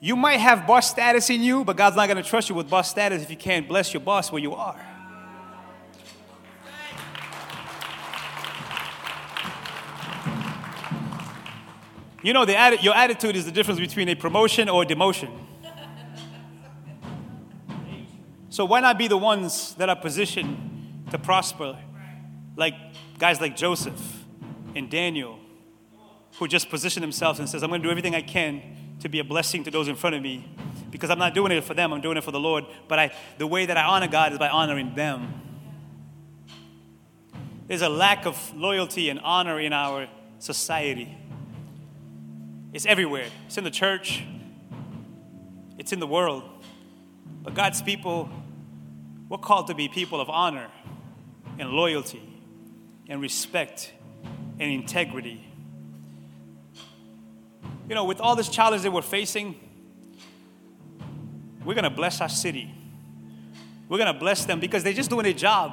You 0.00 0.16
might 0.16 0.38
have 0.38 0.66
boss 0.66 0.90
status 0.90 1.28
in 1.30 1.42
you, 1.42 1.64
but 1.64 1.76
God's 1.76 1.96
not 1.96 2.06
going 2.06 2.16
to 2.16 2.28
trust 2.28 2.48
you 2.48 2.54
with 2.54 2.68
boss 2.68 2.90
status 2.90 3.22
if 3.22 3.30
you 3.30 3.36
can't 3.36 3.68
bless 3.68 3.92
your 3.92 4.00
boss 4.00 4.32
where 4.32 4.42
you 4.42 4.54
are. 4.54 4.84
You 12.22 12.32
know, 12.32 12.44
the 12.44 12.78
your 12.80 12.94
attitude 12.94 13.34
is 13.34 13.44
the 13.44 13.50
difference 13.50 13.80
between 13.80 14.08
a 14.08 14.14
promotion 14.14 14.68
or 14.68 14.82
a 14.82 14.86
demotion. 14.86 15.30
So 18.48 18.64
why 18.64 18.80
not 18.80 18.98
be 18.98 19.08
the 19.08 19.16
ones 19.16 19.74
that 19.76 19.88
are 19.88 19.96
positioned 19.96 21.06
to 21.10 21.18
prosper, 21.18 21.78
like 22.54 22.74
guys 23.18 23.40
like 23.40 23.56
Joseph 23.56 24.24
and 24.76 24.90
Daniel, 24.90 25.38
who 26.38 26.46
just 26.46 26.68
position 26.68 27.00
themselves 27.00 27.38
and 27.38 27.48
says, 27.48 27.62
"I'm 27.62 27.70
going 27.70 27.80
to 27.80 27.86
do 27.88 27.90
everything 27.90 28.14
I 28.14 28.22
can 28.22 28.62
to 29.00 29.08
be 29.08 29.18
a 29.18 29.24
blessing 29.24 29.64
to 29.64 29.70
those 29.70 29.88
in 29.88 29.96
front 29.96 30.14
of 30.16 30.22
me, 30.22 30.48
because 30.90 31.10
I'm 31.10 31.18
not 31.18 31.34
doing 31.34 31.50
it 31.50 31.64
for 31.64 31.74
them, 31.74 31.92
I'm 31.92 32.02
doing 32.02 32.16
it 32.18 32.24
for 32.24 32.30
the 32.30 32.38
Lord. 32.38 32.64
But 32.88 32.98
I, 32.98 33.12
the 33.38 33.46
way 33.46 33.66
that 33.66 33.76
I 33.76 33.82
honor 33.82 34.06
God 34.06 34.32
is 34.32 34.38
by 34.38 34.48
honoring 34.48 34.94
them." 34.94 35.34
There's 37.66 37.82
a 37.82 37.88
lack 37.88 38.26
of 38.26 38.54
loyalty 38.54 39.08
and 39.08 39.18
honor 39.20 39.58
in 39.58 39.72
our 39.72 40.08
society. 40.38 41.16
It's 42.72 42.86
everywhere. 42.86 43.26
It's 43.46 43.58
in 43.58 43.64
the 43.64 43.70
church, 43.70 44.24
it's 45.78 45.92
in 45.92 46.00
the 46.00 46.06
world. 46.06 46.44
But 47.42 47.54
God's 47.54 47.82
people, 47.82 48.30
we're 49.28 49.38
called 49.38 49.66
to 49.66 49.74
be 49.74 49.88
people 49.88 50.20
of 50.20 50.30
honor 50.30 50.68
and 51.58 51.70
loyalty 51.70 52.22
and 53.08 53.20
respect 53.20 53.92
and 54.58 54.70
integrity. 54.70 55.46
You 57.88 57.94
know, 57.94 58.04
with 58.04 58.20
all 58.20 58.36
this 58.36 58.48
challenge 58.48 58.82
that 58.84 58.90
we're 58.90 59.02
facing, 59.02 59.56
we're 61.64 61.74
going 61.74 61.84
to 61.84 61.90
bless 61.90 62.20
our 62.20 62.28
city. 62.28 62.72
We're 63.88 63.98
going 63.98 64.12
to 64.12 64.18
bless 64.18 64.46
them 64.46 64.60
because 64.60 64.82
they're 64.82 64.92
just 64.92 65.10
doing 65.10 65.24
their 65.24 65.32
job. 65.32 65.72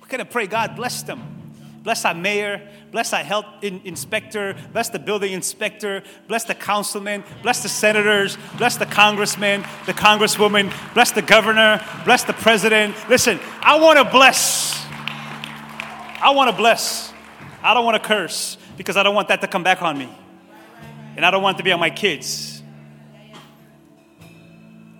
We're 0.00 0.08
going 0.08 0.24
to 0.24 0.30
pray, 0.30 0.46
God, 0.46 0.76
bless 0.76 1.02
them. 1.02 1.39
Bless 1.82 2.04
our 2.04 2.14
mayor. 2.14 2.60
Bless 2.92 3.12
our 3.12 3.22
health 3.22 3.46
in- 3.62 3.80
inspector. 3.84 4.54
Bless 4.72 4.90
the 4.90 4.98
building 4.98 5.32
inspector. 5.32 6.02
Bless 6.28 6.44
the 6.44 6.54
councilman. 6.54 7.24
Bless 7.42 7.62
the 7.62 7.68
senators. 7.68 8.36
Bless 8.58 8.76
the 8.76 8.86
congressman, 8.86 9.62
the 9.86 9.94
congresswoman. 9.94 10.72
Bless 10.92 11.10
the 11.10 11.22
governor. 11.22 11.84
Bless 12.04 12.24
the 12.24 12.34
president. 12.34 12.94
Listen, 13.08 13.40
I 13.62 13.80
want 13.80 13.98
to 13.98 14.04
bless. 14.04 14.84
I 16.22 16.32
want 16.34 16.50
to 16.50 16.56
bless. 16.56 17.12
I 17.62 17.72
don't 17.72 17.84
want 17.84 18.02
to 18.02 18.06
curse 18.06 18.58
because 18.76 18.96
I 18.96 19.02
don't 19.02 19.14
want 19.14 19.28
that 19.28 19.40
to 19.40 19.46
come 19.46 19.62
back 19.62 19.80
on 19.80 19.96
me. 19.96 20.08
And 21.16 21.24
I 21.24 21.30
don't 21.30 21.42
want 21.42 21.56
it 21.56 21.58
to 21.58 21.64
be 21.64 21.72
on 21.72 21.80
my 21.80 21.90
kids. 21.90 22.62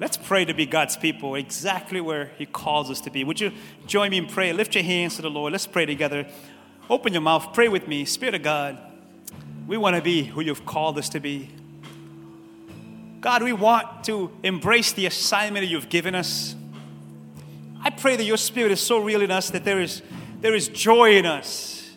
Let's 0.01 0.17
pray 0.17 0.47
to 0.47 0.55
be 0.55 0.65
God's 0.65 0.97
people 0.97 1.35
exactly 1.35 2.01
where 2.01 2.31
He 2.39 2.47
calls 2.47 2.91
us 2.91 3.03
to 3.03 3.11
be. 3.11 3.23
Would 3.23 3.39
you 3.39 3.53
join 3.87 4.11
me 4.11 4.17
in 4.17 4.27
prayer? 4.27 4.55
Lift 4.55 4.75
your 4.75 4.83
hands 4.83 5.17
to 5.17 5.23
the 5.23 5.29
Lord. 5.29 5.53
Let's 5.53 5.67
pray 5.67 5.85
together. 5.85 6.27
Open 6.91 7.13
your 7.13 7.23
mouth, 7.23 7.53
pray 7.53 7.69
with 7.69 7.87
me. 7.87 8.05
Spirit 8.05 8.35
of 8.35 8.43
God, 8.43 8.77
we 9.69 9.77
want 9.77 9.95
to 9.95 10.03
be 10.03 10.25
who 10.25 10.41
you've 10.41 10.67
called 10.67 10.99
us 10.99 11.09
to 11.11 11.21
be. 11.21 11.49
God, 13.21 13.45
we 13.45 13.53
want 13.53 14.03
to 14.05 14.33
embrace 14.43 14.91
the 14.91 15.07
assignment 15.07 15.65
that 15.65 15.71
you've 15.71 15.89
given 15.89 16.17
us. 16.17 16.57
I 17.81 17.91
pray 17.91 18.17
that 18.17 18.25
your 18.25 18.37
spirit 18.37 18.73
is 18.73 18.81
so 18.81 18.99
real 18.99 19.23
in 19.23 19.31
us 19.31 19.51
that 19.51 19.65
there 19.65 19.81
is, 19.81 20.03
there 20.41 20.53
is 20.53 20.67
joy 20.67 21.17
in 21.17 21.27
us, 21.27 21.95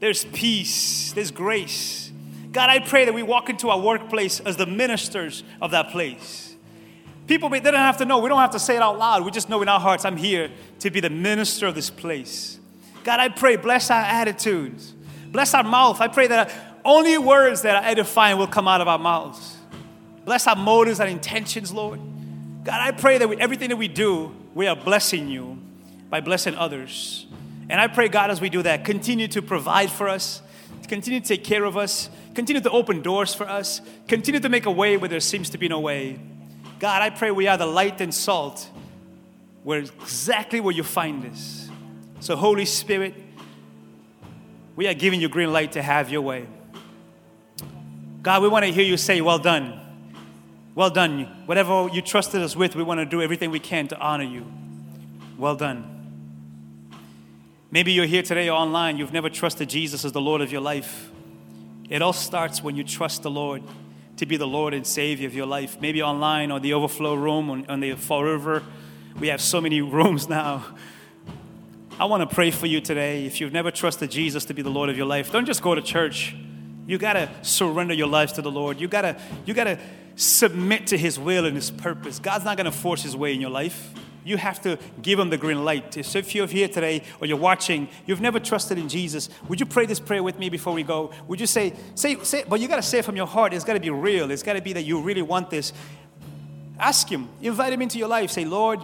there's 0.00 0.24
peace, 0.24 1.12
there's 1.12 1.30
grace. 1.30 2.10
God, 2.50 2.70
I 2.70 2.80
pray 2.80 3.04
that 3.04 3.14
we 3.14 3.22
walk 3.22 3.50
into 3.50 3.70
our 3.70 3.78
workplace 3.78 4.40
as 4.40 4.56
the 4.56 4.66
ministers 4.66 5.44
of 5.62 5.70
that 5.70 5.90
place. 5.90 6.56
People, 7.28 7.50
they 7.50 7.60
don't 7.60 7.74
have 7.74 7.98
to 7.98 8.04
know. 8.04 8.18
We 8.18 8.28
don't 8.28 8.40
have 8.40 8.50
to 8.50 8.58
say 8.58 8.74
it 8.74 8.82
out 8.82 8.98
loud. 8.98 9.24
We 9.24 9.30
just 9.30 9.48
know 9.48 9.62
in 9.62 9.68
our 9.68 9.80
hearts, 9.80 10.04
I'm 10.04 10.16
here 10.16 10.50
to 10.80 10.90
be 10.90 10.98
the 10.98 11.08
minister 11.08 11.68
of 11.68 11.76
this 11.76 11.88
place. 11.88 12.58
God, 13.04 13.20
I 13.20 13.28
pray, 13.28 13.56
bless 13.56 13.90
our 13.90 14.02
attitudes, 14.02 14.94
bless 15.28 15.54
our 15.54 15.62
mouth. 15.62 16.00
I 16.00 16.08
pray 16.08 16.26
that 16.26 16.50
only 16.84 17.16
words 17.18 17.62
that 17.62 17.76
are 17.76 17.88
edifying 17.88 18.38
will 18.38 18.46
come 18.46 18.66
out 18.66 18.80
of 18.80 18.88
our 18.88 18.98
mouths. 18.98 19.56
Bless 20.24 20.46
our 20.46 20.56
motives 20.56 21.00
and 21.00 21.10
intentions, 21.10 21.70
Lord. 21.72 22.00
God, 22.64 22.80
I 22.80 22.92
pray 22.92 23.18
that 23.18 23.28
with 23.28 23.40
everything 23.40 23.68
that 23.68 23.76
we 23.76 23.88
do, 23.88 24.34
we 24.54 24.66
are 24.66 24.76
blessing 24.76 25.28
you 25.28 25.58
by 26.08 26.20
blessing 26.20 26.54
others. 26.54 27.26
And 27.68 27.80
I 27.80 27.88
pray, 27.88 28.08
God, 28.08 28.30
as 28.30 28.40
we 28.40 28.48
do 28.48 28.62
that, 28.62 28.84
continue 28.84 29.28
to 29.28 29.42
provide 29.42 29.90
for 29.90 30.08
us, 30.08 30.40
continue 30.88 31.20
to 31.20 31.26
take 31.26 31.44
care 31.44 31.64
of 31.64 31.76
us, 31.76 32.08
continue 32.34 32.62
to 32.62 32.70
open 32.70 33.02
doors 33.02 33.34
for 33.34 33.48
us, 33.48 33.82
continue 34.08 34.40
to 34.40 34.48
make 34.48 34.64
a 34.66 34.70
way 34.70 34.96
where 34.96 35.08
there 35.08 35.20
seems 35.20 35.50
to 35.50 35.58
be 35.58 35.68
no 35.68 35.80
way. 35.80 36.18
God, 36.78 37.02
I 37.02 37.10
pray 37.10 37.30
we 37.30 37.48
are 37.48 37.56
the 37.56 37.66
light 37.66 38.00
and 38.00 38.14
salt 38.14 38.68
where 39.62 39.78
exactly 39.78 40.60
where 40.60 40.74
you 40.74 40.82
find 40.82 41.24
us. 41.26 41.63
So, 42.24 42.36
Holy 42.36 42.64
Spirit, 42.64 43.14
we 44.76 44.86
are 44.86 44.94
giving 44.94 45.20
you 45.20 45.28
green 45.28 45.52
light 45.52 45.72
to 45.72 45.82
have 45.82 46.08
your 46.08 46.22
way. 46.22 46.46
God, 48.22 48.40
we 48.40 48.48
want 48.48 48.64
to 48.64 48.72
hear 48.72 48.82
you 48.82 48.96
say, 48.96 49.20
Well 49.20 49.38
done. 49.38 49.78
Well 50.74 50.88
done. 50.88 51.24
Whatever 51.44 51.90
you 51.92 52.00
trusted 52.00 52.40
us 52.40 52.56
with, 52.56 52.76
we 52.76 52.82
want 52.82 53.00
to 53.00 53.04
do 53.04 53.20
everything 53.20 53.50
we 53.50 53.60
can 53.60 53.88
to 53.88 53.98
honor 53.98 54.24
you. 54.24 54.50
Well 55.36 55.54
done. 55.54 56.96
Maybe 57.70 57.92
you're 57.92 58.06
here 58.06 58.22
today 58.22 58.48
or 58.48 58.56
online, 58.56 58.96
you've 58.96 59.12
never 59.12 59.28
trusted 59.28 59.68
Jesus 59.68 60.02
as 60.06 60.12
the 60.12 60.22
Lord 60.22 60.40
of 60.40 60.50
your 60.50 60.62
life. 60.62 61.10
It 61.90 62.00
all 62.00 62.14
starts 62.14 62.62
when 62.62 62.74
you 62.74 62.84
trust 62.84 63.22
the 63.22 63.30
Lord 63.30 63.62
to 64.16 64.24
be 64.24 64.38
the 64.38 64.46
Lord 64.46 64.72
and 64.72 64.86
Savior 64.86 65.26
of 65.26 65.34
your 65.34 65.44
life. 65.44 65.78
Maybe 65.78 66.00
online 66.00 66.50
or 66.50 66.58
the 66.58 66.72
overflow 66.72 67.16
room 67.16 67.50
on, 67.50 67.66
on 67.66 67.80
the 67.80 67.92
Fall 67.96 68.24
River. 68.24 68.62
We 69.20 69.28
have 69.28 69.42
so 69.42 69.60
many 69.60 69.80
rooms 69.82 70.26
now 70.26 70.64
I 71.98 72.06
want 72.06 72.28
to 72.28 72.34
pray 72.34 72.50
for 72.50 72.66
you 72.66 72.80
today. 72.80 73.24
If 73.24 73.40
you've 73.40 73.52
never 73.52 73.70
trusted 73.70 74.10
Jesus 74.10 74.44
to 74.46 74.54
be 74.54 74.62
the 74.62 74.70
Lord 74.70 74.90
of 74.90 74.96
your 74.96 75.06
life, 75.06 75.30
don't 75.30 75.46
just 75.46 75.62
go 75.62 75.76
to 75.76 75.80
church. 75.80 76.34
You 76.88 76.98
got 76.98 77.12
to 77.12 77.30
surrender 77.42 77.94
your 77.94 78.08
lives 78.08 78.32
to 78.32 78.42
the 78.42 78.50
Lord. 78.50 78.80
You 78.80 78.88
got 78.88 79.02
to 79.02 79.16
you 79.46 79.54
got 79.54 79.64
to 79.64 79.78
submit 80.16 80.88
to 80.88 80.98
his 80.98 81.20
will 81.20 81.44
and 81.44 81.54
his 81.54 81.70
purpose. 81.70 82.18
God's 82.18 82.44
not 82.44 82.56
going 82.56 82.64
to 82.64 82.72
force 82.72 83.02
his 83.02 83.16
way 83.16 83.32
in 83.32 83.40
your 83.40 83.50
life. 83.50 83.92
You 84.24 84.38
have 84.38 84.60
to 84.62 84.76
give 85.02 85.20
him 85.20 85.30
the 85.30 85.36
green 85.36 85.64
light. 85.64 86.04
So 86.04 86.18
if 86.18 86.34
you're 86.34 86.48
here 86.48 86.66
today 86.66 87.02
or 87.20 87.28
you're 87.28 87.36
watching, 87.36 87.88
you've 88.06 88.20
never 88.20 88.40
trusted 88.40 88.76
in 88.76 88.88
Jesus, 88.88 89.28
would 89.48 89.60
you 89.60 89.66
pray 89.66 89.86
this 89.86 90.00
prayer 90.00 90.22
with 90.22 90.36
me 90.38 90.48
before 90.48 90.72
we 90.72 90.82
go? 90.82 91.12
Would 91.28 91.40
you 91.40 91.46
say, 91.46 91.74
say, 91.94 92.16
say, 92.24 92.44
but 92.48 92.58
you 92.58 92.66
got 92.66 92.76
to 92.76 92.82
say 92.82 93.00
it 93.00 93.04
from 93.04 93.16
your 93.16 93.26
heart. 93.26 93.52
It's 93.52 93.64
got 93.64 93.74
to 93.74 93.80
be 93.80 93.90
real. 93.90 94.30
It's 94.30 94.42
got 94.42 94.54
to 94.54 94.62
be 94.62 94.72
that 94.72 94.82
you 94.82 95.00
really 95.00 95.22
want 95.22 95.50
this. 95.50 95.72
Ask 96.78 97.08
him, 97.08 97.28
invite 97.40 97.72
him 97.72 97.82
into 97.82 97.98
your 97.98 98.08
life. 98.08 98.30
Say, 98.30 98.46
Lord, 98.46 98.80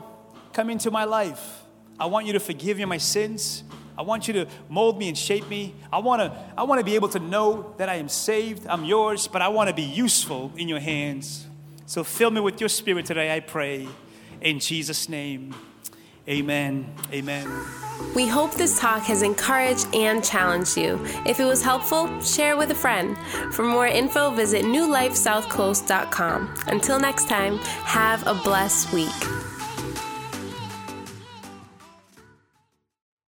come 0.53 0.71
into 0.71 0.91
my 0.91 1.05
life. 1.05 1.60
I 2.01 2.07
want 2.07 2.27
you 2.27 2.33
to 2.33 2.41
forgive 2.41 2.79
me 2.79 2.85
my 2.87 2.99
sins. 2.99 3.63
I 3.99 4.03
want 4.03 4.27
you 4.27 4.33
to 4.33 4.47
mold 4.71 4.99
me 4.99 5.09
and 5.09 5.19
shape 5.19 5.47
me. 5.51 5.75
I 5.93 5.99
want 5.99 6.23
to 6.23 6.37
I 6.57 6.63
want 6.63 6.79
to 6.79 6.85
be 6.85 6.95
able 6.95 7.11
to 7.11 7.19
know 7.19 7.75
that 7.77 7.91
I 7.91 7.97
am 7.97 8.09
saved. 8.09 8.67
I'm 8.67 8.87
yours, 8.87 9.29
but 9.29 9.43
I 9.43 9.49
want 9.49 9.69
to 9.69 9.75
be 9.75 9.83
useful 9.83 10.51
in 10.57 10.67
your 10.69 10.81
hands. 10.81 11.47
So 11.85 12.03
fill 12.03 12.31
me 12.31 12.41
with 12.41 12.59
your 12.61 12.71
spirit 12.71 13.05
today, 13.05 13.37
I 13.37 13.41
pray. 13.41 13.87
In 14.41 14.59
Jesus 14.59 15.11
name. 15.11 15.55
Amen. 16.27 16.91
Amen. 17.13 17.47
We 18.15 18.27
hope 18.27 18.53
this 18.55 18.79
talk 18.79 19.03
has 19.03 19.23
encouraged 19.23 19.95
and 19.95 20.25
challenged 20.25 20.79
you. 20.79 20.99
If 21.27 21.41
it 21.41 21.45
was 21.45 21.63
helpful, 21.63 22.21
share 22.23 22.53
it 22.53 22.59
with 22.59 22.71
a 22.71 22.75
friend. 22.75 23.19
For 23.53 23.65
more 23.65 23.87
info, 23.87 24.31
visit 24.31 24.65
newlifesouthcoast.com. 24.65 26.55
Until 26.69 26.99
next 26.99 27.29
time, 27.29 27.59
have 27.59 28.27
a 28.27 28.35
blessed 28.35 28.93
week. 28.95 29.50